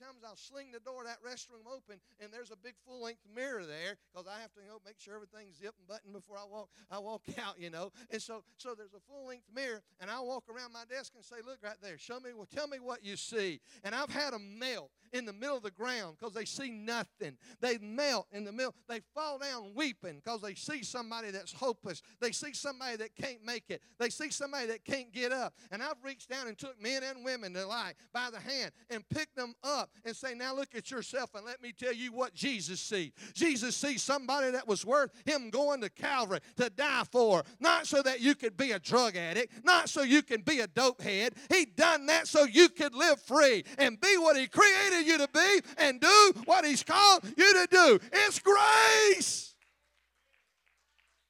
oftentimes 0.07 0.25
I'll 0.25 0.37
sling 0.37 0.73
the 0.73 0.81
door 0.81 1.03
of 1.03 1.07
that 1.07 1.23
restroom 1.23 1.67
open, 1.67 2.01
and 2.21 2.33
there's 2.33 2.51
a 2.51 2.57
big 2.57 2.75
full 2.85 3.03
length 3.03 3.23
mirror 3.35 3.65
there 3.65 3.97
because 4.13 4.27
I 4.27 4.41
have 4.41 4.53
to 4.55 4.61
you 4.63 4.69
know, 4.69 4.81
make 4.85 4.97
sure 4.99 5.15
everything's 5.15 5.57
zipped 5.57 5.79
and 5.79 5.89
buttoned 5.89 6.13
before 6.13 6.37
I 6.37 6.45
walk, 6.51 6.69
I 6.91 6.99
walk 6.99 7.23
out, 7.43 7.59
you 7.59 7.71
know. 7.71 7.93
And 8.11 8.21
so, 8.21 8.43
so 8.57 8.75
there's 8.75 8.95
a 8.95 9.01
full 9.11 9.27
length 9.27 9.47
mirror, 9.55 9.83
and 10.01 10.11
I 10.11 10.21
walk 10.21 10.45
around 10.49 10.73
my 10.73 10.85
desk 10.89 11.13
and 11.15 11.25
say, 11.25 11.37
Look 11.47 11.59
right 11.63 11.77
there, 11.83 11.99
show 11.99 12.21
me, 12.21 12.31
well, 12.35 12.49
tell 12.53 12.69
me 12.69 12.79
what 12.79 13.05
you 13.05 13.17
see. 13.17 13.61
And 13.85 13.95
I've 13.95 14.11
had 14.11 14.33
them 14.33 14.59
melt 14.59 14.91
in 15.13 15.25
the 15.25 15.33
middle 15.33 15.57
of 15.57 15.63
the 15.63 15.71
ground 15.71 16.17
because 16.19 16.35
they 16.35 16.45
see 16.45 16.71
nothing. 16.71 17.37
They 17.61 17.79
melt 17.79 18.27
in 18.33 18.45
the 18.45 18.53
middle. 18.53 18.75
They 18.89 19.01
fall 19.15 19.39
down 19.39 19.73
weeping 19.75 20.21
because 20.25 20.41
they 20.41 20.55
see 20.55 20.83
somebody 20.83 21.31
that's 21.31 21.53
hopeless. 21.53 22.03
They 22.21 22.33
see 22.33 22.53
somebody 22.53 22.97
that 22.97 23.15
can't 23.17 23.45
make 23.45 23.65
it. 23.69 23.81
They 23.99 24.11
see 24.11 24.31
somebody 24.31 24.67
that 24.67 24.85
can't 24.85 25.13
get 25.13 25.33
up. 25.33 25.55
And 25.71 25.83
I've 25.83 26.03
reached 26.05 26.29
down 26.29 26.49
and 26.49 26.59
took 26.59 26.81
men 26.81 27.03
and 27.03 27.25
women 27.25 27.57
alike 27.57 27.97
by 28.13 28.31
the 28.31 28.41
hand 28.41 28.73
and 28.91 29.09
picked 29.09 29.37
them 29.37 29.55
up 29.63 29.86
and 30.05 30.15
say, 30.15 30.35
Now 30.35 30.55
look 30.55 30.75
at 30.75 30.91
yourself 30.91 31.35
and 31.35 31.45
let 31.45 31.63
me 31.63 31.73
tell 31.73 31.93
you 31.93 32.13
what 32.13 32.35
Jesus 32.35 32.81
sees. 32.81 33.13
Jesus 33.35 33.77
sees 33.77 34.03
somebody 34.03 34.51
that 34.51 34.67
was 34.67 34.85
worth 34.85 35.11
him 35.25 35.51
going 35.51 35.81
to 35.81 35.91
Calvary 35.91 36.41
to 36.57 36.71
die 36.71 37.05
for, 37.11 37.43
not 37.61 37.87
so 37.87 38.03
that 38.03 38.21
you 38.21 38.35
could 38.35 38.57
be 38.57 38.73
a 38.73 38.79
drug 38.79 39.17
addict, 39.17 39.65
not 39.65 39.89
so 39.89 40.03
you 40.03 40.23
can 40.23 40.43
be 40.43 40.61
a 40.61 40.67
dope 40.67 41.01
head. 41.01 41.35
He 41.51 41.65
done 41.65 42.07
that 42.07 42.27
so 42.27 42.45
you 42.45 42.69
could 42.69 42.95
live 42.95 43.21
free 43.21 43.65
and 43.79 44.01
be 44.01 44.17
what 44.19 44.37
he 44.37 44.47
created 44.47 45.07
you 45.07 45.19
to 45.19 45.29
be 45.33 45.61
and 45.79 46.01
do 46.01 46.33
what 46.45 46.65
he's 46.65 46.83
called 46.83 47.23
you 47.37 47.53
to 47.55 47.69
do. 47.71 48.01
It's 48.13 48.41
grace. 48.41 49.55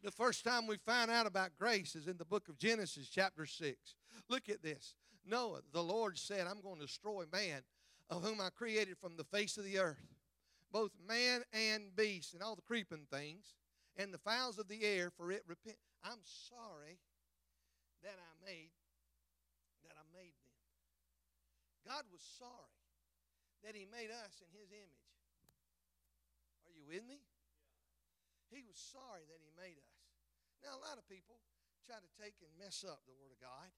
The 0.03 0.12
first 0.12 0.45
time 0.45 0.69
we 0.69 0.77
find 0.77 1.11
out 1.11 1.27
about 1.27 1.51
grace 1.59 1.97
is 1.97 2.07
in 2.07 2.16
the 2.16 2.25
book 2.25 2.49
of 2.49 2.59
Genesis, 2.59 3.09
chapter 3.09 3.45
6. 3.45 3.77
Look 4.29 4.49
at 4.49 4.62
this. 4.62 4.95
Noah, 5.27 5.62
the 5.73 5.83
Lord 5.83 6.16
said, 6.16 6.47
I'm 6.47 6.61
going 6.62 6.77
to 6.77 6.87
destroy 6.87 7.25
man, 7.33 7.62
of 8.11 8.23
whom 8.23 8.40
I 8.40 8.51
created 8.51 8.99
from 8.99 9.16
the 9.16 9.25
face 9.25 9.57
of 9.57 9.64
the 9.64 9.79
earth, 9.79 10.07
both 10.73 10.92
man 11.07 11.42
and 11.53 11.95
beast, 11.97 12.35
and 12.35 12.42
all 12.42 12.55
the 12.55 12.62
creeping 12.62 13.07
things, 13.11 13.55
and 13.97 14.12
the 14.12 14.19
fowls 14.19 14.59
of 14.59 14.69
the 14.69 14.85
air, 14.85 15.11
for 15.11 15.33
it 15.33 15.42
repent. 15.47 15.77
I'm 16.05 16.23
sorry 16.25 16.99
that 18.03 18.19
I 18.19 18.33
made 18.45 18.71
that 19.87 19.95
I 19.95 20.05
made 20.11 20.35
them. 20.42 20.55
God 21.87 22.03
was 22.11 22.23
sorry 22.23 22.83
that 23.62 23.79
He 23.79 23.87
made 23.87 24.11
us 24.11 24.42
in 24.42 24.51
His 24.51 24.75
image. 24.75 25.07
Are 26.66 26.75
you 26.75 26.83
with 26.83 27.07
me? 27.07 27.23
He 28.51 28.66
was 28.66 28.75
sorry 28.75 29.23
that 29.31 29.38
He 29.38 29.51
made 29.55 29.79
us. 29.79 29.95
Now, 30.66 30.75
a 30.75 30.83
lot 30.83 30.99
of 30.99 31.07
people 31.07 31.38
try 31.87 32.03
to 32.03 32.11
take 32.19 32.42
and 32.42 32.51
mess 32.59 32.83
up 32.83 33.07
the 33.07 33.14
Word 33.14 33.31
of 33.31 33.38
God. 33.38 33.71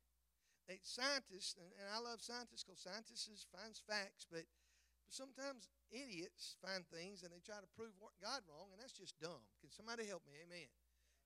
Scientists, 0.85 1.57
and, 1.57 1.73
and 1.81 1.89
I 1.89 1.97
love 2.05 2.21
scientists 2.21 2.61
because 2.61 2.85
scientists 2.85 3.49
finds 3.49 3.81
facts, 3.81 4.29
but 4.29 4.45
but 5.09 5.17
sometimes 5.17 5.73
idiots 5.89 6.61
find 6.61 6.85
things 6.93 7.25
and 7.25 7.33
they 7.33 7.41
try 7.41 7.57
to 7.57 7.71
prove 7.73 7.97
God 8.21 8.45
wrong, 8.45 8.69
and 8.69 8.77
that's 8.77 8.93
just 8.93 9.17
dumb. 9.17 9.41
Can 9.65 9.73
somebody 9.73 10.05
help 10.05 10.21
me? 10.29 10.37
Amen. 10.45 10.69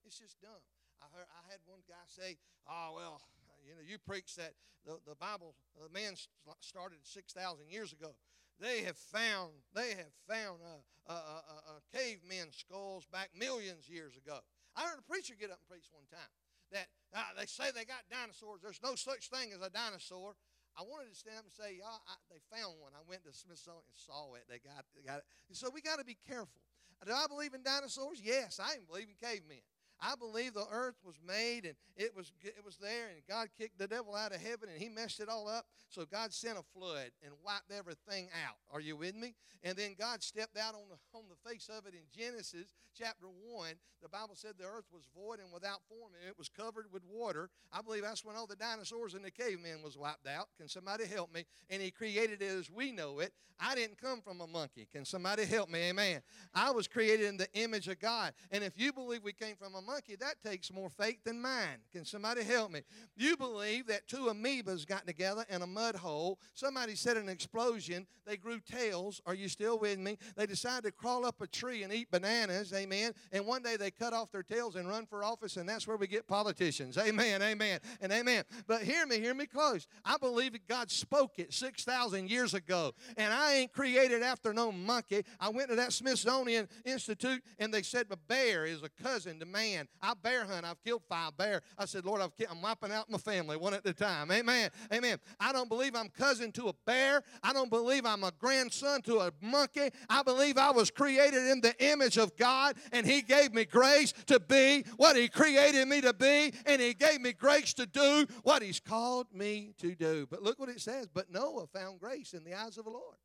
It's 0.07 0.22
just 0.22 0.38
dumb. 0.38 0.62
I 1.02 1.11
heard 1.11 1.26
I 1.26 1.42
had 1.50 1.59
one 1.66 1.83
guy 1.90 2.07
say, 2.07 2.38
"Oh 2.70 2.94
well, 2.94 3.18
you 3.66 3.74
know, 3.74 3.83
you 3.83 3.98
preach 3.98 4.38
that 4.38 4.55
the, 4.87 5.02
the 5.02 5.18
Bible, 5.18 5.59
the 5.74 5.90
man 5.90 6.14
started 6.62 7.02
six 7.02 7.35
thousand 7.35 7.66
years 7.70 7.90
ago. 7.90 8.14
They 8.62 8.87
have 8.87 8.98
found 8.98 9.50
they 9.74 9.98
have 9.98 10.14
found 10.31 10.62
uh, 10.62 11.11
uh, 11.11 11.42
uh, 11.42 11.62
uh, 11.74 11.81
cavemen 11.90 12.55
skulls 12.55 13.07
back 13.11 13.31
millions 13.35 13.90
years 13.90 14.14
ago. 14.14 14.38
I 14.76 14.87
heard 14.87 15.02
a 15.02 15.11
preacher 15.11 15.35
get 15.35 15.50
up 15.50 15.59
and 15.59 15.68
preach 15.68 15.90
one 15.90 16.07
time 16.07 16.31
that 16.72 16.88
uh, 17.14 17.37
they 17.38 17.46
say 17.46 17.70
they 17.70 17.85
got 17.85 18.08
dinosaurs. 18.08 18.61
There's 18.64 18.80
no 18.82 18.96
such 18.96 19.28
thing 19.28 19.52
as 19.52 19.61
a 19.61 19.70
dinosaur. 19.70 20.35
I 20.72 20.82
wanted 20.88 21.12
to 21.12 21.16
stand 21.16 21.37
up 21.37 21.44
and 21.44 21.52
say, 21.52 21.76
y'all, 21.76 22.00
I, 22.08 22.16
they 22.32 22.40
found 22.48 22.80
one. 22.80 22.96
I 22.96 23.04
went 23.04 23.24
to 23.28 23.32
Smithsonian 23.32 23.85
and 23.85 24.00
saw 24.00 24.32
it. 24.40 24.48
They 24.48 24.56
got, 24.56 24.88
they 24.96 25.04
got 25.04 25.20
it. 25.20 25.28
So 25.52 25.68
we 25.68 25.85
got 25.85 26.00
to 26.00 26.04
be 26.04 26.16
careful. 26.26 26.64
Do 27.04 27.12
I 27.12 27.26
believe 27.28 27.52
in 27.52 27.62
dinosaurs? 27.62 28.22
Yes, 28.22 28.61
I 28.62 28.78
even 28.78 28.87
believe 28.87 29.08
in 29.11 29.18
cavemen. 29.20 29.61
I 30.03 30.15
believe 30.17 30.55
the 30.55 30.67
earth 30.71 30.97
was 31.05 31.15
made 31.25 31.65
and 31.65 31.75
it 31.97 32.15
was 32.17 32.33
it 32.43 32.65
was 32.65 32.77
there 32.77 33.09
and 33.15 33.23
God 33.29 33.49
kicked 33.57 33.79
the 33.79 33.87
devil 33.87 34.17
out 34.17 34.35
of 34.35 34.41
heaven 34.41 34.69
and 34.69 34.83
he 34.83 34.88
messed 34.88 35.21
it 35.21 35.29
all 35.29 35.49
up. 35.49 35.65
So 35.88 36.05
God 36.05 36.33
sent 36.33 36.59
a 36.59 36.62
flood 36.77 37.11
and 37.23 37.33
wiped 37.45 37.71
everything 37.71 38.29
out. 38.47 38.57
Are 38.73 38.81
you 38.81 38.97
with 38.97 39.15
me? 39.15 39.35
And 39.62 39.79
then 39.79 39.95
God 39.97 40.23
stepped 40.23 40.59
out 40.59 40.75
on 40.75 40.88
the 40.91 40.97
on 41.17 41.25
the 41.29 41.49
face 41.49 41.69
of 41.69 41.87
it 41.87 41.95
in 41.95 42.03
Genesis 42.12 42.75
chapter 42.99 43.27
1. 43.27 43.75
The 44.03 44.09
Bible 44.09 44.35
said 44.35 44.53
the 44.59 44.65
earth 44.65 44.87
was 44.93 45.05
void 45.15 45.38
and 45.38 45.53
without 45.53 45.81
form 45.88 46.12
and 46.19 46.29
it 46.29 46.37
was 46.37 46.49
covered 46.49 46.87
with 46.93 47.03
water. 47.09 47.49
I 47.73 47.81
believe 47.81 48.03
that's 48.03 48.25
when 48.25 48.35
all 48.35 48.49
the 48.49 48.57
dinosaurs 48.57 49.15
and 49.15 49.25
the 49.25 49.31
cavemen 49.31 49.83
was 49.85 49.97
wiped 49.97 50.27
out. 50.27 50.49
Can 50.59 50.67
somebody 50.67 51.07
help 51.07 51.33
me? 51.33 51.45
And 51.71 51.81
he 51.81 51.93
created 51.93 52.43
it 52.43 52.51
as 52.51 52.69
we 52.69 52.91
know 52.91 53.21
it. 53.21 53.33
I 53.61 53.77
didn't 53.77 53.99
come 53.99 54.21
from 54.21 54.41
a 54.41 54.47
monkey. 54.47 54.88
Can 54.91 55.05
somebody 55.05 55.45
help 55.45 55.71
me? 55.71 55.91
Amen. 55.91 56.21
I 56.53 56.73
was 56.73 56.88
created 56.88 57.27
in 57.27 57.37
the 57.37 57.49
image 57.55 57.87
of 57.87 58.01
God. 58.01 58.33
And 58.51 58.65
if 58.65 58.73
you 58.77 58.93
believe 58.93 59.23
we 59.23 59.33
came 59.33 59.55
from 59.55 59.75
a 59.75 59.81
monkey, 59.81 59.91
monkey, 59.92 60.16
that 60.16 60.37
takes 60.42 60.72
more 60.72 60.88
faith 60.88 61.18
than 61.24 61.40
mine. 61.40 61.78
Can 61.92 62.05
somebody 62.05 62.42
help 62.42 62.72
me? 62.72 62.81
You 63.14 63.37
believe 63.37 63.87
that 63.88 64.09
two 64.09 64.31
amoebas 64.33 64.87
got 64.87 65.07
together 65.07 65.44
in 65.50 65.61
a 65.61 65.66
mud 65.66 65.96
hole. 65.96 66.38
Somebody 66.55 66.94
said 66.94 67.18
an 67.18 67.28
explosion. 67.28 68.07
They 68.26 68.38
grew 68.38 68.61
tails. 68.61 69.20
Are 69.26 69.35
you 69.35 69.48
still 69.48 69.78
with 69.78 69.98
me? 69.98 70.16
They 70.37 70.46
decided 70.46 70.85
to 70.85 70.92
crawl 70.92 71.26
up 71.26 71.40
a 71.42 71.46
tree 71.46 71.83
and 71.83 71.92
eat 71.92 72.11
bananas. 72.11 72.72
Amen. 72.72 73.12
And 73.33 73.46
one 73.46 73.62
day 73.62 73.76
they 73.76 73.90
cut 73.90 74.14
off 74.14 74.33
their 74.33 74.42
tails 74.42 74.76
and 74.76 74.88
run 74.88 75.05
for 75.05 75.24
office, 75.24 75.57
and 75.59 75.68
that's 75.68 75.87
where 75.87 75.96
we 75.96 76.07
get 76.07 76.26
politicians. 76.26 76.96
Amen. 76.96 77.42
Amen. 77.42 77.81
And 78.00 78.12
amen. 78.12 78.44
But 78.66 78.83
hear 78.83 79.07
me, 79.07 79.18
hear 79.18 79.35
me 79.35 79.46
close. 79.46 79.87
I 80.05 80.16
believe 80.16 80.52
that 80.52 80.66
God 80.68 80.90
spoke 80.90 81.38
it 81.38 81.52
6,000 81.52 82.31
years 82.31 82.55
ago, 82.55 82.92
and 83.18 83.33
I 83.33 83.55
ain't 83.55 83.72
created 83.72 84.22
after 84.22 84.55
no 84.55 84.72
monkey. 84.72 85.24
I 85.38 85.50
went 85.50 85.68
to 85.68 85.76
that 85.76 85.92
Smithsonian 85.92 86.68
Institute, 86.87 87.42
and 87.59 87.74
they 87.74 87.83
said 87.83 88.07
a 88.11 88.16
bear 88.16 88.64
is 88.64 88.83
a 88.83 89.02
cousin 89.02 89.38
to 89.40 89.46
man. 89.46 89.82
I 90.01 90.14
bear 90.14 90.45
hunt. 90.45 90.64
I've 90.64 90.83
killed 90.83 91.03
five 91.09 91.37
bear. 91.37 91.62
I 91.79 91.85
said, 91.85 92.05
Lord, 92.05 92.21
I've, 92.21 92.33
I'm 92.51 92.62
wiping 92.62 92.92
out 92.92 93.11
my 93.11 93.18
family 93.18 93.57
one 93.57 93.75
at 93.75 93.87
a 93.87 93.92
time. 93.92 94.31
Amen. 94.31 94.71
Amen. 94.92 95.18
I 95.40 95.53
don't 95.53 95.68
believe 95.68 95.95
I'm 95.95 96.09
cousin 96.09 96.53
to 96.53 96.68
a 96.68 96.75
bear. 96.87 97.23
I 97.42 97.53
don't 97.53 97.71
believe 97.71 98.07
I'm 98.07 98.25
a 98.25 98.33
grandson 98.38 99.03
to 99.03 99.21
a 99.21 99.33
monkey. 99.40 99.90
I 100.09 100.23
believe 100.23 100.59
I 100.59 100.71
was 100.71 100.90
created 100.90 101.47
in 101.51 101.61
the 101.61 101.75
image 101.79 102.18
of 102.18 102.37
God, 102.37 102.77
and 102.92 103.07
He 103.07 103.23
gave 103.23 103.53
me 103.53 103.64
grace 103.64 104.12
to 104.27 104.40
be 104.40 104.85
what 104.97 105.16
He 105.16 105.29
created 105.29 105.87
me 105.88 106.01
to 106.01 106.12
be, 106.12 106.53
and 106.66 106.81
He 106.81 106.95
gave 106.95 107.21
me 107.21 107.33
grace 107.33 107.75
to 107.75 107.87
do 107.87 108.27
what 108.42 108.62
He's 108.62 108.81
called 108.81 109.27
me 109.33 109.75
to 109.79 109.95
do. 109.95 110.27
But 110.31 110.42
look 110.42 110.59
what 110.59 110.68
it 110.68 110.81
says. 110.81 111.09
But 111.12 111.31
Noah 111.31 111.66
found 111.66 112.01
grace 112.01 112.33
in 112.33 112.45
the 112.45 112.55
eyes 112.55 112.79
of 112.79 112.85
the 112.85 112.90
Lord. 112.90 113.16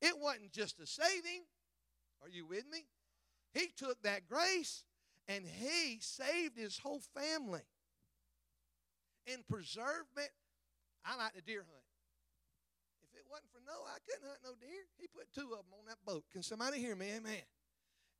It 0.00 0.18
wasn't 0.18 0.52
just 0.52 0.76
save 0.86 1.24
him. 1.24 1.42
Are 2.22 2.28
you 2.28 2.46
with 2.46 2.64
me? 2.70 2.86
He 3.52 3.68
took 3.76 4.02
that 4.02 4.28
grace 4.28 4.84
and 5.28 5.44
he 5.44 5.98
saved 6.00 6.56
his 6.56 6.78
whole 6.78 7.00
family 7.14 7.60
and 9.28 9.46
preserved 9.46 10.16
it. 10.16 10.32
I 11.04 11.16
like 11.16 11.36
to 11.36 11.42
deer 11.44 11.62
hunt. 11.68 11.86
If 13.04 13.12
it 13.12 13.24
wasn't 13.28 13.52
for 13.52 13.60
Noah, 13.62 13.92
I 13.92 14.00
couldn't 14.08 14.24
hunt 14.24 14.40
no 14.42 14.56
deer. 14.56 14.88
He 14.96 15.06
put 15.06 15.28
two 15.36 15.52
of 15.52 15.68
them 15.68 15.76
on 15.76 15.84
that 15.86 16.00
boat. 16.04 16.24
Can 16.32 16.42
somebody 16.42 16.80
hear 16.80 16.96
me? 16.96 17.12
Amen. 17.12 17.44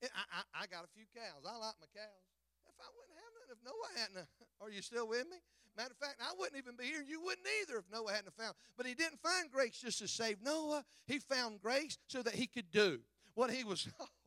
I, 0.05 0.23
I, 0.31 0.41
I 0.63 0.65
got 0.69 0.85
a 0.85 0.91
few 0.95 1.09
cows. 1.11 1.43
I 1.43 1.57
like 1.57 1.81
my 1.81 1.91
cows. 1.91 2.25
If 2.69 2.77
I 2.79 2.89
wouldn't 2.95 3.19
have 3.19 3.33
none, 3.35 3.49
if 3.51 3.61
Noah 3.65 3.93
hadn't, 3.97 4.29
are 4.61 4.71
you 4.71 4.83
still 4.85 5.09
with 5.09 5.27
me? 5.27 5.41
Matter 5.77 5.95
of 5.95 5.99
fact, 5.99 6.21
I 6.21 6.35
wouldn't 6.39 6.59
even 6.59 6.77
be 6.77 6.85
here. 6.85 7.05
You 7.07 7.23
wouldn't 7.23 7.47
either 7.63 7.79
if 7.79 7.85
Noah 7.91 8.13
hadn't 8.13 8.35
found. 8.35 8.55
But 8.77 8.87
he 8.87 8.95
didn't 8.95 9.21
find 9.21 9.51
grace 9.51 9.79
just 9.81 9.99
to 10.01 10.09
save 10.09 10.43
Noah. 10.43 10.85
He 11.07 11.19
found 11.19 11.61
grace 11.63 11.99
so 12.07 12.23
that 12.23 12.35
he 12.35 12.47
could 12.47 12.71
do 12.71 13.01
what 13.35 13.51
he 13.51 13.65
was. 13.65 13.89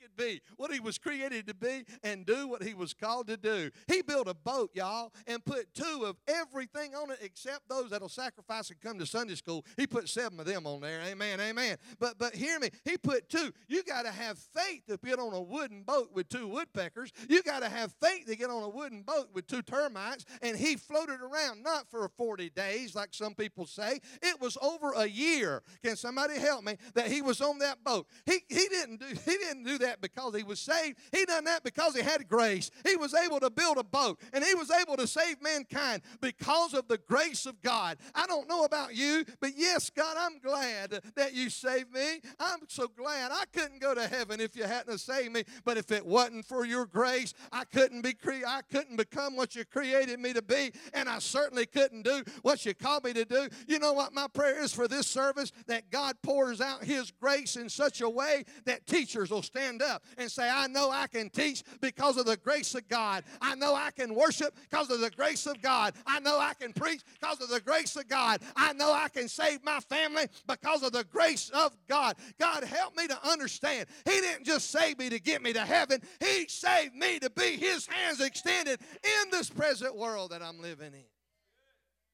could 0.00 0.16
be, 0.16 0.40
what 0.56 0.72
he 0.72 0.80
was 0.80 0.98
created 0.98 1.46
to 1.46 1.54
be, 1.54 1.84
and 2.02 2.26
do 2.26 2.48
what 2.48 2.62
he 2.62 2.74
was 2.74 2.94
called 2.94 3.26
to 3.28 3.36
do. 3.36 3.70
He 3.88 4.02
built 4.02 4.28
a 4.28 4.34
boat, 4.34 4.70
y'all, 4.74 5.12
and 5.26 5.44
put 5.44 5.72
two 5.74 6.04
of 6.04 6.16
everything 6.26 6.94
on 6.94 7.10
it 7.10 7.18
except 7.22 7.68
those 7.68 7.90
that'll 7.90 8.08
sacrifice 8.08 8.70
and 8.70 8.80
come 8.80 8.98
to 8.98 9.06
Sunday 9.06 9.34
school. 9.34 9.64
He 9.76 9.86
put 9.86 10.08
seven 10.08 10.38
of 10.40 10.46
them 10.46 10.66
on 10.66 10.80
there. 10.80 11.00
Amen, 11.02 11.40
amen. 11.40 11.76
But 11.98 12.18
but 12.18 12.34
hear 12.34 12.58
me, 12.58 12.70
he 12.84 12.96
put 12.96 13.28
two. 13.28 13.52
You 13.68 13.82
got 13.82 14.02
to 14.02 14.10
have 14.10 14.38
faith 14.38 14.82
to 14.88 14.98
get 14.98 15.18
on 15.18 15.32
a 15.32 15.40
wooden 15.40 15.82
boat 15.82 16.10
with 16.14 16.28
two 16.28 16.48
woodpeckers. 16.48 17.12
You 17.28 17.42
got 17.42 17.60
to 17.60 17.68
have 17.68 17.92
faith 18.02 18.26
to 18.26 18.36
get 18.36 18.50
on 18.50 18.62
a 18.62 18.68
wooden 18.68 19.02
boat 19.02 19.28
with 19.32 19.46
two 19.46 19.62
termites. 19.62 20.24
And 20.42 20.56
he 20.56 20.76
floated 20.76 21.20
around 21.20 21.62
not 21.62 21.90
for 21.90 22.08
40 22.16 22.50
days 22.50 22.94
like 22.94 23.10
some 23.12 23.34
people 23.34 23.66
say. 23.66 24.00
It 24.22 24.40
was 24.40 24.56
over 24.62 24.92
a 24.92 25.06
year. 25.06 25.62
Can 25.82 25.96
somebody 25.96 26.38
help 26.38 26.64
me? 26.64 26.76
That 26.94 27.08
he 27.08 27.22
was 27.22 27.40
on 27.40 27.58
that 27.58 27.82
boat. 27.84 28.06
He 28.26 28.40
he 28.48 28.68
didn't 28.68 29.00
do 29.00 29.06
he 29.06 29.36
didn't 29.36 29.64
do 29.64 29.78
that 29.78 29.89
that 29.90 30.00
because 30.00 30.36
he 30.36 30.42
was 30.42 30.60
saved. 30.60 30.98
He 31.12 31.24
done 31.24 31.44
that 31.44 31.64
because 31.64 31.96
he 31.96 32.02
had 32.02 32.28
grace. 32.28 32.70
He 32.86 32.96
was 32.96 33.14
able 33.14 33.40
to 33.40 33.50
build 33.50 33.76
a 33.76 33.84
boat 33.84 34.20
and 34.32 34.44
he 34.44 34.54
was 34.54 34.70
able 34.70 34.96
to 34.96 35.06
save 35.06 35.42
mankind 35.42 36.02
because 36.20 36.74
of 36.74 36.86
the 36.86 36.98
grace 36.98 37.46
of 37.46 37.60
God. 37.60 37.98
I 38.14 38.26
don't 38.26 38.48
know 38.48 38.64
about 38.64 38.94
you, 38.94 39.24
but 39.40 39.50
yes, 39.56 39.90
God, 39.90 40.16
I'm 40.18 40.38
glad 40.38 41.00
that 41.16 41.34
you 41.34 41.50
saved 41.50 41.92
me. 41.92 42.20
I'm 42.38 42.60
so 42.68 42.86
glad 42.88 43.32
I 43.32 43.44
couldn't 43.52 43.80
go 43.80 43.94
to 43.94 44.06
heaven 44.06 44.40
if 44.40 44.54
you 44.54 44.64
hadn't 44.64 44.98
saved 44.98 45.32
me. 45.32 45.44
But 45.64 45.76
if 45.76 45.90
it 45.90 46.06
wasn't 46.06 46.46
for 46.46 46.64
your 46.64 46.86
grace, 46.86 47.34
I 47.50 47.64
couldn't 47.64 48.02
be 48.02 48.12
cre- 48.12 48.46
I 48.46 48.62
couldn't 48.70 48.96
become 48.96 49.36
what 49.36 49.56
you 49.56 49.64
created 49.64 50.20
me 50.20 50.32
to 50.32 50.42
be, 50.42 50.72
and 50.94 51.08
I 51.08 51.18
certainly 51.18 51.66
couldn't 51.66 52.02
do 52.02 52.22
what 52.42 52.64
you 52.64 52.74
called 52.74 53.04
me 53.04 53.12
to 53.14 53.24
do. 53.24 53.48
You 53.66 53.78
know 53.78 53.92
what 53.92 54.14
my 54.14 54.28
prayer 54.28 54.62
is 54.62 54.72
for 54.72 54.86
this 54.86 55.06
service? 55.06 55.52
That 55.66 55.90
God 55.90 56.16
pours 56.22 56.60
out 56.60 56.84
His 56.84 57.10
grace 57.10 57.56
in 57.56 57.68
such 57.68 58.00
a 58.00 58.08
way 58.08 58.44
that 58.64 58.86
teachers 58.86 59.30
will 59.30 59.42
stand 59.42 59.79
up 59.80 60.04
and 60.18 60.30
say, 60.30 60.48
I 60.48 60.66
know 60.66 60.90
I 60.90 61.06
can 61.06 61.30
teach 61.30 61.62
because 61.80 62.16
of 62.16 62.26
the 62.26 62.36
grace 62.36 62.74
of 62.74 62.88
God. 62.88 63.24
I 63.40 63.54
know 63.54 63.74
I 63.74 63.90
can 63.90 64.14
worship 64.14 64.54
because 64.68 64.90
of 64.90 65.00
the 65.00 65.10
grace 65.10 65.46
of 65.46 65.60
God. 65.62 65.94
I 66.06 66.20
know 66.20 66.38
I 66.38 66.54
can 66.54 66.72
preach 66.72 67.02
because 67.20 67.40
of 67.40 67.48
the 67.48 67.60
grace 67.60 67.96
of 67.96 68.08
God. 68.08 68.40
I 68.56 68.72
know 68.72 68.92
I 68.92 69.08
can 69.08 69.28
save 69.28 69.64
my 69.64 69.80
family 69.80 70.24
because 70.46 70.82
of 70.82 70.92
the 70.92 71.04
grace 71.04 71.50
of 71.50 71.76
God. 71.88 72.16
God, 72.38 72.64
help 72.64 72.96
me 72.96 73.06
to 73.08 73.28
understand. 73.28 73.86
He 74.04 74.20
didn't 74.20 74.44
just 74.44 74.70
save 74.70 74.98
me 74.98 75.08
to 75.10 75.20
get 75.20 75.42
me 75.42 75.52
to 75.52 75.60
heaven, 75.60 76.00
He 76.20 76.46
saved 76.48 76.94
me 76.94 77.18
to 77.20 77.30
be 77.30 77.56
His 77.56 77.86
hands 77.86 78.20
extended 78.20 78.80
in 79.02 79.30
this 79.30 79.50
present 79.50 79.96
world 79.96 80.30
that 80.32 80.42
I'm 80.42 80.60
living 80.60 80.94
in. 80.94 81.04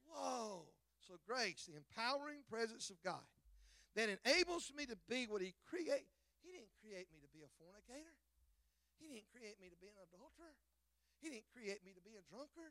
Whoa. 0.08 0.62
So, 1.06 1.14
grace, 1.26 1.68
the 1.70 1.76
empowering 1.76 2.40
presence 2.50 2.90
of 2.90 2.96
God 3.02 3.20
that 3.94 4.08
enables 4.24 4.72
me 4.76 4.86
to 4.86 4.96
be 5.08 5.26
what 5.26 5.42
He 5.42 5.54
created. 5.68 6.04
Create 6.86 7.10
me 7.10 7.18
to 7.18 7.26
be 7.34 7.42
a 7.42 7.50
fornicator. 7.58 8.14
He 9.02 9.10
didn't 9.10 9.26
create 9.34 9.58
me 9.58 9.66
to 9.74 9.78
be 9.82 9.90
an 9.90 9.98
adulterer. 10.06 10.54
He 11.18 11.34
didn't 11.34 11.50
create 11.50 11.82
me 11.82 11.90
to 11.98 12.02
be 12.06 12.14
a 12.14 12.22
drunkard. 12.30 12.70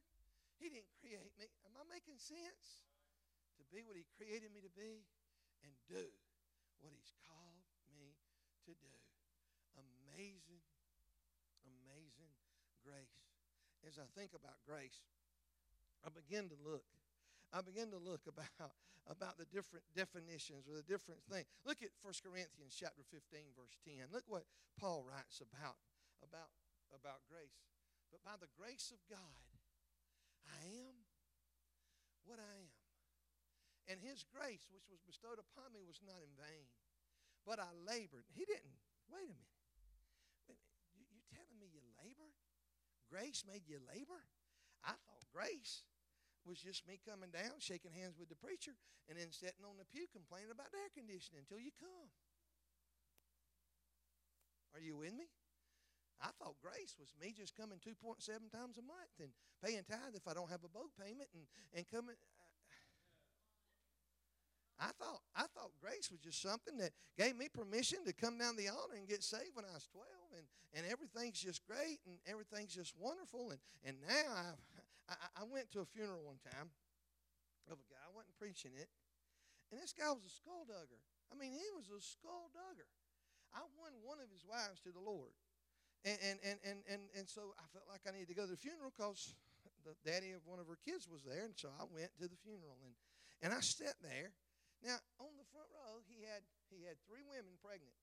He 0.55 0.71
didn't 0.71 0.87
create 1.03 1.35
me. 1.35 1.51
Am 1.67 1.75
I 1.75 1.83
making 1.91 2.15
sense? 2.15 2.87
To 3.59 3.63
be 3.75 3.83
what 3.83 3.99
He 3.99 4.07
created 4.15 4.55
me 4.55 4.63
to 4.63 4.71
be 4.71 5.03
and 5.67 5.75
do 5.91 6.07
what 6.79 6.95
He's 6.95 7.11
called 7.27 7.67
me 7.91 8.15
to 8.63 8.71
do. 8.71 8.95
Amazing, 9.75 10.63
amazing 11.67 12.31
grace. 12.87 13.19
As 13.83 13.99
I 13.99 14.07
think 14.15 14.31
about 14.31 14.63
grace, 14.63 15.03
I 16.07 16.09
begin 16.15 16.47
to 16.55 16.57
look. 16.63 16.87
I 17.55 17.63
begin 17.63 17.87
to 17.95 18.01
look 18.03 18.27
about, 18.27 18.75
about 19.07 19.39
the 19.39 19.47
different 19.47 19.87
definitions 19.95 20.67
or 20.67 20.75
the 20.75 20.83
different 20.83 21.23
things. 21.31 21.47
Look 21.63 21.79
at 21.79 21.95
1 22.03 22.11
Corinthians 22.19 22.75
chapter 22.75 23.07
15, 23.07 23.55
verse 23.55 23.79
10. 23.87 24.11
Look 24.11 24.27
what 24.27 24.43
Paul 24.75 25.07
writes 25.07 25.39
about, 25.39 25.79
about, 26.19 26.51
about 26.91 27.23
grace. 27.31 27.63
But 28.11 28.27
by 28.27 28.35
the 28.35 28.51
grace 28.59 28.91
of 28.91 28.99
God, 29.07 29.39
I 30.51 30.59
am 30.83 31.07
what 32.27 32.43
I 32.43 32.59
am. 32.59 32.75
And 33.87 34.03
his 34.03 34.27
grace, 34.27 34.67
which 34.67 34.91
was 34.91 34.99
bestowed 35.07 35.39
upon 35.39 35.71
me, 35.71 35.87
was 35.87 36.03
not 36.03 36.19
in 36.19 36.35
vain. 36.35 36.67
But 37.47 37.63
I 37.63 37.71
labored. 37.87 38.27
He 38.35 38.43
didn't. 38.43 38.83
Wait 39.07 39.31
a 39.31 39.31
minute. 39.31 39.55
Wait 40.49 40.59
a 40.59 40.65
minute. 40.67 40.91
You, 40.91 41.07
are 41.07 41.31
telling 41.31 41.55
me 41.55 41.71
you 41.71 41.79
labored? 42.03 42.35
Grace 43.07 43.47
made 43.47 43.63
you 43.63 43.79
labor? 43.87 44.27
I 44.83 44.97
thought 45.07 45.23
grace 45.31 45.87
was 46.45 46.61
just 46.61 46.87
me 46.87 47.01
coming 47.01 47.33
down, 47.33 47.57
shaking 47.59 47.91
hands 47.91 48.15
with 48.17 48.29
the 48.29 48.37
preacher, 48.37 48.77
and 49.09 49.17
then 49.17 49.33
sitting 49.33 49.65
on 49.65 49.77
the 49.81 49.89
pew 49.89 50.05
complaining 50.13 50.53
about 50.53 50.69
the 50.71 50.79
air 50.79 50.93
conditioning 50.93 51.41
until 51.41 51.59
you 51.59 51.73
come. 51.81 52.09
Are 54.73 54.81
you 54.81 54.97
with 54.97 55.13
me? 55.13 55.25
I 56.21 56.31
thought 56.39 56.55
grace 56.63 56.95
was 56.99 57.11
me 57.19 57.35
just 57.35 57.55
coming 57.55 57.79
2.7 57.79 58.23
times 58.51 58.79
a 58.79 58.85
month 58.85 59.15
and 59.19 59.31
paying 59.63 59.83
tithe 59.83 60.15
if 60.15 60.27
I 60.27 60.33
don't 60.33 60.49
have 60.49 60.63
a 60.63 60.71
boat 60.71 60.91
payment 60.95 61.27
and, 61.35 61.43
and 61.75 61.83
coming. 61.87 62.15
I 64.79 64.91
thought 64.99 65.23
I 65.35 65.47
thought 65.55 65.71
grace 65.79 66.11
was 66.11 66.19
just 66.19 66.41
something 66.41 66.75
that 66.83 66.91
gave 67.17 67.37
me 67.37 67.47
permission 67.47 68.03
to 68.05 68.13
come 68.13 68.37
down 68.37 68.55
the 68.55 68.67
altar 68.67 68.95
and 68.99 69.07
get 69.07 69.23
saved 69.23 69.55
when 69.55 69.63
I 69.63 69.71
was 69.71 69.87
12 69.87 70.03
and, 70.35 70.45
and 70.75 70.83
everything's 70.91 71.39
just 71.39 71.63
great 71.63 72.03
and 72.03 72.19
everything's 72.27 72.75
just 72.75 72.91
wonderful 72.99 73.51
and, 73.51 73.59
and 73.87 73.95
now 74.03 74.27
I've, 74.35 74.59
I, 75.09 75.41
I 75.41 75.43
went 75.45 75.69
to 75.73 75.85
a 75.85 75.87
funeral 75.87 76.25
one 76.25 76.41
time 76.41 76.73
of 77.69 77.77
a 77.77 77.85
guy, 77.89 78.01
I 78.05 78.11
wasn't 78.13 78.37
preaching 78.37 78.73
it, 78.77 78.89
and 79.71 79.81
this 79.81 79.93
guy 79.93 80.09
was 80.13 80.25
a 80.25 80.33
skulldugger. 80.33 81.01
I 81.29 81.33
mean, 81.33 81.53
he 81.53 81.65
was 81.73 81.89
a 81.89 82.01
skulldugger. 82.01 82.89
I 83.53 83.65
won 83.79 83.95
one 84.05 84.21
of 84.21 84.29
his 84.29 84.45
wives 84.45 84.83
to 84.85 84.91
the 84.93 85.01
Lord. 85.01 85.33
And, 86.05 86.19
and, 86.21 86.37
and, 86.45 86.57
and, 86.61 86.79
and, 86.85 87.03
and 87.17 87.25
so 87.25 87.57
I 87.57 87.65
felt 87.73 87.89
like 87.89 88.05
I 88.05 88.13
needed 88.13 88.29
to 88.29 88.37
go 88.37 88.45
to 88.45 88.53
the 88.53 88.61
funeral 88.61 88.93
because 88.93 89.33
the 89.81 89.97
daddy 90.05 90.37
of 90.37 90.45
one 90.45 90.61
of 90.61 90.69
her 90.69 90.77
kids 90.77 91.09
was 91.09 91.25
there. 91.25 91.49
And 91.49 91.57
so 91.57 91.73
I 91.73 91.89
went 91.89 92.13
to 92.21 92.29
the 92.29 92.37
funeral. 92.45 92.77
And, 92.85 92.93
and 93.41 93.49
I 93.49 93.61
sat 93.65 93.97
there. 94.05 94.37
Now, 94.85 95.01
on 95.17 95.33
the 95.33 95.47
front 95.49 95.65
row, 95.73 96.05
he 96.05 96.21
had, 96.21 96.45
he 96.69 96.85
had 96.85 97.01
three 97.09 97.25
women 97.25 97.57
pregnant 97.57 97.95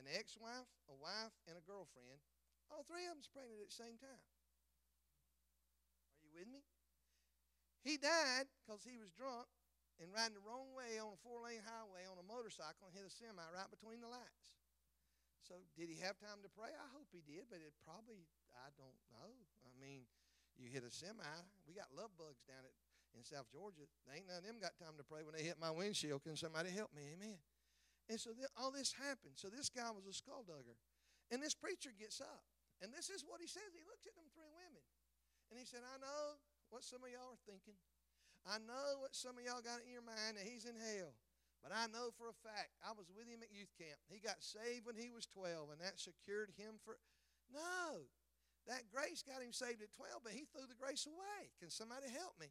an 0.00 0.08
ex 0.16 0.32
wife, 0.40 0.64
a 0.88 0.96
wife, 0.96 1.36
and 1.44 1.60
a 1.60 1.64
girlfriend. 1.68 2.24
All 2.72 2.88
three 2.88 3.04
of 3.04 3.20
them's 3.20 3.28
pregnant 3.28 3.60
at 3.60 3.68
the 3.68 3.76
same 3.84 4.00
time. 4.00 4.24
You 6.30 6.38
with 6.38 6.50
me? 6.50 6.62
He 7.82 7.98
died 7.98 8.46
because 8.62 8.86
he 8.86 8.94
was 9.00 9.10
drunk 9.10 9.50
and 9.98 10.12
riding 10.14 10.38
the 10.38 10.44
wrong 10.46 10.70
way 10.72 11.02
on 11.02 11.10
a 11.10 11.20
four 11.20 11.42
lane 11.42 11.64
highway 11.66 12.06
on 12.06 12.16
a 12.20 12.26
motorcycle 12.26 12.86
and 12.86 12.94
hit 12.94 13.02
a 13.02 13.12
semi 13.12 13.42
right 13.50 13.70
between 13.72 13.98
the 13.98 14.08
lights. 14.08 14.54
So, 15.42 15.58
did 15.74 15.90
he 15.90 15.98
have 16.04 16.14
time 16.22 16.44
to 16.46 16.50
pray? 16.52 16.70
I 16.70 16.88
hope 16.94 17.10
he 17.10 17.26
did, 17.26 17.50
but 17.50 17.58
it 17.58 17.74
probably, 17.82 18.22
I 18.54 18.70
don't 18.78 18.94
know. 19.10 19.34
I 19.66 19.72
mean, 19.82 20.06
you 20.54 20.70
hit 20.70 20.86
a 20.86 20.92
semi. 20.92 21.26
We 21.66 21.74
got 21.74 21.90
love 21.90 22.14
bugs 22.14 22.46
down 22.46 22.62
at, 22.62 22.74
in 23.18 23.26
South 23.26 23.50
Georgia. 23.50 23.88
They 24.06 24.22
ain't 24.22 24.30
none 24.30 24.44
of 24.44 24.46
them 24.46 24.62
got 24.62 24.78
time 24.78 24.94
to 24.94 25.02
pray 25.02 25.26
when 25.26 25.34
they 25.34 25.42
hit 25.42 25.58
my 25.58 25.74
windshield. 25.74 26.22
Can 26.22 26.38
somebody 26.38 26.70
help 26.70 26.94
me? 26.94 27.18
Amen. 27.18 27.40
And 28.06 28.20
so 28.20 28.30
th- 28.30 28.52
all 28.54 28.70
this 28.70 28.94
happened. 28.94 29.34
So 29.34 29.50
this 29.50 29.66
guy 29.66 29.90
was 29.90 30.06
a 30.06 30.14
skulldugger. 30.14 30.78
And 31.34 31.42
this 31.42 31.58
preacher 31.58 31.90
gets 31.90 32.22
up. 32.22 32.46
And 32.78 32.94
this 32.94 33.10
is 33.10 33.26
what 33.26 33.42
he 33.42 33.50
says. 33.50 33.74
He 33.74 33.82
looks 33.82 34.06
at 34.06 34.14
them. 34.14 34.29
And 35.50 35.58
he 35.58 35.66
said, 35.66 35.82
I 35.82 35.98
know 35.98 36.38
what 36.70 36.86
some 36.86 37.02
of 37.02 37.10
y'all 37.10 37.34
are 37.34 37.46
thinking. 37.50 37.74
I 38.46 38.62
know 38.62 39.02
what 39.02 39.12
some 39.12 39.36
of 39.36 39.42
y'all 39.44 39.60
got 39.60 39.82
in 39.84 39.90
your 39.90 40.06
mind 40.06 40.38
that 40.38 40.46
he's 40.46 40.64
in 40.64 40.78
hell. 40.78 41.12
But 41.60 41.76
I 41.76 41.92
know 41.92 42.08
for 42.16 42.32
a 42.32 42.40
fact, 42.40 42.72
I 42.80 42.96
was 42.96 43.12
with 43.12 43.28
him 43.28 43.44
at 43.44 43.52
youth 43.52 43.68
camp. 43.76 44.00
He 44.08 44.16
got 44.16 44.40
saved 44.40 44.88
when 44.88 44.96
he 44.96 45.12
was 45.12 45.28
12, 45.28 45.76
and 45.76 45.80
that 45.84 46.00
secured 46.00 46.48
him 46.56 46.80
for. 46.80 46.96
No, 47.52 48.08
that 48.64 48.88
grace 48.88 49.20
got 49.20 49.44
him 49.44 49.52
saved 49.52 49.84
at 49.84 49.92
12, 49.92 50.24
but 50.24 50.32
he 50.32 50.48
threw 50.48 50.64
the 50.64 50.78
grace 50.78 51.04
away. 51.04 51.52
Can 51.60 51.68
somebody 51.68 52.08
help 52.08 52.32
me? 52.40 52.48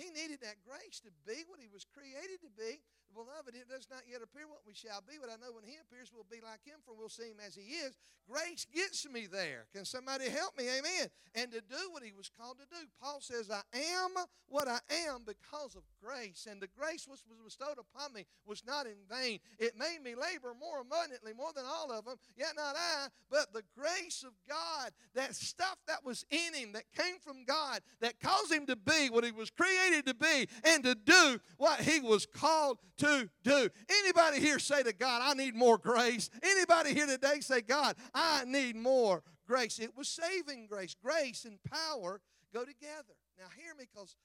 He 0.00 0.08
needed 0.14 0.40
that 0.40 0.64
grace 0.64 1.02
to 1.04 1.12
be 1.26 1.44
what 1.44 1.60
he 1.60 1.68
was 1.68 1.84
created 1.84 2.40
to 2.46 2.52
be. 2.54 2.80
Beloved, 3.14 3.54
it 3.54 3.68
does 3.68 3.88
not 3.90 4.02
yet 4.06 4.22
appear 4.22 4.46
what 4.46 4.62
we 4.66 4.74
shall 4.74 5.02
be, 5.02 5.16
but 5.20 5.30
I 5.30 5.36
know 5.40 5.52
when 5.52 5.64
he 5.64 5.76
appears, 5.80 6.12
we'll 6.12 6.28
be 6.30 6.44
like 6.44 6.64
him, 6.64 6.78
for 6.84 6.94
we'll 6.94 7.08
see 7.08 7.30
him 7.30 7.40
as 7.44 7.54
he 7.54 7.80
is. 7.82 7.96
Grace 8.28 8.66
gets 8.74 9.08
me 9.08 9.26
there. 9.26 9.66
Can 9.74 9.84
somebody 9.84 10.28
help 10.28 10.56
me? 10.58 10.64
Amen. 10.68 11.08
And 11.34 11.50
to 11.52 11.60
do 11.60 11.90
what 11.90 12.02
he 12.02 12.12
was 12.12 12.28
called 12.28 12.58
to 12.58 12.66
do. 12.68 12.84
Paul 13.00 13.20
says, 13.20 13.50
I 13.50 13.62
am 13.72 14.10
what 14.48 14.68
I 14.68 14.80
am 15.08 15.24
because 15.24 15.74
of 15.74 15.82
grace. 16.02 16.46
And 16.50 16.60
the 16.60 16.68
grace 16.78 17.06
which 17.08 17.20
was 17.28 17.38
bestowed 17.42 17.78
upon 17.78 18.12
me 18.12 18.26
was 18.46 18.62
not 18.66 18.86
in 18.86 18.96
vain. 19.08 19.38
It 19.58 19.78
made 19.78 19.98
me 20.04 20.14
labor 20.14 20.52
more 20.58 20.80
abundantly, 20.80 21.32
more 21.32 21.52
than 21.54 21.64
all 21.64 21.90
of 21.90 22.04
them, 22.04 22.16
yet 22.36 22.52
not 22.56 22.76
I, 22.76 23.08
but 23.30 23.52
the 23.52 23.62
grace 23.76 24.22
of 24.26 24.32
God, 24.46 24.90
that 25.14 25.34
stuff 25.34 25.78
that 25.86 26.04
was 26.04 26.24
in 26.30 26.54
him, 26.54 26.72
that 26.72 26.84
came 26.94 27.18
from 27.20 27.44
God, 27.46 27.80
that 28.00 28.20
caused 28.20 28.52
him 28.52 28.66
to 28.66 28.76
be 28.76 29.08
what 29.10 29.24
he 29.24 29.32
was 29.32 29.50
created 29.50 30.06
to 30.06 30.14
be, 30.14 30.48
and 30.64 30.84
to 30.84 30.94
do 30.94 31.40
what 31.56 31.80
he 31.80 32.00
was 32.00 32.26
called 32.26 32.78
to 32.98 33.28
do. 33.42 33.68
Anybody 33.88 34.40
here 34.40 34.58
say 34.58 34.82
to 34.82 34.92
God, 34.92 35.22
I 35.24 35.34
need 35.34 35.54
more 35.54 35.78
grace? 35.78 36.30
Anybody 36.42 36.94
here 36.94 37.06
today 37.06 37.40
say, 37.40 37.60
God, 37.60 37.96
I 38.14 38.44
need 38.44 38.76
more 38.76 39.22
grace? 39.46 39.78
It 39.78 39.96
was 39.96 40.08
saving 40.08 40.66
grace. 40.66 40.94
Grace 41.02 41.44
and 41.44 41.58
power 41.62 42.20
go 42.52 42.60
together. 42.60 43.14
Now, 43.38 43.46
hear 43.56 43.74
me 43.74 43.84
because 43.92 44.16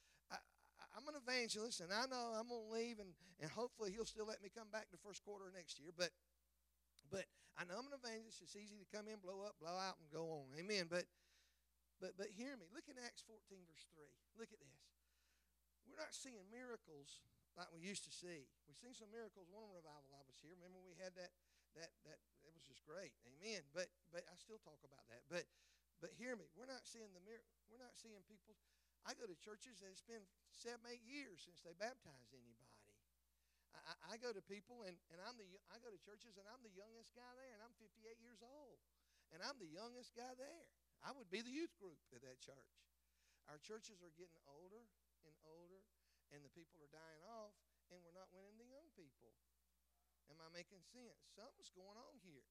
I'm 0.93 1.09
an 1.09 1.17
evangelist, 1.17 1.81
and 1.81 1.89
I 1.89 2.05
know 2.05 2.37
I'm 2.37 2.49
going 2.49 2.69
to 2.69 2.73
leave, 2.73 3.01
and, 3.01 3.17
and 3.41 3.49
hopefully 3.49 3.89
he'll 3.89 4.05
still 4.05 4.29
let 4.29 4.45
me 4.45 4.53
come 4.53 4.69
back 4.69 4.93
the 4.93 5.01
first 5.01 5.25
quarter 5.25 5.49
of 5.49 5.57
next 5.57 5.81
year. 5.81 5.89
But 5.89 6.13
but 7.09 7.25
I 7.57 7.65
know 7.65 7.77
I'm 7.81 7.89
an 7.89 7.97
evangelist. 7.97 8.41
It's 8.41 8.57
easy 8.57 8.77
to 8.77 8.87
come 8.89 9.09
in, 9.09 9.17
blow 9.21 9.41
up, 9.45 9.57
blow 9.57 9.73
out, 9.73 9.97
and 10.01 10.09
go 10.13 10.45
on. 10.45 10.53
Amen. 10.53 10.85
But 10.89 11.09
but 11.97 12.13
but 12.13 12.29
hear 12.29 12.53
me. 12.57 12.69
Look 12.69 12.85
at 12.89 12.97
Acts 13.01 13.25
14, 13.25 13.41
verse 13.65 13.85
3. 13.89 14.05
Look 14.37 14.53
at 14.53 14.61
this. 14.61 14.81
We're 15.89 15.97
not 15.97 16.13
seeing 16.13 16.45
miracles 16.53 17.25
like 17.53 17.69
we 17.73 17.85
used 17.85 18.03
to 18.09 18.13
see. 18.13 18.49
We've 18.65 18.79
seen 18.79 18.97
some 18.97 19.13
miracles. 19.13 19.49
One 19.53 19.69
revival 19.69 20.09
I 20.13 20.23
was 20.25 20.37
here. 20.41 20.53
Remember 20.57 20.81
we 20.81 20.97
had 20.97 21.13
that 21.17 21.33
that 21.77 21.93
that 22.05 22.19
it 22.41 22.51
was 22.53 22.65
just 22.65 22.81
great. 22.85 23.13
Amen. 23.29 23.65
But 23.73 23.89
but 24.09 24.25
I 24.25 24.35
still 24.37 24.61
talk 24.61 24.81
about 24.81 25.05
that. 25.13 25.23
But 25.29 25.45
but 26.01 26.11
hear 26.17 26.33
me. 26.33 26.49
We're 26.57 26.69
not 26.69 26.83
seeing 26.83 27.13
the 27.13 27.23
mir- 27.23 27.45
we're 27.69 27.81
not 27.81 27.93
seeing 27.93 28.19
people 28.25 28.57
I 29.03 29.11
go 29.19 29.27
to 29.27 29.35
churches 29.35 29.83
that 29.83 29.91
it's 29.91 30.03
been 30.03 30.23
seven, 30.47 30.79
eight 30.87 31.03
years 31.03 31.43
since 31.43 31.59
they 31.59 31.75
baptized 31.75 32.31
anybody. 32.31 32.79
I, 33.75 34.15
I 34.15 34.21
go 34.21 34.31
to 34.31 34.39
people 34.39 34.87
and, 34.87 34.95
and 35.11 35.19
I'm 35.19 35.35
the 35.35 35.43
I 35.67 35.81
go 35.83 35.91
to 35.91 35.99
churches 35.99 36.39
and 36.39 36.47
I'm 36.47 36.63
the 36.63 36.71
youngest 36.71 37.11
guy 37.11 37.27
there 37.35 37.51
and 37.51 37.59
I'm 37.59 37.75
58 37.75 38.21
years 38.23 38.39
old 38.39 38.79
and 39.35 39.43
I'm 39.43 39.59
the 39.59 39.67
youngest 39.67 40.15
guy 40.15 40.31
there. 40.39 40.63
I 41.03 41.11
would 41.11 41.27
be 41.27 41.43
the 41.43 41.51
youth 41.51 41.73
group 41.75 41.99
at 42.15 42.23
that 42.23 42.39
church. 42.39 42.71
Our 43.51 43.59
churches 43.59 43.99
are 43.99 44.13
getting 44.15 44.39
older 44.47 44.87
and 45.27 45.35
older 45.43 45.83
and 46.33 46.41
the 46.41 46.51
people 46.51 46.81
are 46.81 46.89
dying 46.89 47.21
off 47.29 47.53
and 47.93 48.01
we're 48.01 48.17
not 48.17 48.33
winning 48.33 48.57
the 48.57 48.67
young 48.67 48.89
people. 48.97 49.29
Am 50.33 50.41
I 50.41 50.49
making 50.49 50.81
sense? 50.89 51.21
Something's 51.37 51.69
going 51.69 51.93
on 51.93 52.17
here. 52.25 52.41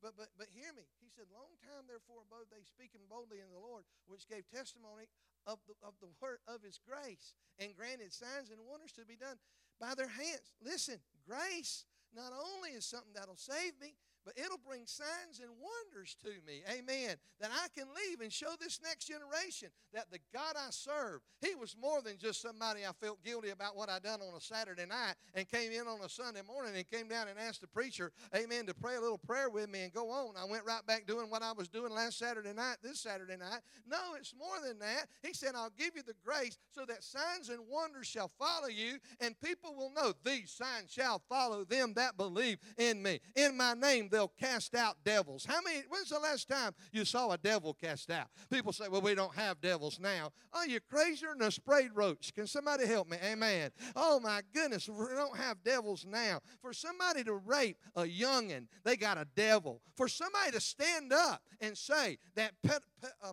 But 0.00 0.16
but 0.16 0.32
but 0.36 0.48
hear 0.52 0.72
me. 0.72 0.88
He 1.00 1.08
said, 1.12 1.28
Long 1.32 1.56
time 1.60 1.84
therefore 1.88 2.24
abode 2.24 2.48
they 2.52 2.64
speaking 2.64 3.04
boldly 3.08 3.40
in 3.40 3.48
the 3.52 3.60
Lord, 3.60 3.84
which 4.08 4.28
gave 4.28 4.48
testimony 4.48 5.08
of 5.44 5.60
the 5.68 5.76
of 5.80 5.96
the 6.00 6.12
word 6.20 6.40
of 6.48 6.60
his 6.64 6.80
grace, 6.80 7.36
and 7.60 7.76
granted 7.76 8.12
signs 8.12 8.52
and 8.52 8.60
wonders 8.64 8.92
to 8.96 9.08
be 9.08 9.16
done 9.16 9.40
by 9.80 9.96
their 9.96 10.10
hands. 10.10 10.52
Listen, 10.60 11.00
grace 11.24 11.88
not 12.12 12.32
only 12.32 12.76
is 12.76 12.84
something 12.84 13.12
that'll 13.16 13.40
save 13.40 13.76
me, 13.80 13.96
but 14.26 14.36
it'll 14.36 14.58
bring 14.58 14.82
signs 14.86 15.38
and 15.40 15.50
wonders 15.62 16.16
to 16.24 16.30
me. 16.44 16.62
Amen. 16.68 17.14
That 17.40 17.50
I 17.54 17.68
can 17.78 17.86
leave 17.94 18.20
and 18.20 18.32
show 18.32 18.50
this 18.60 18.80
next 18.82 19.06
generation 19.06 19.68
that 19.94 20.10
the 20.10 20.18
God 20.34 20.56
I 20.56 20.70
serve, 20.70 21.20
He 21.40 21.54
was 21.54 21.76
more 21.80 22.02
than 22.02 22.18
just 22.18 22.42
somebody 22.42 22.80
I 22.84 22.90
felt 23.00 23.22
guilty 23.24 23.50
about 23.50 23.76
what 23.76 23.88
I 23.88 24.00
done 24.00 24.20
on 24.20 24.36
a 24.36 24.40
Saturday 24.40 24.84
night 24.84 25.14
and 25.34 25.48
came 25.48 25.70
in 25.70 25.86
on 25.86 26.00
a 26.04 26.08
Sunday 26.08 26.42
morning 26.42 26.74
and 26.74 26.90
came 26.90 27.06
down 27.06 27.28
and 27.28 27.38
asked 27.38 27.60
the 27.60 27.68
preacher, 27.68 28.10
Amen, 28.34 28.66
to 28.66 28.74
pray 28.74 28.96
a 28.96 29.00
little 29.00 29.18
prayer 29.18 29.48
with 29.48 29.70
me 29.70 29.82
and 29.82 29.92
go 29.92 30.10
on. 30.10 30.34
I 30.36 30.44
went 30.44 30.64
right 30.64 30.84
back 30.86 31.06
doing 31.06 31.30
what 31.30 31.42
I 31.42 31.52
was 31.52 31.68
doing 31.68 31.92
last 31.92 32.18
Saturday 32.18 32.52
night, 32.52 32.78
this 32.82 32.98
Saturday 32.98 33.36
night. 33.36 33.60
No, 33.88 34.14
it's 34.18 34.34
more 34.36 34.60
than 34.66 34.80
that. 34.80 35.06
He 35.22 35.34
said, 35.34 35.54
I'll 35.54 35.72
give 35.78 35.94
you 35.94 36.02
the 36.02 36.14
grace 36.24 36.58
so 36.74 36.84
that 36.86 37.04
signs 37.04 37.48
and 37.48 37.60
wonders 37.70 38.08
shall 38.08 38.32
follow 38.40 38.68
you, 38.68 38.98
and 39.20 39.38
people 39.40 39.76
will 39.76 39.92
know 39.92 40.12
these 40.24 40.50
signs 40.50 40.90
shall 40.90 41.22
follow 41.28 41.64
them 41.64 41.92
that 41.94 42.16
believe 42.16 42.58
in 42.76 43.02
me. 43.02 43.20
In 43.36 43.56
my 43.56 43.74
name, 43.74 44.08
they'll 44.16 44.32
cast 44.40 44.74
out 44.74 44.96
devils. 45.04 45.44
How 45.44 45.60
many, 45.62 45.82
when's 45.90 46.08
the 46.08 46.18
last 46.18 46.48
time 46.48 46.72
you 46.90 47.04
saw 47.04 47.32
a 47.32 47.38
devil 47.38 47.74
cast 47.74 48.10
out? 48.10 48.28
People 48.50 48.72
say, 48.72 48.88
well, 48.88 49.02
we 49.02 49.14
don't 49.14 49.34
have 49.34 49.60
devils 49.60 50.00
now. 50.00 50.30
Oh, 50.54 50.64
you're 50.64 50.80
crazier 50.80 51.34
than 51.38 51.46
a 51.46 51.50
sprayed 51.50 51.90
roach. 51.94 52.32
Can 52.34 52.46
somebody 52.46 52.86
help 52.86 53.10
me? 53.10 53.18
Amen. 53.22 53.70
Oh, 53.94 54.18
my 54.18 54.40
goodness, 54.54 54.88
we 54.88 55.04
don't 55.14 55.36
have 55.36 55.62
devils 55.62 56.06
now. 56.08 56.40
For 56.62 56.72
somebody 56.72 57.24
to 57.24 57.34
rape 57.34 57.76
a 57.94 58.04
youngin', 58.04 58.68
they 58.84 58.96
got 58.96 59.18
a 59.18 59.26
devil. 59.36 59.82
For 59.96 60.08
somebody 60.08 60.52
to 60.52 60.60
stand 60.60 61.12
up 61.12 61.42
and 61.60 61.76
say 61.76 62.16
that 62.36 62.52
pe- 62.62 62.70
pe- 63.02 63.08
uh, 63.22 63.32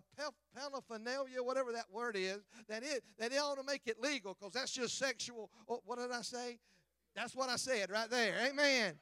paraphernalia, 0.54 1.42
whatever 1.42 1.72
that 1.72 1.86
word 1.90 2.14
is, 2.18 2.40
that 2.68 2.82
it 2.82 3.02
that 3.18 3.32
it 3.32 3.36
ought 3.36 3.56
to 3.56 3.64
make 3.64 3.82
it 3.86 4.00
legal 4.00 4.36
because 4.38 4.52
that's 4.52 4.72
just 4.72 4.98
sexual. 4.98 5.50
Oh, 5.68 5.80
what 5.84 5.98
did 5.98 6.10
I 6.10 6.22
say? 6.22 6.58
That's 7.16 7.34
what 7.34 7.48
I 7.48 7.56
said 7.56 7.90
right 7.90 8.10
there. 8.10 8.34
Amen. 8.50 8.94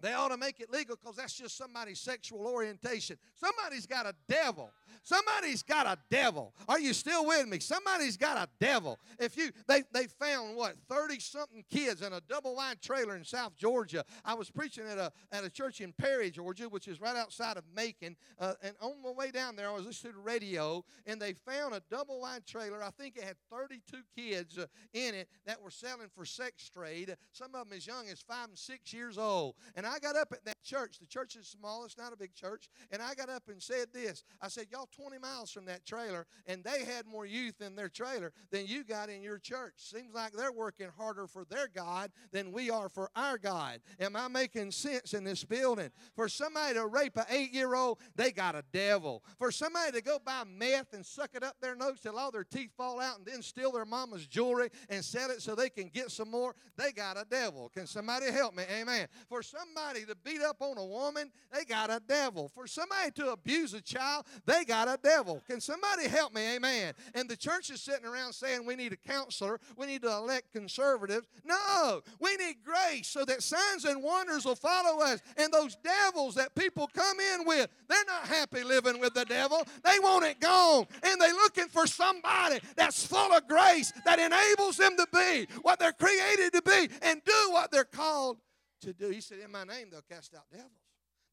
They 0.00 0.12
ought 0.12 0.28
to 0.28 0.36
make 0.36 0.60
it 0.60 0.70
legal 0.70 0.96
because 0.96 1.16
that's 1.16 1.34
just 1.34 1.56
somebody's 1.56 2.00
sexual 2.00 2.46
orientation. 2.46 3.18
Somebody's 3.34 3.86
got 3.86 4.06
a 4.06 4.14
devil. 4.28 4.70
Somebody's 5.02 5.62
got 5.62 5.86
a 5.86 5.98
devil. 6.10 6.54
Are 6.68 6.78
you 6.78 6.92
still 6.92 7.26
with 7.26 7.46
me? 7.48 7.58
Somebody's 7.58 8.16
got 8.16 8.36
a 8.36 8.48
devil. 8.64 8.98
If 9.18 9.36
you 9.36 9.50
they 9.66 9.82
they 9.92 10.06
found 10.06 10.56
what 10.56 10.76
30 10.88 11.20
something 11.20 11.64
kids 11.70 12.02
in 12.02 12.12
a 12.12 12.20
double 12.20 12.56
wide 12.56 12.80
trailer 12.80 13.16
in 13.16 13.24
South 13.24 13.56
Georgia. 13.56 14.04
I 14.24 14.34
was 14.34 14.50
preaching 14.50 14.84
at 14.86 14.98
a 14.98 15.12
at 15.32 15.44
a 15.44 15.50
church 15.50 15.80
in 15.80 15.92
Perry, 15.92 16.30
Georgia, 16.30 16.68
which 16.68 16.88
is 16.88 17.00
right 17.00 17.16
outside 17.16 17.56
of 17.56 17.64
Macon. 17.74 18.16
Uh, 18.38 18.54
and 18.62 18.74
on 18.80 19.02
my 19.02 19.10
way 19.10 19.30
down 19.30 19.56
there, 19.56 19.68
I 19.68 19.74
was 19.74 19.86
listening 19.86 20.12
to 20.12 20.18
the 20.18 20.24
radio, 20.24 20.84
and 21.06 21.20
they 21.20 21.32
found 21.32 21.74
a 21.74 21.82
double 21.90 22.20
wide 22.20 22.46
trailer. 22.46 22.82
I 22.82 22.90
think 22.90 23.16
it 23.16 23.24
had 23.24 23.36
32 23.50 23.98
kids 24.16 24.58
uh, 24.58 24.66
in 24.92 25.14
it 25.14 25.28
that 25.46 25.62
were 25.62 25.70
selling 25.70 26.08
for 26.14 26.24
sex 26.24 26.68
trade. 26.68 27.14
Some 27.32 27.54
of 27.54 27.68
them 27.68 27.76
as 27.76 27.86
young 27.86 28.08
as 28.08 28.20
five 28.20 28.48
and 28.48 28.58
six 28.58 28.92
years 28.92 29.18
old. 29.18 29.54
And 29.74 29.86
I 29.86 29.98
got 29.98 30.16
up 30.16 30.32
at 30.32 30.44
that 30.44 30.62
church. 30.62 30.98
The 30.98 31.06
church 31.06 31.36
is 31.36 31.46
small, 31.46 31.84
it's 31.84 31.98
not 31.98 32.12
a 32.12 32.16
big 32.16 32.34
church. 32.34 32.68
And 32.90 33.02
I 33.02 33.14
got 33.14 33.28
up 33.28 33.44
and 33.48 33.62
said 33.62 33.88
this 33.92 34.24
I 34.40 34.48
said, 34.48 34.66
Y'all 34.70 34.87
20 34.92 35.18
miles 35.18 35.50
from 35.50 35.64
that 35.66 35.84
trailer, 35.84 36.26
and 36.46 36.62
they 36.64 36.84
had 36.84 37.06
more 37.06 37.26
youth 37.26 37.60
in 37.60 37.76
their 37.76 37.88
trailer 37.88 38.32
than 38.50 38.66
you 38.66 38.84
got 38.84 39.08
in 39.08 39.22
your 39.22 39.38
church. 39.38 39.74
Seems 39.76 40.14
like 40.14 40.32
they're 40.32 40.52
working 40.52 40.88
harder 40.96 41.26
for 41.26 41.44
their 41.44 41.68
God 41.68 42.10
than 42.32 42.52
we 42.52 42.70
are 42.70 42.88
for 42.88 43.10
our 43.16 43.38
God. 43.38 43.80
Am 44.00 44.16
I 44.16 44.28
making 44.28 44.70
sense 44.70 45.14
in 45.14 45.24
this 45.24 45.44
building? 45.44 45.90
For 46.14 46.28
somebody 46.28 46.74
to 46.74 46.86
rape 46.86 47.16
an 47.16 47.24
eight 47.30 47.52
year 47.52 47.74
old, 47.74 47.98
they 48.14 48.30
got 48.30 48.54
a 48.54 48.64
devil. 48.72 49.24
For 49.38 49.50
somebody 49.50 49.92
to 49.92 50.02
go 50.02 50.18
buy 50.24 50.44
meth 50.44 50.92
and 50.92 51.04
suck 51.04 51.30
it 51.34 51.42
up 51.42 51.56
their 51.60 51.74
nose 51.74 52.00
till 52.00 52.18
all 52.18 52.30
their 52.30 52.44
teeth 52.44 52.70
fall 52.76 53.00
out 53.00 53.18
and 53.18 53.26
then 53.26 53.42
steal 53.42 53.72
their 53.72 53.84
mama's 53.84 54.26
jewelry 54.26 54.70
and 54.88 55.04
sell 55.04 55.30
it 55.30 55.42
so 55.42 55.54
they 55.54 55.70
can 55.70 55.88
get 55.88 56.10
some 56.10 56.30
more, 56.30 56.54
they 56.76 56.92
got 56.92 57.16
a 57.16 57.24
devil. 57.28 57.70
Can 57.74 57.86
somebody 57.86 58.30
help 58.30 58.54
me? 58.54 58.64
Amen. 58.70 59.08
For 59.28 59.42
somebody 59.42 60.04
to 60.04 60.14
beat 60.24 60.42
up 60.42 60.56
on 60.60 60.78
a 60.78 60.84
woman, 60.84 61.30
they 61.52 61.64
got 61.64 61.90
a 61.90 62.00
devil. 62.06 62.48
For 62.48 62.66
somebody 62.66 63.10
to 63.12 63.32
abuse 63.32 63.74
a 63.74 63.80
child, 63.80 64.26
they 64.46 64.64
got 64.64 64.77
a 64.86 64.98
devil. 65.02 65.42
Can 65.48 65.60
somebody 65.60 66.06
help 66.06 66.34
me? 66.34 66.56
Amen. 66.56 66.94
And 67.14 67.28
the 67.28 67.36
church 67.36 67.70
is 67.70 67.80
sitting 67.80 68.06
around 68.06 68.34
saying 68.34 68.64
we 68.64 68.76
need 68.76 68.92
a 68.92 68.96
counselor, 68.96 69.58
we 69.76 69.86
need 69.86 70.02
to 70.02 70.12
elect 70.12 70.52
conservatives. 70.52 71.26
No, 71.44 72.02
we 72.20 72.36
need 72.36 72.56
grace 72.64 73.08
so 73.08 73.24
that 73.24 73.42
signs 73.42 73.84
and 73.84 74.02
wonders 74.02 74.44
will 74.44 74.54
follow 74.54 75.02
us. 75.02 75.20
And 75.36 75.52
those 75.52 75.76
devils 75.76 76.34
that 76.36 76.54
people 76.54 76.88
come 76.94 77.18
in 77.34 77.46
with, 77.46 77.68
they're 77.88 78.04
not 78.06 78.26
happy 78.26 78.62
living 78.62 79.00
with 79.00 79.14
the 79.14 79.24
devil. 79.24 79.64
They 79.82 79.98
want 80.00 80.24
it 80.26 80.38
gone. 80.38 80.86
And 81.02 81.20
they're 81.20 81.32
looking 81.32 81.68
for 81.68 81.86
somebody 81.86 82.60
that's 82.76 83.04
full 83.04 83.32
of 83.32 83.48
grace 83.48 83.92
that 84.04 84.18
enables 84.18 84.76
them 84.76 84.96
to 84.96 85.06
be 85.12 85.46
what 85.62 85.78
they're 85.78 85.92
created 85.92 86.52
to 86.52 86.62
be 86.62 86.88
and 87.02 87.22
do 87.24 87.50
what 87.50 87.70
they're 87.70 87.84
called 87.84 88.38
to 88.82 88.92
do. 88.92 89.08
He 89.10 89.20
said, 89.20 89.38
In 89.44 89.50
my 89.50 89.64
name, 89.64 89.88
they'll 89.90 90.02
cast 90.02 90.34
out 90.34 90.44
devils. 90.52 90.70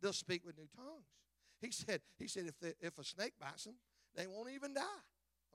They'll 0.02 0.14
speak 0.14 0.46
with 0.46 0.58
new 0.58 0.68
tongues. 0.76 1.06
He 1.62 1.72
said, 1.72 2.02
he 2.20 2.28
said 2.28 2.46
if, 2.48 2.60
they, 2.60 2.74
if 2.82 3.00
a 3.00 3.04
snake 3.04 3.34
bites 3.40 3.64
them, 3.64 3.80
they 4.16 4.28
won't 4.28 4.52
even 4.52 4.74
die. 4.74 5.04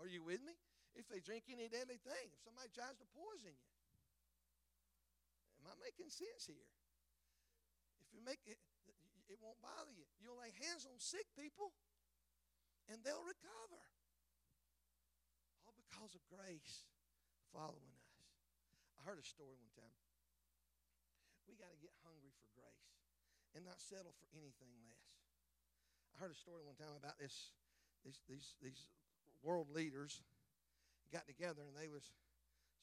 Are 0.01 0.09
you 0.09 0.25
with 0.25 0.41
me? 0.41 0.57
If 0.97 1.07
they 1.07 1.21
drink 1.21 1.47
any 1.53 1.69
deadly 1.69 2.01
thing, 2.03 2.27
if 2.33 2.41
somebody 2.43 2.73
tries 2.73 2.97
to 2.99 3.07
poison 3.15 3.55
you. 3.55 3.71
Am 5.61 5.71
I 5.71 5.77
making 5.85 6.09
sense 6.09 6.49
here? 6.49 6.69
If 8.01 8.09
you 8.17 8.25
make 8.25 8.43
it, 8.49 8.59
it 9.31 9.39
won't 9.39 9.61
bother 9.63 9.95
you. 9.95 10.09
You'll 10.19 10.41
lay 10.41 10.51
hands 10.67 10.89
on 10.89 10.99
sick 10.99 11.29
people 11.39 11.71
and 12.91 12.99
they'll 13.07 13.23
recover. 13.23 13.79
All 15.63 15.77
because 15.77 16.17
of 16.19 16.23
grace 16.27 16.89
following 17.55 17.95
us. 17.95 18.09
I 18.99 19.07
heard 19.07 19.23
a 19.23 19.27
story 19.27 19.55
one 19.55 19.71
time. 19.79 20.01
We 21.47 21.55
got 21.55 21.71
to 21.71 21.79
get 21.79 21.95
hungry 22.03 22.35
for 22.35 22.51
grace 22.59 22.91
and 23.55 23.63
not 23.63 23.79
settle 23.79 24.17
for 24.19 24.27
anything 24.35 24.75
less. 24.83 25.20
I 26.15 26.23
heard 26.23 26.35
a 26.35 26.39
story 26.39 26.63
one 26.65 26.77
time 26.77 26.95
about 26.97 27.19
this 27.19 27.53
these 28.05 28.21
these 28.29 28.57
these 28.61 28.89
world 29.45 29.69
leaders 29.73 30.25
got 31.13 31.27
together 31.27 31.65
and 31.67 31.75
they 31.75 31.91
was 31.91 32.07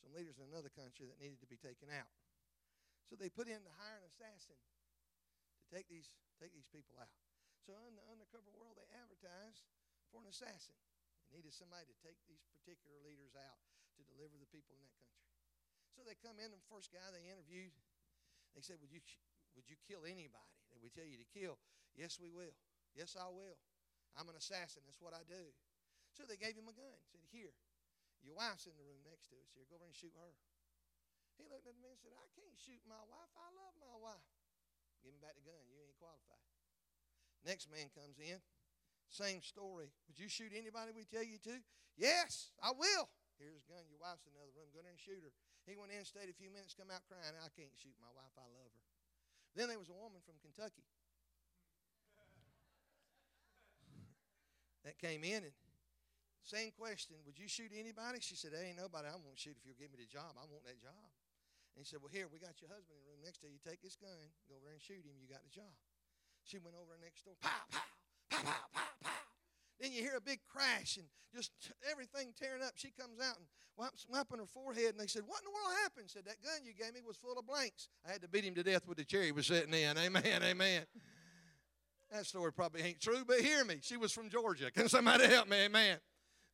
some 0.03 0.13
leaders 0.13 0.37
in 0.37 0.45
another 0.51 0.69
country 0.69 1.09
that 1.09 1.17
needed 1.17 1.41
to 1.41 1.49
be 1.49 1.57
taken 1.57 1.89
out. 1.89 2.11
So 3.09 3.15
they 3.15 3.31
put 3.31 3.49
in 3.49 3.63
to 3.63 3.73
hire 3.79 3.97
an 3.97 4.05
assassin 4.07 4.57
to 4.57 5.65
take 5.73 5.87
these 5.89 6.11
take 6.37 6.53
these 6.53 6.69
people 6.69 6.95
out. 7.01 7.13
So 7.65 7.75
in 7.87 7.97
the 7.97 8.05
undercover 8.07 8.51
world 8.53 8.77
they 8.77 8.87
advertised 8.93 9.65
for 10.11 10.23
an 10.23 10.29
assassin. 10.29 10.75
They 11.27 11.43
needed 11.43 11.51
somebody 11.51 11.83
to 11.87 11.97
take 11.99 12.19
these 12.29 12.43
particular 12.55 12.95
leaders 13.03 13.35
out 13.35 13.59
to 13.99 14.01
deliver 14.07 14.39
the 14.39 14.47
people 14.47 14.79
in 14.79 14.83
that 14.85 14.95
country. 15.03 15.27
So 15.97 16.05
they 16.05 16.15
come 16.15 16.37
in, 16.37 16.53
the 16.53 16.61
first 16.69 16.93
guy 16.93 17.03
they 17.09 17.25
interviewed, 17.27 17.73
they 18.55 18.63
said, 18.63 18.79
Would 18.79 18.93
you, 18.93 19.01
would 19.57 19.67
you 19.67 19.75
kill 19.83 20.05
anybody 20.05 20.55
that 20.71 20.79
we 20.79 20.93
tell 20.93 21.07
you 21.07 21.17
to 21.19 21.27
kill? 21.33 21.57
Yes, 21.97 22.21
we 22.21 22.29
will. 22.29 22.53
Yes, 22.97 23.13
I 23.13 23.29
will. 23.29 23.61
I'm 24.17 24.25
an 24.25 24.33
assassin. 24.33 24.81
That's 24.89 24.97
what 24.97 25.13
I 25.13 25.21
do. 25.29 25.53
So 26.17 26.25
they 26.25 26.41
gave 26.41 26.57
him 26.57 26.65
a 26.65 26.73
gun. 26.73 26.97
Said, 27.13 27.21
Here, 27.29 27.53
your 28.25 28.33
wife's 28.33 28.65
in 28.65 28.73
the 28.73 28.81
room 28.81 29.05
next 29.05 29.29
to 29.29 29.37
us. 29.37 29.53
Here, 29.53 29.69
go 29.69 29.77
over 29.77 29.85
and 29.85 29.93
shoot 29.93 30.17
her. 30.17 30.33
He 31.37 31.45
looked 31.45 31.69
at 31.69 31.77
me 31.77 31.93
and 31.93 32.01
said, 32.01 32.17
I 32.17 32.25
can't 32.33 32.57
shoot 32.57 32.81
my 32.89 33.05
wife. 33.05 33.29
I 33.37 33.53
love 33.53 33.77
my 33.77 33.93
wife. 34.01 34.25
Give 35.05 35.13
him 35.13 35.21
back 35.21 35.37
the 35.37 35.45
gun. 35.45 35.61
You 35.69 35.77
ain't 35.77 35.93
qualified. 36.01 36.41
Next 37.45 37.69
man 37.69 37.93
comes 37.93 38.17
in. 38.17 38.41
Same 39.13 39.45
story. 39.45 39.93
Would 40.09 40.17
you 40.17 40.25
shoot 40.25 40.49
anybody 40.49 40.89
we 40.89 41.05
tell 41.05 41.21
you 41.21 41.37
to? 41.45 41.61
Yes, 41.93 42.49
I 42.57 42.73
will. 42.73 43.05
Here's 43.37 43.61
a 43.61 43.65
gun. 43.69 43.85
Your 43.85 44.01
wife's 44.01 44.25
in 44.25 44.33
the 44.33 44.41
other 44.41 44.57
room. 44.57 44.73
Go 44.73 44.81
there 44.81 44.89
and 44.89 44.97
shoot 44.97 45.21
her. 45.21 45.29
He 45.69 45.77
went 45.77 45.93
in, 45.93 46.01
stayed 46.01 46.33
a 46.33 46.35
few 46.35 46.49
minutes, 46.49 46.73
come 46.73 46.89
out 46.89 47.05
crying. 47.05 47.37
I 47.37 47.53
can't 47.53 47.77
shoot 47.77 47.93
my 48.01 48.09
wife. 48.17 48.33
I 48.33 48.49
love 48.49 48.73
her. 48.73 48.85
Then 49.53 49.69
there 49.69 49.77
was 49.77 49.93
a 49.93 49.95
woman 49.95 50.25
from 50.25 50.41
Kentucky 50.41 50.89
that 54.87 54.95
came 54.95 55.27
in 55.27 55.43
and 55.43 55.55
same 56.47 56.71
question. 56.79 57.19
Would 57.27 57.35
you 57.35 57.51
shoot 57.51 57.75
anybody? 57.75 58.23
She 58.23 58.39
said, 58.39 58.55
ain't 58.55 58.79
nobody 58.79 59.11
I 59.11 59.19
won't 59.19 59.35
shoot 59.35 59.59
if 59.59 59.67
you'll 59.67 59.75
give 59.75 59.91
me 59.91 59.99
the 59.99 60.07
job. 60.07 60.31
I 60.39 60.47
want 60.47 60.63
that 60.63 60.79
job. 60.79 61.11
And 61.75 61.83
he 61.83 61.85
said, 61.85 61.99
Well, 61.99 62.09
here, 62.09 62.25
we 62.31 62.39
got 62.39 62.57
your 62.63 62.71
husband 62.71 62.95
in 62.95 63.03
the 63.03 63.07
room 63.11 63.21
next 63.21 63.43
to 63.43 63.51
you. 63.51 63.59
Take 63.61 63.83
this 63.83 63.99
gun, 63.99 64.15
go 64.47 64.55
over 64.55 64.65
there 64.65 64.79
and 64.79 64.81
shoot 64.81 65.03
him. 65.03 65.19
You 65.19 65.27
got 65.27 65.43
the 65.43 65.51
job. 65.51 65.69
She 66.47 66.57
went 66.57 66.73
over 66.79 66.95
next 67.03 67.27
door. 67.27 67.35
Pow, 67.43 67.51
pow, 67.69 67.85
pow, 68.31 68.41
pow, 68.41 68.65
pow, 68.73 68.95
pow. 69.03 69.21
and 69.83 69.91
you 69.91 70.01
hear 70.01 70.15
a 70.15 70.23
big 70.23 70.39
crash 70.47 70.97
and 70.97 71.05
just 71.35 71.51
everything 71.85 72.31
tearing 72.33 72.63
up. 72.63 72.79
She 72.79 72.89
comes 72.95 73.19
out 73.19 73.37
and 73.37 73.45
wipes, 73.77 74.07
wiping 74.09 74.39
her 74.39 74.49
forehead, 74.49 74.95
and 74.95 74.99
they 75.03 75.11
said, 75.11 75.27
What 75.27 75.43
in 75.43 75.51
the 75.51 75.53
world 75.53 75.75
happened? 75.83 76.09
Said, 76.09 76.25
That 76.25 76.39
gun 76.41 76.63
you 76.63 76.73
gave 76.73 76.95
me 76.95 77.03
was 77.05 77.19
full 77.19 77.37
of 77.37 77.45
blanks. 77.45 77.91
I 78.07 78.15
had 78.15 78.23
to 78.23 78.31
beat 78.31 78.47
him 78.47 78.55
to 78.55 78.63
death 78.63 78.87
with 78.87 78.97
the 78.97 79.05
chair 79.05 79.21
he 79.21 79.35
was 79.35 79.45
sitting 79.51 79.75
in. 79.75 79.99
Amen, 79.99 80.41
amen. 80.41 80.87
That 82.11 82.25
story 82.25 82.53
probably 82.53 82.83
ain't 82.83 83.01
true, 83.01 83.23
but 83.27 83.41
hear 83.41 83.65
me. 83.65 83.79
She 83.81 83.97
was 83.97 84.11
from 84.11 84.29
Georgia. 84.29 84.71
Can 84.71 84.87
somebody 84.87 85.25
help 85.25 85.49
me? 85.49 85.57
Amen. 85.65 85.97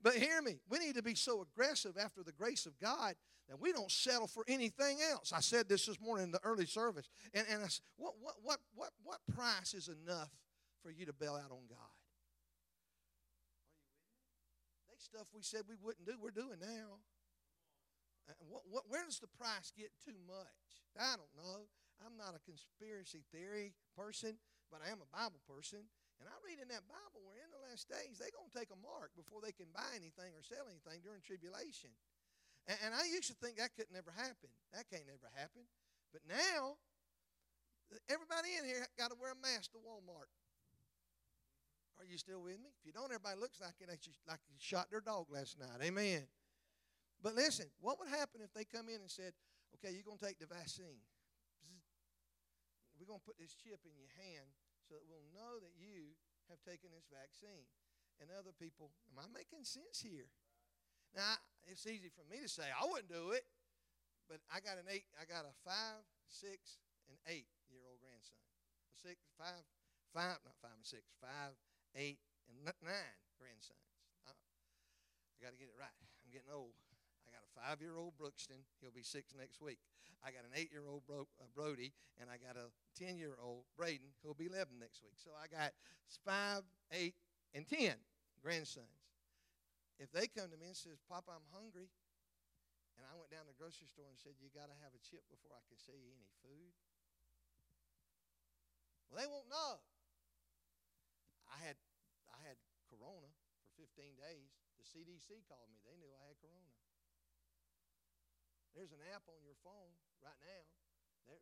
But 0.01 0.15
hear 0.15 0.41
me. 0.41 0.59
We 0.69 0.79
need 0.79 0.95
to 0.95 1.03
be 1.03 1.15
so 1.15 1.41
aggressive 1.41 1.95
after 1.97 2.23
the 2.23 2.31
grace 2.31 2.65
of 2.65 2.77
God 2.79 3.13
that 3.47 3.59
we 3.59 3.71
don't 3.71 3.91
settle 3.91 4.27
for 4.27 4.43
anything 4.47 4.97
else. 5.11 5.31
I 5.33 5.41
said 5.41 5.69
this 5.69 5.85
this 5.85 5.99
morning 6.01 6.25
in 6.25 6.31
the 6.31 6.43
early 6.43 6.65
service. 6.65 7.07
And, 7.33 7.45
and 7.49 7.63
I 7.63 7.67
said, 7.67 7.83
what, 7.97 8.13
what, 8.19 8.35
what, 8.41 8.59
what, 8.73 8.89
what 9.03 9.19
price 9.35 9.73
is 9.73 9.89
enough 9.89 10.29
for 10.81 10.91
you 10.91 11.05
to 11.05 11.13
bail 11.13 11.35
out 11.35 11.51
on 11.51 11.63
God? 11.69 11.95
They 14.89 14.97
stuff 14.97 15.27
we 15.33 15.41
said 15.41 15.61
we 15.69 15.75
wouldn't 15.81 16.05
do, 16.05 16.13
we're 16.21 16.31
doing 16.31 16.59
now. 16.59 16.99
Uh, 18.27 18.33
what, 18.49 18.63
what, 18.69 18.83
where 18.87 19.05
does 19.05 19.19
the 19.19 19.27
price 19.27 19.71
get 19.77 19.91
too 20.03 20.17
much? 20.27 20.91
I 20.99 21.15
don't 21.15 21.35
know. 21.35 21.67
I'm 22.05 22.17
not 22.17 22.35
a 22.35 22.39
conspiracy 22.49 23.23
theory 23.31 23.73
person 23.95 24.35
but 24.73 24.81
I 24.81 24.89
am 24.89 25.05
a 25.05 25.09
Bible 25.13 25.37
person. 25.45 25.85
And 26.17 26.25
I 26.25 26.33
read 26.41 26.57
in 26.57 26.65
that 26.73 26.81
Bible 26.89 27.21
we're 27.21 27.37
in 27.37 27.53
the 27.53 27.61
last 27.69 27.85
days, 27.85 28.17
they're 28.17 28.33
going 28.33 28.49
to 28.49 28.57
take 28.57 28.73
a 28.73 28.79
mark 28.81 29.13
before 29.13 29.37
they 29.37 29.53
can 29.53 29.69
buy 29.69 29.85
anything 29.93 30.33
or 30.33 30.41
sell 30.41 30.65
anything 30.65 31.05
during 31.05 31.21
tribulation. 31.21 31.93
And, 32.65 32.89
and 32.89 32.91
I 32.97 33.05
used 33.05 33.29
to 33.29 33.37
think 33.37 33.61
that 33.61 33.77
could 33.77 33.93
never 33.93 34.09
happen. 34.09 34.49
That 34.73 34.89
can't 34.89 35.05
never 35.05 35.29
happen. 35.37 35.69
But 36.09 36.25
now, 36.25 36.81
everybody 38.09 38.57
in 38.57 38.65
here 38.65 38.81
got 38.97 39.13
to 39.13 39.17
wear 39.21 39.37
a 39.37 39.39
mask 39.45 39.77
to 39.77 39.79
Walmart. 39.85 40.33
Are 42.01 42.07
you 42.09 42.17
still 42.17 42.41
with 42.41 42.57
me? 42.57 42.73
If 42.73 42.89
you 42.89 42.93
don't, 42.97 43.13
everybody 43.13 43.37
looks 43.37 43.61
like 43.61 43.77
it 43.77 43.85
like 43.85 44.01
you 44.49 44.57
shot 44.57 44.89
their 44.89 45.05
dog 45.05 45.29
last 45.29 45.61
night. 45.61 45.85
Amen. 45.85 46.25
But 47.21 47.37
listen, 47.37 47.69
what 47.77 48.01
would 48.01 48.09
happen 48.09 48.41
if 48.41 48.49
they 48.57 48.65
come 48.65 48.89
in 48.89 49.05
and 49.05 49.11
said, 49.11 49.37
okay, 49.77 49.93
you're 49.93 50.07
going 50.07 50.17
to 50.17 50.25
take 50.25 50.41
the 50.41 50.49
vaccine? 50.49 51.05
We're 53.03 53.19
going 53.19 53.19
to 53.19 53.27
put 53.27 53.35
this 53.35 53.51
chip 53.51 53.83
in 53.83 53.91
your 53.99 54.15
hand 54.15 54.47
so 54.87 54.95
that 54.95 55.03
we'll 55.03 55.27
know 55.35 55.59
that 55.59 55.75
you 55.75 56.15
have 56.47 56.63
taken 56.63 56.87
this 56.95 57.11
vaccine. 57.11 57.67
And 58.23 58.31
other 58.31 58.55
people, 58.55 58.95
am 59.11 59.19
I 59.19 59.27
making 59.27 59.67
sense 59.67 59.99
here? 59.99 60.31
Now, 61.11 61.35
it's 61.67 61.83
easy 61.83 62.07
for 62.07 62.23
me 62.31 62.39
to 62.39 62.47
say 62.47 62.63
I 62.71 62.87
wouldn't 62.87 63.11
do 63.11 63.35
it, 63.35 63.43
but 64.31 64.39
I 64.47 64.63
got 64.63 64.79
an 64.79 64.87
eight, 64.87 65.03
I 65.19 65.27
got 65.27 65.43
a 65.43 65.51
five, 65.67 65.99
six, 66.31 66.79
and 67.11 67.19
eight 67.27 67.51
year 67.67 67.83
old 67.83 67.99
grandson. 67.99 68.39
A 68.87 68.95
six, 68.95 69.19
five, 69.35 69.67
five, 70.15 70.39
not 70.47 70.55
five 70.63 70.79
and 70.79 70.87
six, 70.87 71.11
five, 71.19 71.59
eight, 71.99 72.23
and 72.47 72.55
nine 72.63 73.19
grandsons. 73.35 73.83
Uh, 74.23 74.31
I, 74.31 74.31
I 74.31 75.37
got 75.43 75.51
to 75.51 75.59
get 75.59 75.67
it 75.67 75.75
right. 75.75 75.91
I'm 76.23 76.31
getting 76.31 76.55
old. 76.55 76.79
Five 77.53 77.81
year 77.81 77.97
old 77.97 78.17
Brookston. 78.17 78.65
He'll 78.81 78.93
be 78.93 79.05
six 79.05 79.33
next 79.37 79.61
week. 79.61 79.77
I 80.23 80.31
got 80.31 80.47
an 80.47 80.55
eight 80.55 80.71
year 80.71 80.87
old 80.87 81.05
Bro- 81.05 81.27
uh, 81.37 81.51
Brody, 81.51 81.91
and 82.15 82.31
I 82.31 82.39
got 82.39 82.55
a 82.55 82.71
10 82.95 83.19
year 83.19 83.35
old 83.43 83.67
Braden, 83.75 84.15
who'll 84.23 84.39
be 84.39 84.47
11 84.47 84.79
next 84.79 85.03
week. 85.03 85.19
So 85.19 85.35
I 85.35 85.51
got 85.51 85.75
five, 86.23 86.63
eight, 86.95 87.13
and 87.51 87.67
10 87.67 87.99
grandsons. 88.39 89.03
If 89.99 90.09
they 90.15 90.31
come 90.31 90.47
to 90.49 90.57
me 90.57 90.71
and 90.71 90.79
says, 90.79 91.03
Papa, 91.05 91.29
I'm 91.29 91.47
hungry, 91.51 91.91
and 92.97 93.03
I 93.03 93.13
went 93.19 93.29
down 93.29 93.45
to 93.45 93.51
the 93.51 93.59
grocery 93.59 93.91
store 93.91 94.07
and 94.09 94.17
said, 94.17 94.39
You 94.39 94.47
got 94.55 94.71
to 94.71 94.77
have 94.79 94.95
a 94.95 95.01
chip 95.03 95.27
before 95.27 95.53
I 95.53 95.63
can 95.67 95.77
you 95.77 96.15
any 96.15 96.31
food. 96.41 96.71
Well, 99.11 99.21
they 99.21 99.29
won't 99.29 99.51
know. 99.51 99.83
I 101.45 101.61
had 101.61 101.77
I 102.33 102.39
had 102.41 102.57
corona 102.89 103.29
for 103.61 103.69
15 103.77 104.17
days. 104.17 104.49
The 104.81 104.85
CDC 104.89 105.45
called 105.45 105.69
me. 105.69 105.77
They 105.85 105.93
knew 106.01 106.09
I 106.17 106.33
had 106.33 106.37
corona. 106.41 106.73
There's 108.73 108.93
an 108.93 109.01
app 109.13 109.25
on 109.29 109.37
your 109.45 109.57
phone 109.61 109.93
right 110.21 110.37
now. 110.41 110.65
They, 111.29 111.39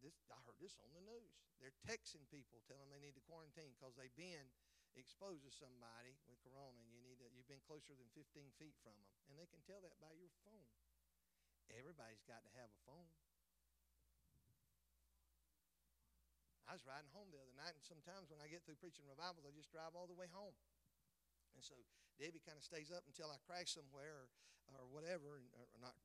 this, 0.00 0.16
I 0.32 0.40
heard 0.48 0.56
this 0.58 0.80
on 0.80 0.90
the 0.96 1.04
news. 1.04 1.36
They're 1.60 1.76
texting 1.84 2.24
people, 2.32 2.64
telling 2.64 2.88
them 2.88 2.96
they 2.96 3.04
need 3.04 3.16
to 3.20 3.24
quarantine 3.28 3.76
because 3.76 3.94
they've 4.00 4.16
been 4.16 4.48
exposed 4.96 5.44
to 5.46 5.52
somebody 5.52 6.16
with 6.26 6.40
corona, 6.40 6.80
and 6.80 6.90
you 6.90 7.04
need 7.04 7.20
to, 7.20 7.28
you've 7.36 7.46
been 7.46 7.62
closer 7.68 7.94
than 7.94 8.08
15 8.16 8.48
feet 8.58 8.74
from 8.80 8.96
them, 8.96 9.12
and 9.30 9.36
they 9.36 9.46
can 9.46 9.60
tell 9.62 9.78
that 9.84 9.94
by 10.00 10.10
your 10.16 10.32
phone. 10.42 10.68
Everybody's 11.70 12.24
got 12.26 12.42
to 12.42 12.50
have 12.58 12.72
a 12.72 12.80
phone. 12.88 13.12
I 16.66 16.74
was 16.74 16.86
riding 16.86 17.10
home 17.14 17.30
the 17.34 17.42
other 17.42 17.54
night, 17.58 17.74
and 17.74 17.82
sometimes 17.82 18.30
when 18.30 18.38
I 18.38 18.46
get 18.46 18.62
through 18.62 18.78
preaching 18.78 19.06
revivals, 19.06 19.42
I 19.42 19.50
just 19.54 19.70
drive 19.74 19.94
all 19.94 20.06
the 20.06 20.14
way 20.14 20.30
home. 20.30 20.54
And 21.54 21.62
so 21.62 21.74
Debbie 22.14 22.42
kind 22.42 22.54
of 22.54 22.62
stays 22.62 22.94
up 22.94 23.02
until 23.10 23.30
I 23.30 23.42
crash 23.42 23.74
somewhere 23.74 24.26
or, 24.26 24.26
or 24.78 24.86
whatever, 24.90 25.38
and, 25.38 25.50
or 25.54 25.78
not 25.82 25.98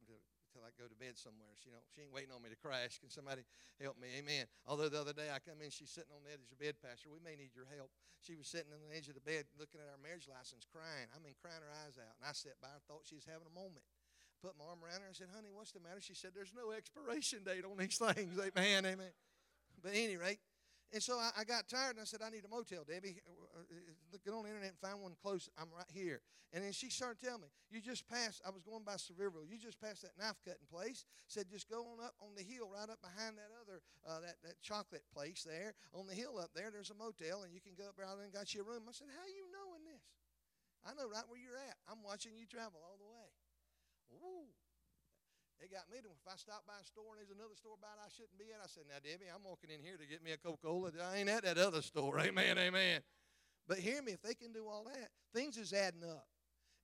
till 0.55 0.63
I 0.63 0.71
go 0.79 0.87
to 0.87 0.95
bed 0.95 1.19
somewhere. 1.19 1.51
She, 1.59 1.67
know, 1.67 1.83
she 1.91 2.07
ain't 2.07 2.15
waiting 2.15 2.31
on 2.31 2.39
me 2.39 2.47
to 2.47 2.55
crash. 2.55 2.95
Can 3.03 3.11
somebody 3.11 3.43
help 3.75 3.99
me? 3.99 4.07
Amen. 4.15 4.47
Although 4.63 4.87
the 4.87 5.03
other 5.03 5.11
day 5.11 5.27
I 5.27 5.43
come 5.43 5.59
in, 5.59 5.67
she's 5.67 5.91
sitting 5.91 6.15
on 6.15 6.23
the 6.23 6.31
edge 6.31 6.47
of 6.47 6.55
bed, 6.55 6.79
Pastor. 6.79 7.11
We 7.11 7.19
may 7.19 7.35
need 7.35 7.51
your 7.51 7.67
help. 7.67 7.91
She 8.23 8.39
was 8.39 8.47
sitting 8.47 8.71
on 8.71 8.79
the 8.79 8.95
edge 8.95 9.11
of 9.11 9.19
the 9.19 9.25
bed 9.27 9.51
looking 9.59 9.83
at 9.83 9.91
our 9.91 9.99
marriage 9.99 10.31
license, 10.31 10.63
crying. 10.63 11.11
I 11.11 11.19
mean, 11.19 11.35
crying 11.35 11.59
her 11.59 11.75
eyes 11.83 11.99
out. 11.99 12.15
And 12.15 12.23
I 12.23 12.31
sat 12.31 12.55
by 12.63 12.71
her, 12.71 12.79
thought 12.87 13.03
she 13.03 13.19
was 13.19 13.27
having 13.27 13.51
a 13.51 13.53
moment. 13.53 13.83
Put 14.39 14.55
my 14.55 14.71
arm 14.71 14.79
around 14.79 15.03
her 15.03 15.11
and 15.11 15.17
said, 15.17 15.27
Honey, 15.35 15.51
what's 15.51 15.75
the 15.75 15.83
matter? 15.83 15.99
She 15.99 16.15
said, 16.15 16.31
There's 16.31 16.55
no 16.55 16.71
expiration 16.71 17.43
date 17.43 17.67
on 17.67 17.75
these 17.75 17.99
things. 17.99 18.39
Amen, 18.39 18.87
amen. 18.87 19.11
But 19.83 19.91
at 19.91 19.99
any 19.99 20.15
rate, 20.15 20.39
and 20.93 21.01
so 21.01 21.19
I, 21.19 21.31
I, 21.39 21.43
got 21.43 21.67
tired 21.67 21.97
and 21.97 22.01
I 22.01 22.07
said, 22.07 22.21
I 22.23 22.29
need 22.29 22.45
a 22.45 22.47
motel, 22.47 22.87
Debbie. 22.87 23.19
Get 24.23 24.33
on 24.33 24.43
the 24.43 24.49
internet 24.49 24.71
and 24.75 24.79
find 24.79 25.01
one 25.01 25.17
close. 25.19 25.49
I'm 25.57 25.67
right 25.75 25.89
here. 25.91 26.21
And 26.53 26.63
then 26.63 26.71
she 26.71 26.87
started 26.87 27.19
telling 27.19 27.43
me, 27.43 27.51
You 27.67 27.81
just 27.81 28.07
passed, 28.07 28.39
I 28.45 28.53
was 28.53 28.63
going 28.63 28.87
by 28.87 28.95
Sevierville, 28.95 29.43
you 29.43 29.59
just 29.59 29.81
passed 29.81 30.07
that 30.07 30.15
knife 30.15 30.39
cutting 30.45 30.69
place. 30.71 31.03
Said, 31.27 31.51
Just 31.51 31.67
go 31.67 31.83
on 31.83 31.99
up 31.99 32.15
on 32.23 32.31
the 32.37 32.45
hill 32.45 32.71
right 32.71 32.87
up 32.87 33.01
behind 33.03 33.35
that 33.35 33.51
other, 33.59 33.83
uh, 34.07 34.23
that, 34.23 34.39
that 34.47 34.61
chocolate 34.63 35.03
place 35.11 35.43
there. 35.43 35.75
On 35.91 36.07
the 36.07 36.15
hill 36.15 36.39
up 36.39 36.55
there, 36.55 36.71
there's 36.71 36.93
a 36.93 36.97
motel 36.97 37.43
and 37.43 37.51
you 37.51 37.59
can 37.59 37.75
go 37.75 37.91
up 37.91 37.99
there 37.99 38.07
and 38.07 38.31
got 38.31 38.53
you 38.55 38.61
a 38.61 38.67
room. 38.67 38.87
I 38.87 38.95
said, 38.95 39.11
How 39.11 39.25
you 39.27 39.49
knowing 39.51 39.83
this? 39.83 40.05
I 40.85 40.93
know 40.93 41.09
right 41.09 41.25
where 41.25 41.41
you're 41.41 41.57
at. 41.57 41.75
I'm 41.89 42.05
watching 42.05 42.37
you 42.37 42.45
travel 42.45 42.77
all 42.79 43.01
the 43.01 43.09
way. 43.09 43.29
Ooh. 44.21 44.47
It 45.59 45.71
got 45.71 45.87
me 45.87 46.03
to, 46.03 46.11
if 46.11 46.27
I 46.27 46.35
stop 46.35 46.67
by 46.67 46.75
a 46.77 46.85
store 46.85 47.15
and 47.15 47.23
there's 47.23 47.31
another 47.31 47.55
store 47.55 47.79
by 47.79 47.87
it 47.95 47.99
I 48.03 48.11
shouldn't 48.11 48.35
be 48.35 48.51
at, 48.51 48.59
I 48.59 48.67
said, 48.67 48.83
Now, 48.91 48.99
Debbie, 48.99 49.31
I'm 49.31 49.43
walking 49.43 49.71
in 49.71 49.79
here 49.79 49.95
to 49.95 50.05
get 50.05 50.19
me 50.19 50.35
a 50.35 50.37
Coca 50.37 50.67
Cola. 50.67 50.91
I 50.99 51.23
ain't 51.23 51.31
at 51.31 51.43
that 51.47 51.57
other 51.57 51.81
store. 51.81 52.19
Amen, 52.27 52.59
amen. 52.59 53.01
But 53.67 53.79
hear 53.79 54.01
me, 54.01 54.11
if 54.11 54.21
they 54.21 54.33
can 54.33 54.51
do 54.51 54.67
all 54.67 54.83
that, 54.85 55.09
things 55.33 55.57
is 55.57 55.73
adding 55.73 56.03
up. 56.03 56.27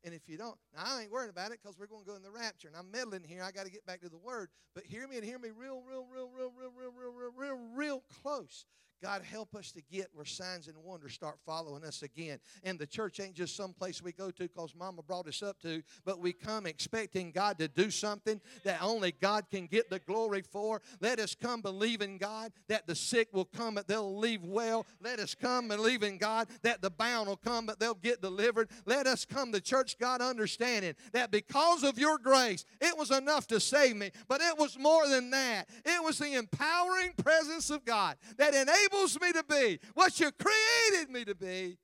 And 0.04 0.16
if 0.16 0.28
you 0.28 0.36
don't, 0.36 0.58
now 0.76 0.82
I 0.84 1.02
ain't 1.04 1.12
worried 1.12 1.30
about 1.30 1.52
it 1.52 1.60
because 1.62 1.78
we're 1.78 1.86
going 1.86 2.04
to 2.04 2.10
go 2.10 2.16
in 2.16 2.24
the 2.24 2.32
rapture. 2.32 2.68
And 2.68 2.76
I'm 2.76 2.90
meddling 2.90 3.24
here. 3.24 3.44
I 3.44 3.52
got 3.52 3.66
to 3.66 3.72
get 3.72 3.86
back 3.86 4.02
to 4.02 4.10
the 4.10 4.18
word. 4.18 4.50
But 4.74 4.84
hear 4.84 5.08
me 5.08 5.18
and 5.18 5.24
hear 5.24 5.38
me 5.38 5.50
real, 5.56 5.84
real, 5.88 6.06
real, 6.12 6.28
real, 6.36 6.52
real, 6.58 6.72
real, 6.76 6.92
real, 6.92 7.12
real, 7.12 7.32
real, 7.38 7.60
real 7.76 8.04
close. 8.22 8.66
God, 9.02 9.24
help 9.24 9.56
us 9.56 9.72
to 9.72 9.82
get 9.92 10.10
where 10.14 10.26
signs 10.26 10.68
and 10.68 10.78
wonders 10.84 11.14
start 11.14 11.40
following 11.44 11.84
us 11.84 12.04
again. 12.04 12.40
And 12.64 12.78
the 12.78 12.86
church 12.86 13.20
ain't 13.20 13.34
just 13.34 13.56
some 13.56 13.74
place 13.74 14.02
we 14.02 14.12
go 14.12 14.30
to 14.30 14.44
because 14.44 14.76
mama 14.76 15.02
brought 15.02 15.28
us 15.28 15.42
up 15.42 15.60
to, 15.62 15.82
but 16.06 16.20
we 16.20 16.34
come 16.34 16.68
expecting 16.68 17.32
God 17.32 17.58
to 17.58 17.68
do 17.68 17.90
something 17.90 18.40
that 18.64 18.82
only 18.82 19.12
God 19.12 19.46
can 19.50 19.66
get 19.66 19.90
the 19.90 19.98
glory 20.00 20.44
for. 20.44 20.82
Let 21.00 21.20
us 21.20 21.34
come 21.34 21.62
believing 21.62 22.20
God 22.20 22.52
that 22.68 22.86
the 22.86 22.94
sick 22.94 23.30
will 23.32 23.46
come, 23.46 23.74
but 23.76 23.88
they'll 23.88 24.18
leave 24.18 24.44
well. 24.44 24.86
Let 25.02 25.20
us 25.20 25.34
come 25.34 25.68
believing 25.68 26.20
God 26.20 26.48
that 26.62 26.84
the 26.84 26.92
bound 26.92 27.28
will 27.28 27.38
come, 27.38 27.66
but 27.66 27.80
they'll 27.80 27.96
get 27.96 28.22
delivered. 28.22 28.70
Let 28.86 29.08
us 29.08 29.26
come 29.26 29.52
to 29.52 29.62
church, 29.62 29.98
God, 29.98 30.22
understanding 30.22 30.94
that 31.14 31.32
because 31.32 31.84
of 31.84 31.98
your 31.98 32.20
grace, 32.20 32.66
it 32.80 32.96
was 32.96 33.10
enough 33.10 33.48
to 33.48 33.60
save 33.60 33.96
me, 33.96 34.12
but 34.28 34.42
it 34.42 34.60
was 34.60 34.78
more 34.78 35.08
than 35.08 35.32
that. 35.32 35.68
It 35.86 36.04
was 36.04 36.20
the 36.20 36.34
empowering 36.34 37.14
presence 37.18 37.72
of 37.72 37.84
God 37.84 38.18
that 38.38 38.54
enabled 38.54 38.91
enables 38.92 39.20
me 39.20 39.32
to 39.34 39.44
be 39.44 39.80
what 39.94 40.20
you 40.20 40.32
created 40.32 41.10
me 41.10 41.26
to 41.26 41.36
be 41.36 41.78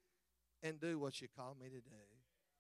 and 0.64 0.80
do 0.80 1.00
what 1.00 1.22
you 1.22 1.28
call 1.36 1.56
me 1.60 1.68
to 1.70 1.82
do. 1.82 2.04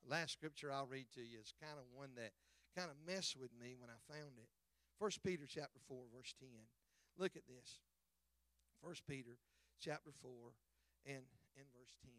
The 0.04 0.12
last 0.12 0.34
scripture 0.34 0.72
I'll 0.72 0.88
read 0.88 1.08
to 1.16 1.22
you 1.22 1.40
is 1.40 1.54
kind 1.62 1.78
of 1.78 1.86
one 1.94 2.10
that 2.16 2.32
kind 2.76 2.90
of 2.90 2.98
messed 3.06 3.36
with 3.36 3.52
me 3.60 3.76
when 3.78 3.90
I 3.90 4.00
found 4.12 4.38
it. 4.38 4.50
1 5.00 5.12
Peter 5.24 5.46
chapter 5.48 5.80
4 5.88 5.98
verse 6.16 6.34
10. 6.40 6.50
Look 7.18 7.36
at 7.36 7.48
this. 7.48 7.82
1 8.82 8.94
Peter 9.10 9.38
chapter 9.82 10.12
4 10.22 10.32
and 11.06 11.26
in 11.58 11.66
verse 11.74 11.94
10. 12.02 12.14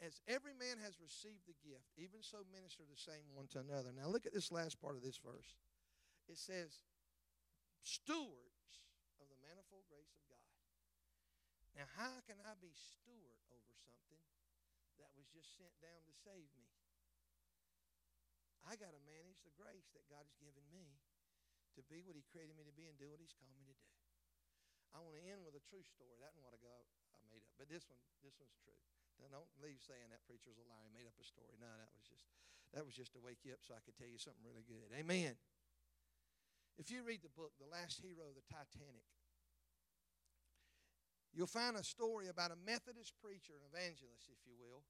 As 0.00 0.22
every 0.26 0.56
man 0.56 0.80
has 0.82 0.96
received 0.96 1.44
the 1.44 1.58
gift, 1.60 1.92
even 1.98 2.22
so 2.22 2.38
minister 2.48 2.84
the 2.88 2.96
same 2.96 3.28
one 3.34 3.46
to 3.52 3.60
another. 3.60 3.92
Now 3.92 4.08
look 4.08 4.24
at 4.24 4.32
this 4.32 4.50
last 4.50 4.80
part 4.80 4.96
of 4.96 5.02
this 5.02 5.20
verse. 5.20 5.52
It 6.28 6.38
says, 6.38 6.72
steward 7.82 8.50
now, 11.78 11.86
how 11.96 12.18
can 12.26 12.38
I 12.42 12.58
be 12.58 12.74
steward 12.74 13.40
over 13.54 13.72
something 13.86 14.24
that 14.98 15.10
was 15.14 15.30
just 15.30 15.54
sent 15.56 15.72
down 15.78 16.02
to 16.04 16.14
save 16.26 16.50
me? 16.58 16.68
I 18.66 18.76
got 18.76 18.92
to 18.92 19.02
manage 19.08 19.40
the 19.42 19.54
grace 19.56 19.88
that 19.96 20.06
God 20.10 20.26
has 20.26 20.36
given 20.36 20.62
me 20.68 21.00
to 21.78 21.82
be 21.86 22.04
what 22.04 22.18
He 22.18 22.26
created 22.28 22.58
me 22.58 22.66
to 22.66 22.74
be 22.74 22.90
and 22.90 22.98
do 22.98 23.08
what 23.08 23.22
He's 23.22 23.34
called 23.34 23.56
me 23.56 23.66
to 23.70 23.76
do. 23.78 23.90
I 24.90 24.98
want 25.00 25.14
to 25.16 25.22
end 25.22 25.46
with 25.46 25.54
a 25.54 25.62
true 25.62 25.86
story. 25.86 26.18
That 26.18 26.34
one 26.34 26.42
what 26.42 26.54
I 26.54 26.60
got 26.60 26.82
I 27.14 27.22
made 27.30 27.46
up, 27.46 27.54
but 27.54 27.70
this 27.70 27.86
one, 27.86 28.02
this 28.20 28.34
one's 28.36 28.58
true. 28.58 28.76
Don't 29.30 29.52
leave 29.60 29.78
saying 29.84 30.10
that 30.10 30.24
preacher's 30.24 30.56
a 30.56 30.66
liar. 30.66 30.88
He 30.88 30.96
made 30.96 31.04
up 31.04 31.14
a 31.20 31.22
story. 31.22 31.54
No, 31.60 31.68
that 31.68 31.92
was 31.92 32.02
just 32.02 32.24
that 32.72 32.82
was 32.82 32.96
just 32.96 33.12
to 33.14 33.20
wake 33.20 33.44
you 33.44 33.52
up 33.52 33.62
so 33.62 33.76
I 33.76 33.82
could 33.84 33.94
tell 33.94 34.08
you 34.08 34.18
something 34.18 34.42
really 34.42 34.64
good. 34.64 34.90
Amen. 34.96 35.36
If 36.80 36.88
you 36.88 37.04
read 37.04 37.20
the 37.20 37.30
book, 37.36 37.52
The 37.60 37.68
Last 37.68 38.00
Hero 38.00 38.32
of 38.32 38.34
the 38.38 38.46
Titanic, 38.48 39.04
you'll 41.34 41.50
find 41.50 41.78
a 41.78 41.84
story 41.84 42.28
about 42.28 42.50
a 42.50 42.58
Methodist 42.58 43.14
preacher, 43.22 43.54
an 43.54 43.64
evangelist, 43.70 44.30
if 44.30 44.40
you 44.46 44.54
will, 44.58 44.82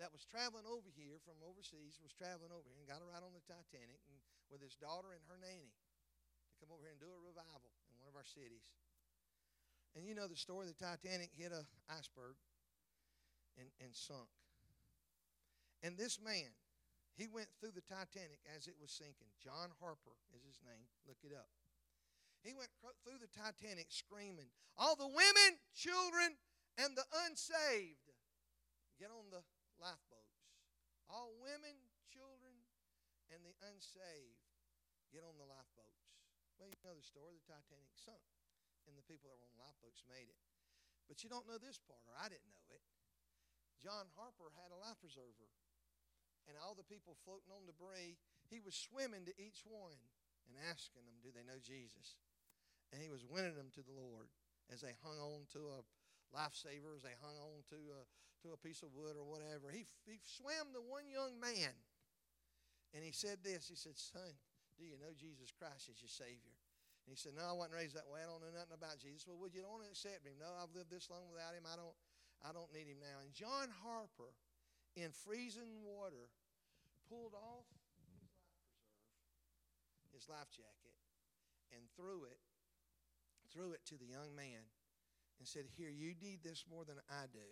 that 0.00 0.10
was 0.10 0.24
traveling 0.24 0.64
over 0.64 0.88
here 0.94 1.20
from 1.22 1.36
overseas, 1.44 2.00
was 2.00 2.16
traveling 2.16 2.50
over 2.50 2.64
here 2.66 2.80
and 2.80 2.88
got 2.88 3.04
a 3.04 3.08
ride 3.08 3.22
on 3.22 3.36
the 3.36 3.44
Titanic 3.44 4.00
and 4.08 4.18
with 4.48 4.64
his 4.64 4.76
daughter 4.76 5.12
and 5.12 5.24
her 5.28 5.40
nanny 5.40 5.72
to 5.72 6.54
come 6.60 6.72
over 6.72 6.84
here 6.84 6.92
and 6.92 7.00
do 7.00 7.08
a 7.08 7.20
revival 7.20 7.72
in 7.88 7.94
one 8.00 8.08
of 8.08 8.16
our 8.16 8.26
cities. 8.26 8.68
And 9.96 10.08
you 10.08 10.16
know 10.16 10.28
the 10.28 10.36
story 10.38 10.68
the 10.68 10.76
Titanic 10.76 11.32
hit 11.36 11.52
a 11.52 11.64
iceberg 11.92 12.36
and, 13.60 13.68
and 13.80 13.92
sunk. 13.92 14.28
And 15.84 15.98
this 15.98 16.16
man, 16.22 16.52
he 17.12 17.28
went 17.28 17.48
through 17.60 17.76
the 17.76 17.84
Titanic 17.84 18.40
as 18.56 18.68
it 18.68 18.76
was 18.80 18.92
sinking. 18.92 19.28
John 19.42 19.68
Harper 19.82 20.16
is 20.32 20.40
his 20.46 20.60
name. 20.64 20.88
Look 21.04 21.20
it 21.24 21.34
up. 21.36 21.50
He 22.42 22.52
went 22.54 22.74
through 23.06 23.22
the 23.22 23.30
Titanic 23.30 23.90
screaming, 23.94 24.50
All 24.74 24.98
the 24.98 25.08
women, 25.08 25.62
children, 25.74 26.34
and 26.74 26.98
the 26.98 27.06
unsaved, 27.26 28.10
get 28.98 29.14
on 29.14 29.30
the 29.30 29.46
lifeboats. 29.78 30.50
All 31.06 31.38
women, 31.38 31.78
children, 32.10 32.54
and 33.30 33.46
the 33.46 33.54
unsaved, 33.70 34.42
get 35.14 35.22
on 35.22 35.38
the 35.38 35.46
lifeboats. 35.46 36.02
Well, 36.58 36.70
you 36.70 36.78
know 36.82 36.98
the 36.98 37.04
story. 37.04 37.38
The 37.38 37.58
Titanic 37.58 37.94
sunk, 37.94 38.22
and 38.90 38.98
the 38.98 39.06
people 39.06 39.30
that 39.30 39.38
were 39.38 39.50
on 39.50 39.62
lifeboats 39.62 40.02
made 40.10 40.26
it. 40.26 40.40
But 41.06 41.22
you 41.22 41.30
don't 41.30 41.46
know 41.46 41.62
this 41.62 41.78
part, 41.78 42.02
or 42.10 42.14
I 42.18 42.26
didn't 42.26 42.50
know 42.54 42.68
it. 42.74 42.82
John 43.82 44.10
Harper 44.14 44.54
had 44.54 44.70
a 44.70 44.78
life 44.78 44.98
preserver 45.02 45.50
and 46.48 46.58
all 46.58 46.74
the 46.74 46.86
people 46.86 47.18
floating 47.22 47.54
on 47.54 47.66
debris, 47.66 48.18
he 48.50 48.58
was 48.58 48.74
swimming 48.74 49.26
to 49.26 49.34
each 49.38 49.62
one 49.62 49.98
and 50.46 50.58
asking 50.70 51.06
them, 51.06 51.22
Do 51.22 51.30
they 51.30 51.46
know 51.46 51.62
Jesus? 51.62 52.18
And 52.92 53.00
he 53.00 53.08
was 53.08 53.24
winning 53.24 53.56
them 53.56 53.72
to 53.72 53.82
the 53.82 53.96
Lord 53.96 54.28
as 54.68 54.84
they 54.84 54.92
hung 55.00 55.16
on 55.16 55.48
to 55.56 55.60
a 55.72 55.80
lifesaver, 56.30 56.92
as 56.92 57.02
they 57.04 57.16
hung 57.24 57.36
on 57.40 57.64
to 57.72 57.80
a, 57.96 58.00
to 58.44 58.52
a 58.52 58.60
piece 58.60 58.84
of 58.84 58.92
wood 58.92 59.16
or 59.16 59.24
whatever. 59.24 59.72
He, 59.72 59.88
he 60.04 60.20
swam 60.20 60.76
the 60.76 60.84
one 60.84 61.08
young 61.08 61.40
man. 61.40 61.72
And 62.92 63.00
he 63.00 63.12
said 63.12 63.40
this 63.40 63.72
He 63.72 63.76
said, 63.76 63.96
Son, 63.96 64.36
do 64.76 64.84
you 64.84 65.00
know 65.00 65.16
Jesus 65.16 65.48
Christ 65.48 65.88
as 65.88 66.00
your 66.04 66.12
Savior? 66.12 66.56
And 67.08 67.10
he 67.10 67.18
said, 67.18 67.32
No, 67.32 67.48
I 67.48 67.56
wasn't 67.56 67.80
raised 67.80 67.96
that 67.96 68.06
way. 68.06 68.20
I 68.20 68.28
don't 68.28 68.44
know 68.44 68.52
nothing 68.52 68.76
about 68.76 69.00
Jesus. 69.00 69.24
Well, 69.24 69.40
would 69.40 69.56
you 69.56 69.64
don't 69.64 69.82
accept 69.88 70.28
him? 70.28 70.36
No, 70.36 70.52
I've 70.60 70.76
lived 70.76 70.92
this 70.92 71.08
long 71.08 71.32
without 71.32 71.56
him. 71.56 71.64
I 71.64 71.80
don't, 71.80 71.96
I 72.44 72.52
don't 72.52 72.70
need 72.70 72.86
him 72.86 73.00
now. 73.00 73.24
And 73.24 73.32
John 73.32 73.72
Harper 73.82 74.36
in 74.96 75.08
freezing 75.12 75.80
water, 75.80 76.28
pulled 77.08 77.32
off 77.32 77.68
his 80.12 80.28
life 80.28 80.28
preserve, 80.28 80.28
his 80.28 80.28
life 80.28 80.50
jacket, 80.52 80.98
and 81.72 81.82
threw 81.96 82.28
it, 82.28 82.36
threw 83.52 83.72
it 83.72 83.84
to 83.86 84.00
the 84.00 84.08
young 84.08 84.34
man 84.34 84.64
and 85.38 85.46
said, 85.46 85.68
Here, 85.76 85.92
you 85.92 86.16
need 86.20 86.40
this 86.42 86.64
more 86.64 86.84
than 86.84 86.98
I 87.08 87.28
do. 87.32 87.46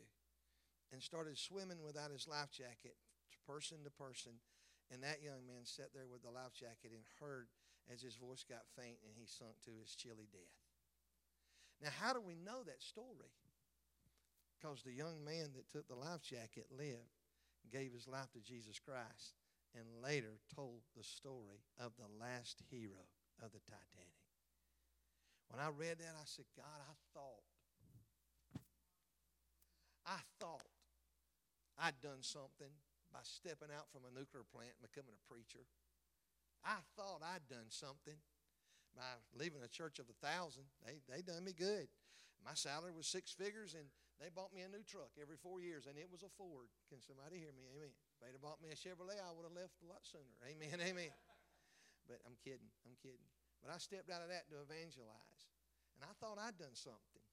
And 0.92 0.98
started 0.98 1.38
swimming 1.38 1.84
without 1.84 2.10
his 2.10 2.26
life 2.26 2.50
jacket, 2.50 2.98
person 3.46 3.78
to 3.84 3.90
person. 3.94 4.42
And 4.90 5.04
that 5.06 5.22
young 5.22 5.46
man 5.46 5.62
sat 5.62 5.94
there 5.94 6.10
with 6.10 6.22
the 6.26 6.34
life 6.34 6.50
jacket 6.50 6.90
and 6.90 7.06
heard 7.22 7.46
as 7.86 8.02
his 8.02 8.16
voice 8.16 8.42
got 8.42 8.66
faint 8.74 8.98
and 9.06 9.14
he 9.14 9.26
sunk 9.26 9.54
to 9.64 9.70
his 9.78 9.94
chilly 9.94 10.26
death. 10.32 10.58
Now, 11.78 11.94
how 11.94 12.12
do 12.12 12.20
we 12.20 12.34
know 12.34 12.62
that 12.66 12.82
story? 12.82 13.30
Because 14.58 14.82
the 14.82 14.92
young 14.92 15.24
man 15.24 15.54
that 15.54 15.70
took 15.70 15.88
the 15.88 15.94
life 15.94 16.22
jacket 16.22 16.66
lived 16.70 17.16
gave 17.72 17.92
his 17.92 18.08
life 18.08 18.30
to 18.32 18.40
Jesus 18.40 18.78
Christ, 18.78 19.38
and 19.74 20.02
later 20.02 20.40
told 20.54 20.82
the 20.96 21.04
story 21.04 21.64
of 21.78 21.92
the 21.96 22.10
last 22.20 22.62
hero 22.68 23.08
of 23.42 23.52
the 23.52 23.60
Titanic. 23.64 24.19
When 25.50 25.58
I 25.58 25.74
read 25.74 25.98
that, 25.98 26.14
I 26.14 26.26
said, 26.30 26.46
God, 26.54 26.78
I 26.78 26.94
thought, 27.10 27.44
I 30.06 30.22
thought 30.38 30.70
I'd 31.74 31.98
done 31.98 32.22
something 32.22 32.70
by 33.10 33.18
stepping 33.26 33.74
out 33.74 33.90
from 33.90 34.06
a 34.06 34.14
nuclear 34.14 34.46
plant 34.46 34.78
and 34.78 34.86
becoming 34.86 35.10
a 35.10 35.26
preacher. 35.26 35.66
I 36.62 36.78
thought 36.94 37.26
I'd 37.26 37.50
done 37.50 37.66
something 37.66 38.14
by 38.94 39.18
leaving 39.34 39.66
a 39.66 39.70
church 39.70 39.98
of 39.98 40.06
a 40.06 40.16
thousand. 40.22 40.70
They, 40.86 41.02
they 41.10 41.22
done 41.26 41.42
me 41.42 41.50
good. 41.50 41.90
My 42.46 42.54
salary 42.54 42.94
was 42.94 43.10
six 43.10 43.34
figures, 43.34 43.74
and 43.74 43.90
they 44.22 44.30
bought 44.30 44.54
me 44.54 44.62
a 44.62 44.70
new 44.70 44.86
truck 44.86 45.10
every 45.18 45.36
four 45.36 45.58
years, 45.58 45.90
and 45.90 45.98
it 45.98 46.06
was 46.06 46.22
a 46.22 46.30
Ford. 46.38 46.70
Can 46.86 47.02
somebody 47.02 47.42
hear 47.42 47.52
me? 47.52 47.66
Amen. 47.74 47.90
If 47.90 48.16
they'd 48.22 48.36
have 48.38 48.44
bought 48.44 48.62
me 48.62 48.70
a 48.70 48.78
Chevrolet, 48.78 49.18
I 49.18 49.34
would 49.34 49.48
have 49.48 49.56
left 49.56 49.74
a 49.82 49.88
lot 49.90 50.06
sooner. 50.06 50.30
Amen. 50.46 50.78
Amen. 50.94 51.10
But 52.06 52.22
I'm 52.22 52.38
kidding. 52.38 52.70
I'm 52.86 52.94
kidding. 53.02 53.26
But 53.60 53.72
I 53.72 53.78
stepped 53.78 54.08
out 54.08 54.24
of 54.24 54.32
that 54.32 54.48
to 54.48 54.64
evangelize, 54.64 55.42
and 55.96 56.04
I 56.04 56.12
thought 56.16 56.40
I'd 56.40 56.56
done 56.56 56.72
something. 56.72 57.24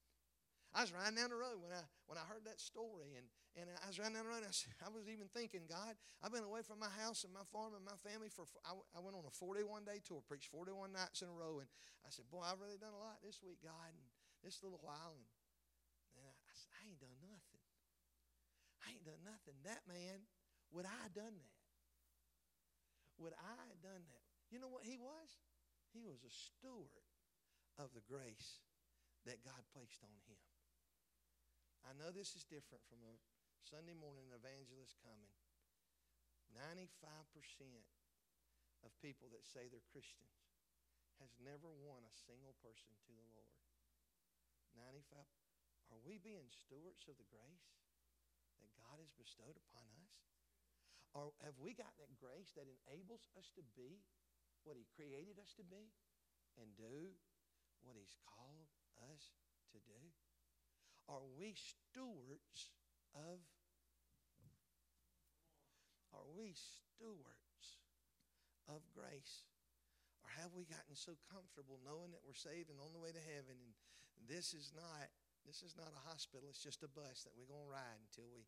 I 0.76 0.84
was 0.84 0.92
riding 0.92 1.16
down 1.16 1.32
the 1.32 1.40
road 1.40 1.64
when 1.64 1.72
I 1.72 1.80
when 2.04 2.20
I 2.20 2.24
heard 2.28 2.44
that 2.44 2.60
story, 2.60 3.16
and, 3.16 3.24
and 3.56 3.72
I 3.80 3.88
was 3.88 3.96
riding 3.96 4.20
down 4.20 4.28
the 4.28 4.34
road. 4.36 4.44
I, 4.44 4.52
I 4.84 4.92
was 4.92 5.08
even 5.08 5.32
thinking, 5.32 5.64
God, 5.64 5.96
I've 6.20 6.28
been 6.28 6.44
away 6.44 6.60
from 6.60 6.76
my 6.76 6.92
house 6.92 7.24
and 7.24 7.32
my 7.32 7.48
farm 7.48 7.72
and 7.72 7.80
my 7.80 7.96
family 8.04 8.28
for. 8.28 8.44
I, 8.68 8.76
I 8.92 9.00
went 9.00 9.16
on 9.16 9.24
a 9.24 9.32
41 9.32 9.88
day 9.88 10.04
tour, 10.04 10.20
preached 10.28 10.52
41 10.52 10.92
nights 10.92 11.24
in 11.24 11.32
a 11.32 11.36
row, 11.36 11.64
and 11.64 11.68
I 12.04 12.12
said, 12.12 12.28
Boy, 12.28 12.44
I've 12.44 12.60
really 12.60 12.76
done 12.76 12.92
a 12.92 13.00
lot 13.00 13.24
this 13.24 13.40
week, 13.40 13.64
God, 13.64 13.96
and 13.96 14.04
this 14.44 14.60
little 14.60 14.84
while. 14.84 15.16
And 15.16 15.24
and 16.20 16.28
I 16.28 16.54
said, 16.54 16.72
I 16.76 16.80
ain't 16.84 17.00
done 17.00 17.18
nothing. 17.24 17.64
I 18.84 18.86
ain't 18.92 19.06
done 19.06 19.22
nothing. 19.24 19.56
That 19.64 19.82
man, 19.86 20.26
would 20.74 20.84
I 20.84 20.98
have 21.06 21.14
done 21.14 21.32
that? 21.32 21.58
Would 23.18 23.34
I 23.34 23.54
have 23.72 23.80
done 23.82 24.04
that? 24.14 24.26
You 24.52 24.60
know 24.60 24.70
what 24.70 24.86
he 24.86 24.96
was? 24.96 25.28
He 25.98 26.06
was 26.06 26.22
a 26.22 26.30
steward 26.30 27.10
of 27.74 27.90
the 27.90 28.06
grace 28.06 28.62
that 29.26 29.42
God 29.42 29.66
placed 29.74 29.98
on 30.06 30.14
him. 30.30 30.38
I 31.82 31.90
know 31.98 32.14
this 32.14 32.38
is 32.38 32.46
different 32.46 32.86
from 32.86 33.02
a 33.02 33.18
Sunday 33.66 33.98
morning 33.98 34.30
evangelist 34.30 34.94
coming. 35.02 35.34
95% 36.54 36.94
of 38.86 38.94
people 39.02 39.26
that 39.34 39.42
say 39.42 39.66
they're 39.66 39.90
Christians 39.90 40.38
has 41.18 41.34
never 41.42 41.66
won 41.66 42.06
a 42.06 42.14
single 42.14 42.54
person 42.62 42.94
to 42.94 43.10
the 43.10 43.26
Lord. 43.34 43.58
95 44.78 45.02
are 45.90 45.98
we 46.06 46.22
being 46.22 46.46
stewards 46.46 47.10
of 47.10 47.18
the 47.18 47.26
grace 47.26 47.74
that 48.62 48.70
God 48.78 49.02
has 49.02 49.10
bestowed 49.18 49.58
upon 49.58 49.90
us? 49.98 50.14
Or 51.10 51.34
have 51.42 51.58
we 51.58 51.74
got 51.74 51.98
that 51.98 52.14
grace 52.22 52.54
that 52.54 52.70
enables 52.70 53.26
us 53.34 53.50
to 53.58 53.64
be 53.74 54.06
what 54.68 54.76
He 54.76 54.84
created 54.92 55.40
us 55.40 55.56
to 55.56 55.64
be 55.64 55.88
and 56.60 56.76
do 56.76 57.16
what 57.80 57.96
He's 57.96 58.20
called 58.28 58.68
us 59.08 59.32
to 59.72 59.80
do? 59.80 60.00
Are 61.08 61.24
we 61.24 61.56
stewards 61.56 62.76
of 63.16 63.40
are 66.12 66.28
we 66.36 66.52
stewards 66.52 67.80
of 68.68 68.84
grace? 68.92 69.48
Or 70.24 70.28
have 70.40 70.52
we 70.52 70.68
gotten 70.68 70.92
so 70.92 71.16
comfortable 71.30 71.80
knowing 71.80 72.12
that 72.12 72.24
we're 72.26 72.36
saved 72.36 72.68
and 72.68 72.80
on 72.82 72.92
the 72.92 73.00
way 73.00 73.14
to 73.14 73.24
heaven 73.32 73.56
and 73.56 73.72
this 74.28 74.52
is 74.52 74.74
not 74.76 75.08
this 75.48 75.64
is 75.64 75.72
not 75.80 75.96
a 75.96 76.08
hospital, 76.12 76.52
it's 76.52 76.60
just 76.60 76.84
a 76.84 76.92
bus 76.92 77.24
that 77.24 77.32
we're 77.32 77.48
to 77.48 77.64
ride 77.64 78.02
until 78.04 78.28
we 78.28 78.44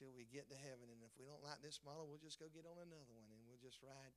till 0.00 0.14
we 0.16 0.24
get 0.24 0.48
to 0.48 0.56
heaven. 0.56 0.88
And 0.88 1.04
if 1.04 1.12
we 1.20 1.28
don't 1.28 1.44
like 1.44 1.60
this 1.60 1.84
model, 1.84 2.08
we'll 2.08 2.22
just 2.22 2.40
go 2.40 2.48
get 2.48 2.64
on 2.64 2.80
another 2.80 3.12
one 3.12 3.28
and 3.28 3.44
we'll 3.44 3.60
just 3.60 3.84
ride. 3.84 4.16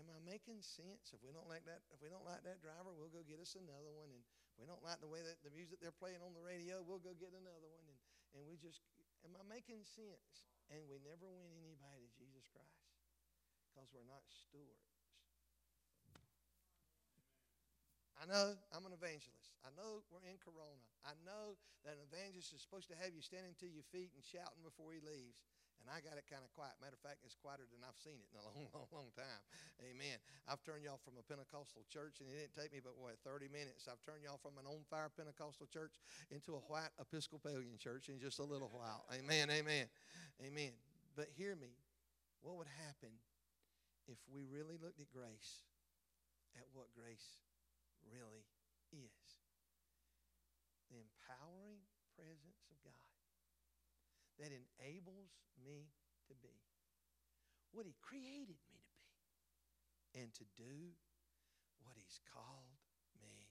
Am 0.00 0.08
I 0.08 0.18
making 0.24 0.64
sense? 0.64 1.12
If 1.12 1.20
we 1.20 1.36
don't 1.36 1.48
like 1.48 1.68
that, 1.68 1.84
if 1.92 2.00
we 2.00 2.08
don't 2.08 2.24
like 2.24 2.40
that 2.48 2.64
driver, 2.64 2.96
we'll 2.96 3.12
go 3.12 3.20
get 3.24 3.36
us 3.42 3.52
another 3.58 3.92
one. 3.92 4.08
And 4.08 4.24
if 4.24 4.56
we 4.56 4.64
don't 4.64 4.80
like 4.80 5.04
the 5.04 5.10
way 5.10 5.20
that 5.20 5.44
the 5.44 5.52
music 5.52 5.84
they're 5.84 5.92
playing 5.92 6.24
on 6.24 6.32
the 6.32 6.40
radio, 6.40 6.80
we'll 6.80 7.02
go 7.02 7.12
get 7.12 7.36
another 7.36 7.68
one. 7.68 7.84
And, 7.84 7.98
and 8.32 8.40
we 8.48 8.56
just, 8.56 8.80
am 9.28 9.36
I 9.36 9.44
making 9.44 9.84
sense? 9.84 10.48
And 10.72 10.88
we 10.88 10.96
never 11.04 11.28
win 11.28 11.52
anybody 11.60 12.08
to 12.08 12.12
Jesus 12.16 12.48
Christ 12.48 12.88
because 13.68 13.92
we're 13.92 14.08
not 14.08 14.24
stewards. 14.28 14.92
I 18.22 18.24
know 18.30 18.54
I'm 18.70 18.86
an 18.86 18.94
evangelist. 18.94 19.58
I 19.66 19.74
know 19.74 20.06
we're 20.06 20.22
in 20.22 20.38
Corona. 20.38 20.86
I 21.02 21.18
know 21.26 21.58
that 21.82 21.98
an 21.98 22.06
evangelist 22.06 22.54
is 22.54 22.62
supposed 22.62 22.86
to 22.94 22.96
have 23.02 23.10
you 23.10 23.18
standing 23.18 23.58
to 23.58 23.66
your 23.66 23.82
feet 23.90 24.14
and 24.14 24.22
shouting 24.22 24.62
before 24.62 24.94
he 24.94 25.02
leaves. 25.02 25.42
And 25.82 25.90
I 25.90 25.98
got 25.98 26.14
it 26.14 26.30
kind 26.30 26.46
of 26.46 26.50
quiet. 26.54 26.78
Matter 26.78 26.94
of 26.94 27.02
fact, 27.02 27.26
it's 27.26 27.34
quieter 27.34 27.66
than 27.66 27.82
I've 27.82 27.98
seen 27.98 28.22
it 28.22 28.30
in 28.30 28.38
a 28.38 28.46
long, 28.54 28.70
long, 28.70 28.88
long 28.94 29.10
time. 29.18 29.42
Amen. 29.82 30.22
I've 30.46 30.62
turned 30.62 30.86
y'all 30.86 31.02
from 31.02 31.18
a 31.18 31.24
Pentecostal 31.26 31.82
church, 31.90 32.22
and 32.22 32.30
it 32.30 32.38
didn't 32.38 32.54
take 32.54 32.70
me 32.70 32.78
but, 32.78 32.94
what, 32.94 33.18
30 33.26 33.50
minutes. 33.50 33.90
I've 33.90 33.98
turned 34.06 34.22
y'all 34.22 34.38
from 34.38 34.54
an 34.62 34.66
on 34.70 34.86
fire 34.86 35.10
Pentecostal 35.10 35.66
church 35.66 35.98
into 36.30 36.54
a 36.54 36.62
white 36.70 36.94
Episcopalian 37.02 37.82
church 37.82 38.06
in 38.06 38.22
just 38.22 38.38
a 38.38 38.46
little 38.46 38.70
while. 38.70 39.02
Amen. 39.10 39.50
Amen. 39.50 39.90
Amen. 40.38 40.72
But 41.18 41.34
hear 41.34 41.58
me. 41.58 41.74
What 42.46 42.62
would 42.62 42.70
happen 42.78 43.10
if 44.06 44.18
we 44.30 44.46
really 44.46 44.78
looked 44.78 45.02
at 45.02 45.10
grace, 45.10 45.66
at 46.54 46.66
what 46.74 46.90
grace 46.94 47.42
really 48.06 48.46
is 48.90 49.42
the 50.92 51.00
empowering 51.00 51.80
presence 52.12 52.60
of 52.68 52.76
God 52.84 53.08
that 54.38 54.50
enables 54.52 55.34
me 55.60 55.92
to 56.28 56.34
be 56.40 56.56
what 57.72 57.86
He 57.86 57.96
created 58.00 58.60
me 58.68 58.80
to 58.84 58.92
be 59.00 60.20
and 60.20 60.32
to 60.34 60.44
do 60.56 60.94
what 61.84 61.96
He's 61.96 62.20
called 62.28 62.80
me 63.20 63.48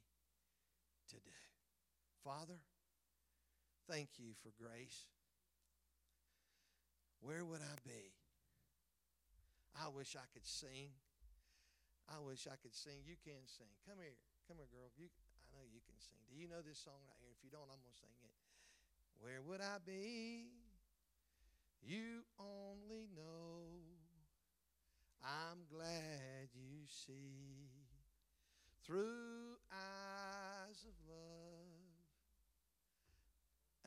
to 1.09 1.17
do. 1.17 1.39
Father, 2.23 2.61
thank 3.89 4.09
you 4.17 4.37
for 4.41 4.53
grace. 4.61 5.09
Where 7.21 7.45
would 7.45 7.61
I 7.61 7.77
be? 7.85 8.13
I 9.77 9.89
wish 9.89 10.17
I 10.17 10.25
could 10.33 10.45
sing. 10.45 10.93
I 12.09 12.17
wish 12.21 12.45
I 12.49 12.57
could 12.61 12.73
sing. 12.73 13.05
You 13.05 13.15
can 13.21 13.45
sing. 13.45 13.69
Come 13.87 14.01
here. 14.01 14.17
Come 14.49 14.57
here, 14.57 14.69
girl. 14.73 14.89
You, 14.97 15.07
I 15.07 15.57
know 15.57 15.65
you 15.65 15.79
can 15.85 15.97
sing. 16.01 16.17
Do 16.27 16.35
you 16.35 16.49
know 16.49 16.65
this 16.65 16.81
song 16.81 16.97
right 17.07 17.21
here? 17.21 17.31
If 17.31 17.41
you 17.45 17.53
don't, 17.53 17.69
I'm 17.69 17.79
going 17.81 17.93
to 17.93 18.01
sing 18.01 18.13
it. 18.25 18.35
Where 19.21 19.41
would 19.45 19.61
I 19.61 19.77
be? 19.85 20.60
You 21.81 22.23
only 22.39 23.07
know. 23.15 23.63
I'm 25.23 25.65
glad 25.69 26.49
you 26.53 26.85
see 26.87 27.69
through 28.85 29.57
eyes 29.71 30.85
of 30.85 30.93
love 31.07 31.51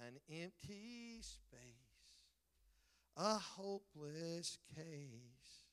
an 0.07 0.15
empty 0.31 1.19
space, 1.21 1.61
a 3.17 3.39
hopeless 3.39 4.59
case, 4.75 5.65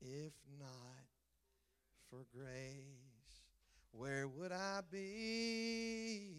if 0.00 0.32
not 0.58 1.06
for 2.08 2.24
grace. 2.34 3.02
Where 3.92 4.26
would 4.26 4.52
I 4.52 4.80
be? 4.90 6.30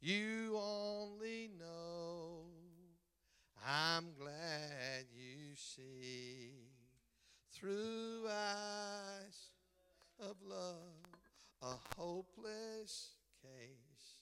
You 0.00 0.58
only 0.58 1.50
know. 1.58 2.35
I'm 3.68 4.12
glad 4.16 5.06
you 5.12 5.56
see 5.56 6.52
through 7.52 8.28
eyes 8.30 9.50
of 10.20 10.36
love 10.48 10.76
a 11.62 11.74
hopeless 11.98 13.16
case, 13.42 14.18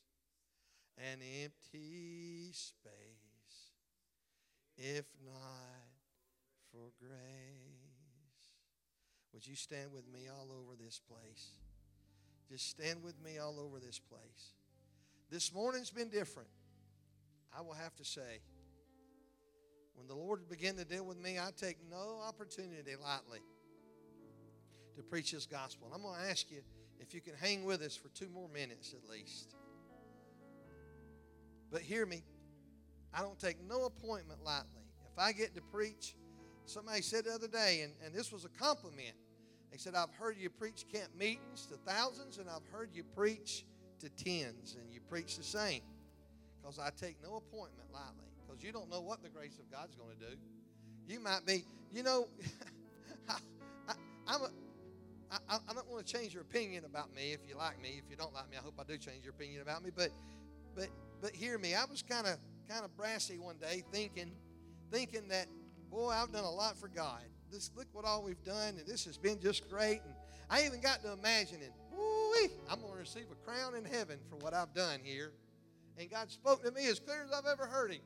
an 0.96 1.18
empty 1.42 2.52
space, 2.52 3.74
if 4.78 5.04
not 5.22 5.92
for 6.72 6.92
grace. 6.98 7.12
Would 9.34 9.46
you 9.46 9.56
stand 9.56 9.92
with 9.92 10.08
me 10.10 10.26
all 10.34 10.48
over 10.52 10.74
this 10.82 11.02
place? 11.06 11.50
Just 12.48 12.70
stand 12.70 13.02
with 13.02 13.22
me 13.22 13.36
all 13.36 13.60
over 13.60 13.78
this 13.78 13.98
place. 13.98 14.54
This 15.30 15.52
morning's 15.52 15.90
been 15.90 16.08
different. 16.08 16.48
I 17.54 17.60
will 17.60 17.74
have 17.74 17.94
to 17.96 18.04
say, 18.04 18.40
when 19.96 20.06
the 20.06 20.14
Lord 20.14 20.48
began 20.48 20.76
to 20.76 20.84
deal 20.84 21.04
with 21.04 21.18
me, 21.18 21.38
I 21.38 21.50
take 21.56 21.78
no 21.90 22.20
opportunity 22.26 22.92
lightly 23.02 23.40
to 24.96 25.02
preach 25.02 25.30
His 25.30 25.46
gospel. 25.46 25.86
And 25.86 25.94
I'm 25.94 26.02
going 26.02 26.20
to 26.20 26.30
ask 26.30 26.50
you 26.50 26.60
if 27.00 27.14
you 27.14 27.20
can 27.20 27.34
hang 27.40 27.64
with 27.64 27.82
us 27.82 27.96
for 27.96 28.08
two 28.08 28.28
more 28.28 28.48
minutes 28.48 28.94
at 28.94 29.08
least. 29.10 29.54
But 31.70 31.82
hear 31.82 32.06
me, 32.06 32.22
I 33.12 33.20
don't 33.20 33.38
take 33.38 33.56
no 33.68 33.84
appointment 33.84 34.44
lightly. 34.44 34.82
If 35.12 35.18
I 35.18 35.32
get 35.32 35.54
to 35.54 35.60
preach, 35.60 36.16
somebody 36.66 37.02
said 37.02 37.24
the 37.24 37.32
other 37.32 37.48
day, 37.48 37.82
and, 37.82 37.92
and 38.04 38.14
this 38.14 38.32
was 38.32 38.44
a 38.44 38.48
compliment. 38.48 39.14
They 39.70 39.78
said, 39.78 39.94
I've 39.94 40.14
heard 40.14 40.36
you 40.38 40.50
preach 40.50 40.86
camp 40.92 41.08
meetings 41.18 41.66
to 41.66 41.76
thousands, 41.90 42.38
and 42.38 42.48
I've 42.48 42.66
heard 42.72 42.90
you 42.92 43.02
preach 43.02 43.64
to 44.00 44.08
tens, 44.08 44.76
and 44.80 44.92
you 44.92 45.00
preach 45.08 45.36
the 45.36 45.42
same. 45.42 45.82
Because 46.60 46.78
I 46.78 46.90
take 46.90 47.16
no 47.22 47.36
appointment 47.36 47.92
lightly 47.92 48.33
because 48.54 48.64
you 48.64 48.72
don't 48.72 48.88
know 48.88 49.00
what 49.00 49.22
the 49.22 49.28
grace 49.28 49.58
of 49.58 49.70
God's 49.70 49.96
going 49.96 50.16
to 50.16 50.30
do. 50.30 50.36
You 51.08 51.20
might 51.20 51.44
be, 51.44 51.64
you 51.92 52.02
know, 52.02 52.28
I, 53.28 53.36
I, 53.88 53.94
I'm 54.28 54.42
a, 54.42 54.50
I, 55.48 55.58
I 55.68 55.72
don't 55.74 55.90
want 55.90 56.06
to 56.06 56.12
change 56.12 56.32
your 56.32 56.42
opinion 56.42 56.84
about 56.84 57.12
me 57.14 57.32
if 57.32 57.40
you 57.48 57.56
like 57.56 57.82
me. 57.82 58.00
If 58.02 58.08
you 58.08 58.16
don't 58.16 58.32
like 58.32 58.48
me, 58.50 58.56
I 58.56 58.62
hope 58.62 58.74
I 58.78 58.84
do 58.84 58.96
change 58.96 59.24
your 59.24 59.32
opinion 59.32 59.60
about 59.60 59.82
me. 59.82 59.90
But, 59.94 60.10
but, 60.76 60.88
but 61.20 61.34
hear 61.34 61.58
me. 61.58 61.74
I 61.74 61.84
was 61.84 62.02
kind 62.02 62.26
of, 62.26 62.36
kind 62.68 62.84
of 62.84 62.96
brassy 62.96 63.38
one 63.38 63.56
day, 63.56 63.82
thinking, 63.90 64.30
thinking 64.92 65.26
that, 65.28 65.46
boy, 65.90 66.10
I've 66.10 66.30
done 66.30 66.44
a 66.44 66.50
lot 66.50 66.78
for 66.78 66.88
God. 66.88 67.22
This, 67.50 67.72
look 67.76 67.86
what 67.92 68.04
all 68.04 68.22
we've 68.22 68.42
done, 68.44 68.76
and 68.78 68.86
this 68.86 69.04
has 69.06 69.18
been 69.18 69.40
just 69.40 69.68
great. 69.68 70.00
And 70.04 70.14
I 70.48 70.64
even 70.64 70.80
got 70.80 71.02
to 71.02 71.12
imagining, 71.12 71.70
woo 71.92 72.48
I'm 72.70 72.80
going 72.80 72.92
to 72.92 72.98
receive 72.98 73.26
a 73.32 73.50
crown 73.50 73.74
in 73.74 73.84
heaven 73.84 74.18
for 74.30 74.36
what 74.36 74.54
I've 74.54 74.74
done 74.74 75.00
here. 75.02 75.32
And 75.98 76.08
God 76.10 76.30
spoke 76.30 76.64
to 76.64 76.70
me 76.70 76.88
as 76.88 77.00
clear 77.00 77.24
as 77.24 77.32
I've 77.32 77.46
ever 77.46 77.66
heard 77.66 77.92
Him. 77.92 78.00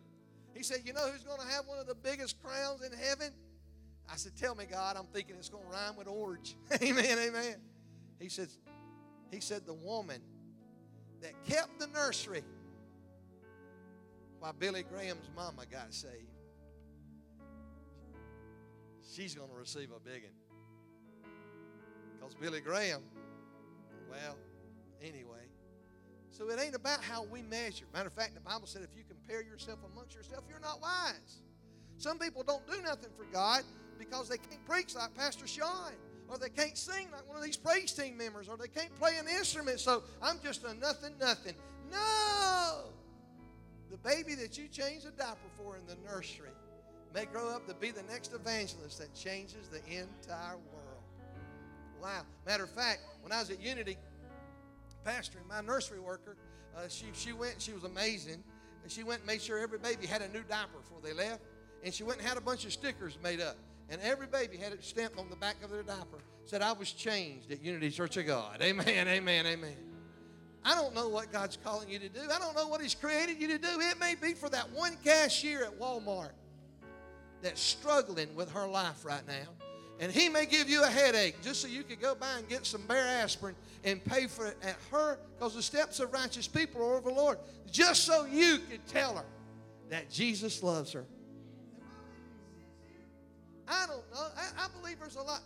He 0.54 0.62
said, 0.62 0.78
You 0.84 0.92
know 0.92 1.08
who's 1.10 1.22
going 1.22 1.40
to 1.40 1.46
have 1.46 1.66
one 1.66 1.78
of 1.78 1.86
the 1.86 1.94
biggest 1.94 2.42
crowns 2.42 2.82
in 2.82 2.92
heaven? 2.92 3.32
I 4.10 4.16
said, 4.16 4.32
Tell 4.36 4.54
me, 4.54 4.64
God. 4.64 4.96
I'm 4.96 5.06
thinking 5.06 5.36
it's 5.36 5.48
going 5.48 5.64
to 5.64 5.70
rhyme 5.70 5.96
with 5.96 6.08
orange. 6.08 6.56
amen, 6.82 7.18
amen. 7.18 7.56
He 8.18 8.28
said, 8.28 8.48
He 9.30 9.40
said, 9.40 9.66
The 9.66 9.74
woman 9.74 10.20
that 11.22 11.32
kept 11.44 11.78
the 11.78 11.86
nursery 11.88 12.42
while 14.38 14.52
Billy 14.52 14.84
Graham's 14.84 15.28
mama 15.34 15.62
got 15.70 15.92
saved, 15.92 16.30
she's 19.14 19.34
going 19.34 19.50
to 19.50 19.56
receive 19.56 19.90
a 19.94 20.00
big 20.00 20.22
one. 20.24 20.32
Because 22.18 22.34
Billy 22.34 22.60
Graham, 22.60 23.02
well, 24.10 24.36
anyway, 25.02 25.47
so 26.38 26.48
it 26.50 26.60
ain't 26.60 26.76
about 26.76 27.02
how 27.02 27.24
we 27.24 27.42
measure. 27.42 27.84
Matter 27.92 28.06
of 28.06 28.12
fact, 28.12 28.34
the 28.34 28.40
Bible 28.40 28.66
said 28.66 28.82
if 28.82 28.96
you 28.96 29.02
compare 29.08 29.42
yourself 29.42 29.80
amongst 29.92 30.14
yourself, 30.14 30.44
you're 30.48 30.60
not 30.60 30.80
wise. 30.80 31.42
Some 31.96 32.18
people 32.18 32.44
don't 32.44 32.64
do 32.68 32.80
nothing 32.82 33.10
for 33.16 33.24
God 33.32 33.62
because 33.98 34.28
they 34.28 34.38
can't 34.38 34.64
preach 34.64 34.94
like 34.94 35.12
Pastor 35.16 35.48
Sean, 35.48 35.92
or 36.28 36.38
they 36.38 36.48
can't 36.48 36.78
sing 36.78 37.08
like 37.10 37.26
one 37.26 37.36
of 37.36 37.42
these 37.42 37.56
praise 37.56 37.92
team 37.92 38.16
members, 38.16 38.48
or 38.48 38.56
they 38.56 38.68
can't 38.68 38.94
play 39.00 39.16
an 39.18 39.26
instrument. 39.26 39.80
So 39.80 40.04
I'm 40.22 40.38
just 40.40 40.62
a 40.62 40.74
nothing, 40.74 41.14
nothing. 41.18 41.54
No! 41.90 42.84
The 43.90 43.96
baby 43.96 44.36
that 44.36 44.56
you 44.56 44.68
changed 44.68 45.06
a 45.06 45.10
diaper 45.10 45.38
for 45.56 45.76
in 45.76 45.86
the 45.86 45.96
nursery 46.08 46.50
may 47.12 47.24
grow 47.24 47.48
up 47.48 47.66
to 47.66 47.74
be 47.74 47.90
the 47.90 48.04
next 48.04 48.32
evangelist 48.32 48.98
that 48.98 49.12
changes 49.12 49.68
the 49.68 49.78
entire 49.90 50.58
world. 50.72 51.02
Wow. 52.00 52.22
Matter 52.46 52.64
of 52.64 52.70
fact, 52.70 53.00
when 53.22 53.32
I 53.32 53.40
was 53.40 53.50
at 53.50 53.60
Unity, 53.60 53.96
pastoring, 55.06 55.46
my 55.48 55.60
nursery 55.60 56.00
worker, 56.00 56.36
uh, 56.76 56.88
she, 56.88 57.06
she 57.12 57.32
went 57.32 57.60
she 57.60 57.72
was 57.72 57.84
amazing. 57.84 58.42
She 58.86 59.02
went 59.02 59.20
and 59.20 59.26
made 59.26 59.42
sure 59.42 59.58
every 59.58 59.78
baby 59.78 60.06
had 60.06 60.22
a 60.22 60.28
new 60.28 60.42
diaper 60.42 60.78
before 60.80 60.98
they 61.02 61.12
left. 61.12 61.42
And 61.84 61.92
she 61.92 62.04
went 62.04 62.20
and 62.20 62.28
had 62.28 62.38
a 62.38 62.40
bunch 62.40 62.64
of 62.64 62.72
stickers 62.72 63.18
made 63.22 63.40
up. 63.40 63.56
And 63.90 64.00
every 64.00 64.26
baby 64.26 64.56
had 64.56 64.72
it 64.72 64.82
stamped 64.82 65.18
on 65.18 65.28
the 65.28 65.36
back 65.36 65.62
of 65.62 65.70
their 65.70 65.82
diaper. 65.82 66.18
Said, 66.44 66.62
I 66.62 66.72
was 66.72 66.92
changed 66.92 67.50
at 67.50 67.62
Unity 67.62 67.90
Church 67.90 68.16
of 68.16 68.26
God. 68.26 68.60
Amen, 68.62 69.08
amen, 69.08 69.46
amen. 69.46 69.76
I 70.64 70.74
don't 70.74 70.94
know 70.94 71.08
what 71.08 71.32
God's 71.32 71.58
calling 71.62 71.88
you 71.88 71.98
to 71.98 72.08
do. 72.08 72.20
I 72.32 72.38
don't 72.38 72.56
know 72.56 72.66
what 72.66 72.80
He's 72.80 72.94
created 72.94 73.40
you 73.40 73.48
to 73.48 73.58
do. 73.58 73.68
It 73.80 73.98
may 74.00 74.14
be 74.14 74.34
for 74.34 74.48
that 74.50 74.70
one 74.70 74.96
cashier 75.04 75.64
at 75.64 75.78
Walmart 75.78 76.32
that's 77.42 77.60
struggling 77.60 78.34
with 78.34 78.50
her 78.52 78.66
life 78.66 79.04
right 79.04 79.26
now. 79.26 79.48
And 80.00 80.12
he 80.12 80.28
may 80.28 80.46
give 80.46 80.68
you 80.68 80.84
a 80.84 80.88
headache 80.88 81.42
just 81.42 81.60
so 81.60 81.68
you 81.68 81.82
could 81.82 82.00
go 82.00 82.14
by 82.14 82.38
and 82.38 82.48
get 82.48 82.64
some 82.64 82.82
Bayer 82.86 83.00
aspirin 83.00 83.56
and 83.84 84.04
pay 84.04 84.28
for 84.28 84.46
it 84.46 84.56
at 84.62 84.76
her 84.92 85.18
because 85.34 85.54
the 85.54 85.62
steps 85.62 85.98
of 85.98 86.12
righteous 86.12 86.46
people 86.46 86.82
are 86.82 86.94
over 86.94 87.10
the 87.10 87.16
Lord. 87.16 87.38
Just 87.70 88.04
so 88.04 88.24
you 88.24 88.58
could 88.70 88.86
tell 88.86 89.16
her 89.16 89.24
that 89.90 90.08
Jesus 90.10 90.62
loves 90.62 90.92
her. 90.92 91.04
I 93.66 93.86
don't 93.86 94.04
know. 94.12 94.26
I, 94.36 94.64
I 94.64 94.68
believe 94.80 94.98
there's 95.00 95.16
a 95.16 95.22
lot. 95.22 95.42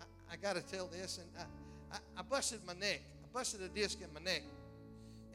I, 0.00 0.34
I 0.34 0.36
got 0.36 0.54
to 0.54 0.62
tell 0.62 0.86
this, 0.86 1.18
and 1.18 1.28
I, 1.38 1.96
I, 1.96 2.20
I, 2.20 2.22
busted 2.22 2.60
my 2.66 2.72
neck. 2.74 3.02
I 3.24 3.26
busted 3.32 3.60
a 3.60 3.68
disc 3.68 3.98
in 4.00 4.12
my 4.14 4.20
neck, 4.20 4.42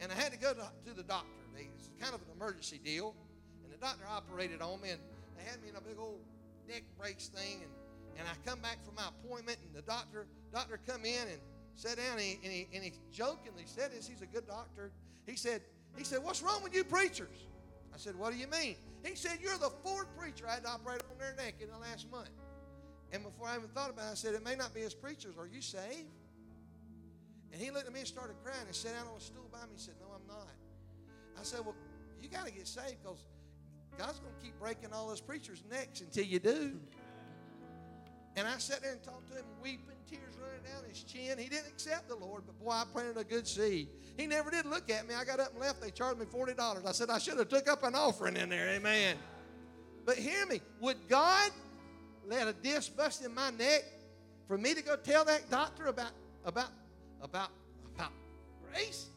and 0.00 0.10
I 0.10 0.16
had 0.16 0.32
to 0.32 0.38
go 0.38 0.52
to, 0.52 0.68
to 0.86 0.94
the 0.96 1.04
doctor. 1.04 1.28
They, 1.54 1.68
it's 1.78 1.90
kind 2.00 2.12
of 2.12 2.20
an 2.22 2.28
emergency 2.34 2.80
deal, 2.82 3.14
and 3.62 3.72
the 3.72 3.76
doctor 3.76 4.04
operated 4.10 4.62
on 4.62 4.80
me, 4.80 4.90
and 4.90 5.00
they 5.36 5.44
had 5.44 5.62
me 5.62 5.68
in 5.68 5.76
a 5.76 5.80
big 5.80 5.96
old 5.98 6.18
neck 6.68 6.82
brace 6.98 7.30
thing, 7.32 7.60
and 7.62 7.70
and 8.18 8.26
I 8.28 8.48
come 8.48 8.60
back 8.60 8.84
from 8.84 8.94
my 8.94 9.08
appointment, 9.08 9.58
and 9.66 9.74
the 9.74 9.82
doctor 9.82 10.26
doctor 10.52 10.78
come 10.86 11.04
in 11.04 11.28
and 11.28 11.40
sat 11.74 11.96
down, 11.96 12.12
and 12.12 12.20
he, 12.20 12.38
and 12.44 12.52
he, 12.52 12.68
and 12.74 12.84
he 12.84 12.92
jokingly 13.12 13.64
said 13.66 13.92
this. 13.92 14.06
He's 14.06 14.22
a 14.22 14.26
good 14.26 14.46
doctor. 14.46 14.92
He 15.26 15.36
said, 15.36 15.62
he 15.96 16.04
said, 16.04 16.22
what's 16.22 16.42
wrong 16.42 16.62
with 16.62 16.74
you 16.74 16.84
preachers? 16.84 17.46
I 17.92 17.98
said, 17.98 18.16
what 18.16 18.32
do 18.32 18.38
you 18.38 18.46
mean? 18.46 18.76
He 19.04 19.14
said, 19.14 19.38
you're 19.40 19.58
the 19.58 19.70
fourth 19.82 20.08
preacher 20.16 20.46
I 20.48 20.54
had 20.54 20.64
to 20.64 20.70
operate 20.70 21.02
on 21.10 21.18
their 21.18 21.34
neck 21.36 21.56
in 21.60 21.68
the 21.68 21.78
last 21.78 22.10
month. 22.10 22.30
And 23.12 23.22
before 23.22 23.46
I 23.46 23.56
even 23.56 23.68
thought 23.68 23.90
about 23.90 24.08
it, 24.08 24.12
I 24.12 24.14
said, 24.14 24.34
it 24.34 24.44
may 24.44 24.56
not 24.56 24.74
be 24.74 24.82
as 24.82 24.94
preachers. 24.94 25.36
Are 25.38 25.46
you 25.46 25.60
saved? 25.60 26.10
And 27.52 27.62
he 27.62 27.70
looked 27.70 27.86
at 27.86 27.92
me 27.92 28.00
and 28.00 28.08
started 28.08 28.34
crying 28.42 28.66
and 28.66 28.74
sat 28.74 28.94
down 28.94 29.06
on 29.06 29.16
a 29.16 29.20
stool 29.20 29.48
by 29.52 29.60
me 29.60 29.72
and 29.72 29.80
said, 29.80 29.94
no, 30.00 30.06
I'm 30.14 30.26
not. 30.26 30.48
I 31.38 31.44
said, 31.44 31.60
well, 31.64 31.76
you 32.20 32.28
got 32.28 32.46
to 32.46 32.52
get 32.52 32.66
saved 32.66 32.96
because 33.02 33.24
God's 33.96 34.18
going 34.18 34.34
to 34.34 34.44
keep 34.44 34.58
breaking 34.58 34.92
all 34.92 35.06
those 35.08 35.20
preachers' 35.20 35.62
necks 35.70 36.00
until 36.00 36.24
you 36.24 36.40
do. 36.40 36.80
And 38.36 38.48
I 38.48 38.58
sat 38.58 38.82
there 38.82 38.92
and 38.92 39.02
talked 39.02 39.28
to 39.30 39.36
him, 39.36 39.44
weeping, 39.62 39.96
tears 40.10 40.34
running 40.40 40.62
down 40.64 40.88
his 40.88 41.02
chin. 41.02 41.38
He 41.38 41.48
didn't 41.48 41.68
accept 41.68 42.08
the 42.08 42.16
Lord, 42.16 42.42
but 42.46 42.58
boy, 42.58 42.70
I 42.72 42.84
planted 42.92 43.16
a 43.16 43.24
good 43.24 43.46
seed. 43.46 43.88
He 44.16 44.26
never 44.26 44.50
did 44.50 44.66
look 44.66 44.90
at 44.90 45.06
me. 45.08 45.14
I 45.14 45.24
got 45.24 45.40
up 45.40 45.52
and 45.52 45.60
left. 45.60 45.80
They 45.80 45.90
charged 45.90 46.18
me 46.18 46.26
$40. 46.26 46.86
I 46.86 46.92
said, 46.92 47.10
I 47.10 47.18
should 47.18 47.38
have 47.38 47.48
took 47.48 47.68
up 47.68 47.84
an 47.84 47.94
offering 47.94 48.36
in 48.36 48.48
there. 48.48 48.68
Amen. 48.70 49.16
But 50.04 50.16
hear 50.16 50.46
me, 50.46 50.60
would 50.80 51.08
God 51.08 51.50
let 52.26 52.48
a 52.48 52.52
disc 52.52 52.96
bust 52.96 53.24
in 53.24 53.34
my 53.34 53.50
neck 53.50 53.84
for 54.46 54.58
me 54.58 54.74
to 54.74 54.82
go 54.82 54.96
tell 54.96 55.24
that 55.24 55.50
doctor 55.50 55.86
about 55.86 56.12
about 56.44 56.68
about 57.22 57.50
about 57.94 58.12
grace? 58.70 59.08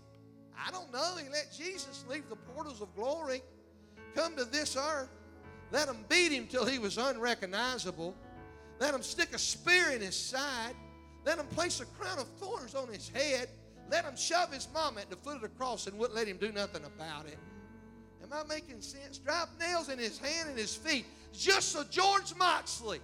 I 0.58 0.72
don't 0.72 0.92
know. 0.92 1.16
He 1.22 1.30
let 1.30 1.54
Jesus 1.56 2.06
leave 2.10 2.30
the 2.30 2.36
portals 2.36 2.82
of 2.82 2.96
glory, 2.96 3.42
come 4.16 4.36
to 4.38 4.46
this 4.46 4.76
earth, 4.78 5.10
let 5.72 5.88
him 5.88 6.06
beat 6.10 6.32
him 6.32 6.48
till 6.48 6.66
he 6.66 6.80
was 6.80 6.98
unrecognizable, 6.98 8.16
let 8.80 8.94
him 8.94 9.04
stick 9.04 9.34
a 9.34 9.40
spear 9.40 9.92
in 9.92 10.02
his 10.02 10.16
side, 10.16 10.76
let 11.26 11.38
him 11.40 11.48
place 11.48 11.80
a 11.80 11.86
crown 11.86 12.20
of 12.20 12.28
thorns 12.40 12.76
on 12.76 12.88
his 12.88 13.10
head, 13.10 13.50
let 13.90 14.04
him 14.06 14.16
shove 14.16 14.54
his 14.54 14.68
mama 14.74 15.02
at 15.02 15.10
the 15.10 15.16
foot 15.16 15.36
of 15.36 15.42
the 15.42 15.50
cross 15.50 15.88
and 15.88 15.98
wouldn't 15.98 16.16
let 16.16 16.28
him 16.28 16.38
do 16.38 16.52
nothing 16.52 16.84
about 16.84 17.26
it. 17.26 17.38
Am 18.24 18.34
I 18.34 18.44
making 18.48 18.82
sense? 18.82 19.18
Drive 19.18 19.48
nails 19.60 19.90
in 19.90 19.98
his 19.98 20.18
hand 20.18 20.50
and 20.50 20.58
his 20.58 20.76
feet 20.76 21.06
just 21.32 21.72
so 21.72 21.84
George 21.90 22.36
Moxley 22.38 23.00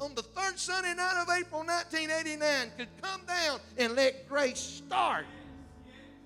on 0.00 0.14
the 0.14 0.22
third 0.22 0.58
Sunday 0.58 0.94
night 0.94 1.20
of 1.20 1.28
April 1.28 1.60
1989 1.60 2.72
could 2.76 2.88
come 3.00 3.22
down 3.26 3.60
and 3.78 3.94
let 3.94 4.28
grace 4.28 4.58
start 4.58 5.26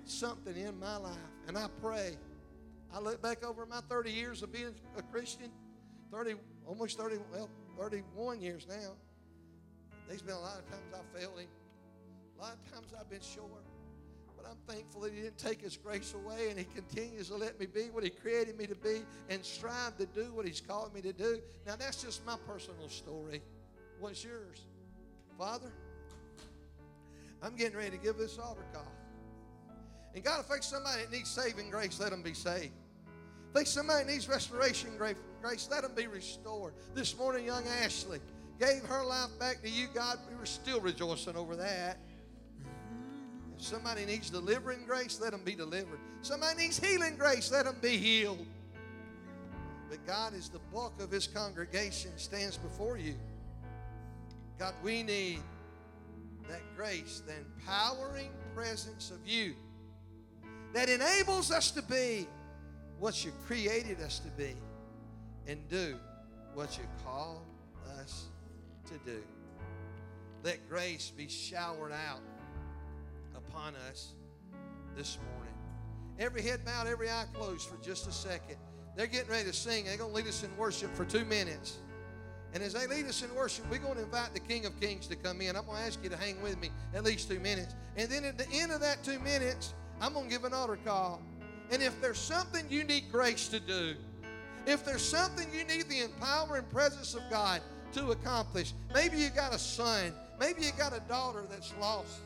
something 0.05 0.57
in 0.57 0.78
my 0.78 0.97
life. 0.97 1.16
And 1.49 1.57
I 1.57 1.68
pray. 1.82 2.16
I 2.95 3.01
look 3.01 3.20
back 3.20 3.45
over 3.45 3.66
my 3.66 3.80
30 3.89 4.11
years 4.11 4.43
of 4.43 4.53
being 4.53 4.74
a 4.97 5.03
Christian, 5.03 5.51
30, 6.11 6.34
almost 6.66 6.99
30, 6.99 7.16
well, 7.32 7.51
31 7.79 8.41
years 8.41 8.66
now. 8.68 8.93
There's 10.09 10.22
been 10.22 10.35
a 10.35 10.41
lot 10.41 10.59
of 10.59 10.70
times 10.70 10.85
I've 10.95 11.20
failed 11.20 11.39
him. 11.39 11.49
A 12.39 12.43
lot 12.43 12.53
of 12.55 12.72
times 12.72 12.93
I've 12.99 13.09
been 13.11 13.20
short. 13.20 13.51
But 14.37 14.47
I'm 14.49 14.59
thankful 14.72 15.01
that 15.03 15.12
he 15.12 15.22
didn't 15.22 15.39
take 15.39 15.62
his 15.62 15.77
grace 15.77 16.14
away 16.14 16.51
and 16.51 16.59
he 16.59 16.64
continues 16.64 17.29
to 17.29 17.37
let 17.37 17.59
me 17.59 17.66
be 17.66 17.91
what 17.91 18.05
he 18.05 18.11
created 18.11 18.59
me 18.59 18.66
to 18.66 18.74
be 18.74 19.03
and 19.29 19.45
strive 19.45 19.97
to 19.99 20.07
do 20.07 20.33
what 20.33 20.47
he's 20.47 20.61
called 20.61 20.95
me 20.95 21.01
to 21.03 21.12
do. 21.12 21.41
Now, 21.66 21.77
that's 21.77 22.03
just 22.03 22.24
my 22.27 22.37
personal 22.47 22.89
story. 22.89 23.43
What's 23.99 24.22
yours? 24.22 24.64
Father, 25.39 25.72
I'm 27.43 27.57
getting 27.57 27.77
ready 27.77 27.91
to 27.91 27.99
give 27.99 28.16
this 28.16 28.39
altar 28.39 28.64
call. 28.72 28.93
And 30.14 30.24
God, 30.24 30.41
if 30.41 30.49
there's 30.49 30.64
somebody 30.64 31.03
that 31.03 31.12
needs 31.12 31.31
saving 31.31 31.70
grace, 31.70 32.01
let 32.01 32.11
them 32.11 32.22
be 32.22 32.33
saved. 32.33 32.72
There's 33.57 33.71
somebody 33.71 34.05
needs 34.05 34.29
restoration 34.29 34.91
grace, 34.99 35.69
let 35.71 35.83
them 35.83 35.93
be 35.97 36.07
restored. 36.07 36.75
This 36.95 37.17
morning, 37.17 37.47
young 37.47 37.65
Ashley 37.83 38.21
gave 38.61 38.83
her 38.83 39.03
life 39.03 39.31
back 39.41 39.63
to 39.63 39.71
you, 39.71 39.87
God. 39.95 40.19
We 40.31 40.37
were 40.37 40.45
still 40.45 40.79
rejoicing 40.79 41.37
over 41.37 41.57
that. 41.57 41.97
If 43.57 43.65
somebody 43.65 44.05
needs 44.05 44.29
delivering 44.29 44.85
grace, 44.87 45.19
let 45.23 45.31
them 45.31 45.41
be 45.43 45.55
delivered. 45.55 45.99
Somebody 46.21 46.65
needs 46.65 46.79
healing 46.79 47.17
grace, 47.17 47.51
let 47.51 47.65
them 47.65 47.77
be 47.81 47.97
healed. 47.97 48.45
But 49.89 50.07
God, 50.07 50.35
is 50.35 50.51
the 50.51 50.61
bulk 50.71 51.01
of 51.01 51.11
His 51.11 51.27
congregation 51.27 52.11
stands 52.17 52.59
before 52.59 52.99
you, 52.99 53.15
God, 54.59 54.75
we 54.85 55.03
need 55.03 55.41
that 56.51 56.61
grace, 56.77 57.23
the 57.27 57.33
empowering 57.39 58.33
presence 58.55 59.11
of 59.11 59.27
you 59.27 59.55
that 60.75 60.91
enables 60.91 61.51
us 61.51 61.71
to 61.71 61.81
be 61.81 62.27
what 62.99 63.25
you 63.25 63.33
created 63.47 64.01
us 64.01 64.19
to 64.21 64.29
be 64.31 64.55
and 65.47 65.69
do 65.69 65.97
what 66.55 66.79
you 66.79 66.85
call 67.05 67.43
us 68.01 68.27
to 68.87 68.95
do. 69.05 69.23
Let 70.43 70.69
grace 70.69 71.13
be 71.17 71.29
showered 71.29 71.93
out 71.93 72.21
upon 73.35 73.75
us 73.91 74.13
this 74.97 75.19
morning. 75.33 75.53
Every 76.19 76.43
head 76.43 76.65
bowed, 76.65 76.87
every 76.87 77.11
eye 77.11 77.27
closed 77.35 77.69
for 77.69 77.77
just 77.85 78.07
a 78.07 78.13
second. 78.13 78.57
They're 78.97 79.07
getting 79.07 79.31
ready 79.31 79.45
to 79.45 79.53
sing. 79.53 79.85
They're 79.85 79.99
going 79.99 80.11
to 80.11 80.17
lead 80.17 80.27
us 80.27 80.43
in 80.43 80.57
worship 80.57 80.95
for 80.95 81.05
two 81.05 81.25
minutes. 81.27 81.79
And 82.55 82.63
as 82.63 82.73
they 82.73 82.87
lead 82.87 83.05
us 83.07 83.23
in 83.23 83.35
worship, 83.35 83.71
we're 83.71 83.79
going 83.79 83.97
to 83.97 84.05
invite 84.05 84.33
the 84.33 84.41
King 84.41 84.65
of 84.65 84.81
Kings 84.81 85.07
to 85.09 85.17
come 85.17 85.43
in. 85.43 85.57
I'm 85.57 85.67
going 85.67 85.77
to 85.77 85.85
ask 85.85 86.03
you 86.03 86.09
to 86.09 86.17
hang 86.17 86.41
with 86.43 86.59
me 86.59 86.71
at 86.95 87.05
least 87.05 87.29
two 87.29 87.39
minutes. 87.39 87.75
And 87.97 88.09
then 88.09 88.25
at 88.25 88.39
the 88.39 88.47
end 88.51 88.73
of 88.73 88.81
that 88.81 89.03
two 89.05 89.19
minutes, 89.19 89.75
I'm 90.01 90.15
going 90.15 90.27
to 90.27 90.31
give 90.31 90.45
an 90.45 90.55
altar 90.55 90.79
call. 90.83 91.21
And 91.71 91.83
if 91.83 92.01
there's 92.01 92.19
something 92.19 92.64
you 92.71 92.85
need 92.85 93.11
grace 93.11 93.49
to 93.49 93.61
do, 93.61 93.95
if 94.67 94.85
there's 94.85 95.03
something 95.03 95.47
you 95.53 95.64
need 95.64 95.89
the 95.89 96.01
empowering 96.01 96.64
presence 96.64 97.14
of 97.14 97.23
God 97.31 97.61
to 97.93 98.12
accomplish, 98.12 98.73
maybe 98.95 99.19
you 99.19 99.31
got 99.31 99.55
a 99.55 99.59
son, 99.59 100.12
maybe 100.39 100.62
you 100.62 100.71
got 100.77 100.93
a 100.93 101.01
daughter 101.09 101.45
that's 101.49 101.73
lost, 101.81 102.21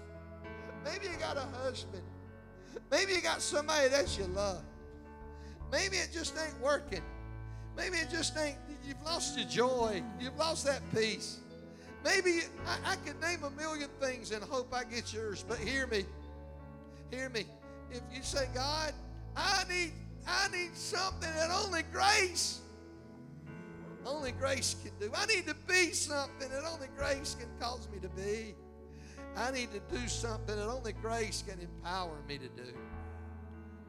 maybe 0.85 1.07
you 1.07 1.19
got 1.19 1.37
a 1.37 1.47
husband, 1.63 2.03
maybe 2.91 3.13
you 3.13 3.21
got 3.21 3.41
somebody 3.41 3.89
that 3.89 4.19
you 4.19 4.25
love, 4.27 4.63
maybe 5.71 5.97
it 5.97 6.11
just 6.13 6.37
ain't 6.39 6.59
working, 6.61 7.03
maybe 7.77 7.97
it 7.97 8.11
just 8.11 8.37
ain't, 8.37 8.57
you've 8.87 9.03
lost 9.05 9.39
your 9.39 9.49
joy, 9.49 10.03
you've 10.19 10.37
lost 10.37 10.67
that 10.67 10.81
peace. 10.95 11.39
Maybe 12.03 12.41
I, 12.67 12.93
I 12.93 12.97
could 12.97 13.21
name 13.21 13.45
a 13.45 13.51
million 13.51 13.91
things 14.01 14.33
and 14.33 14.43
hope 14.43 14.73
I 14.73 14.85
get 14.85 15.13
yours, 15.13 15.45
but 15.47 15.59
hear 15.59 15.87
me. 15.87 16.05
Hear 17.11 17.29
me 17.29 17.45
if 17.93 18.01
you 18.13 18.23
say, 18.23 18.47
God, 18.55 18.93
I 19.37 19.65
need, 19.69 19.93
I 20.27 20.49
need 20.49 20.77
something 20.77 21.31
that 21.37 21.51
only 21.51 21.83
grace, 21.93 22.61
only 24.05 24.33
grace 24.33 24.77
can 24.83 24.93
do. 24.99 25.13
I 25.15 25.27
need 25.27 25.47
to 25.47 25.55
be 25.69 25.93
something 25.93 26.49
that 26.51 26.65
only 26.65 26.89
grace 26.97 27.37
can 27.39 27.49
cause 27.61 27.89
me 27.93 27.99
to 28.01 28.09
be. 28.09 28.55
I 29.37 29.51
need 29.53 29.69
to 29.73 29.81
do 29.95 30.09
something 30.09 30.57
that 30.57 30.69
only 30.69 30.93
grace 30.93 31.45
can 31.47 31.61
empower 31.61 32.17
me 32.27 32.39
to 32.39 32.49
do. 32.49 32.75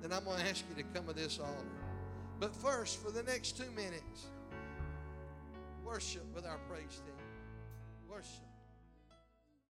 Then 0.02 0.14
I'm 0.14 0.24
going 0.24 0.39
to 0.39 0.50
ask 0.50 0.64
you 0.70 0.84
to 0.84 0.89
come 0.94 1.08
to 1.08 1.14
this 1.14 1.39
altar. 1.39 1.66
But 2.39 2.56
first, 2.56 3.04
for 3.04 3.12
the 3.12 3.24
next 3.24 3.58
two 3.58 3.70
minutes, 3.72 4.28
worship 5.84 6.24
with 6.34 6.46
our 6.46 6.58
praise 6.70 7.02
team. 7.06 7.16
Worship. 8.10 8.51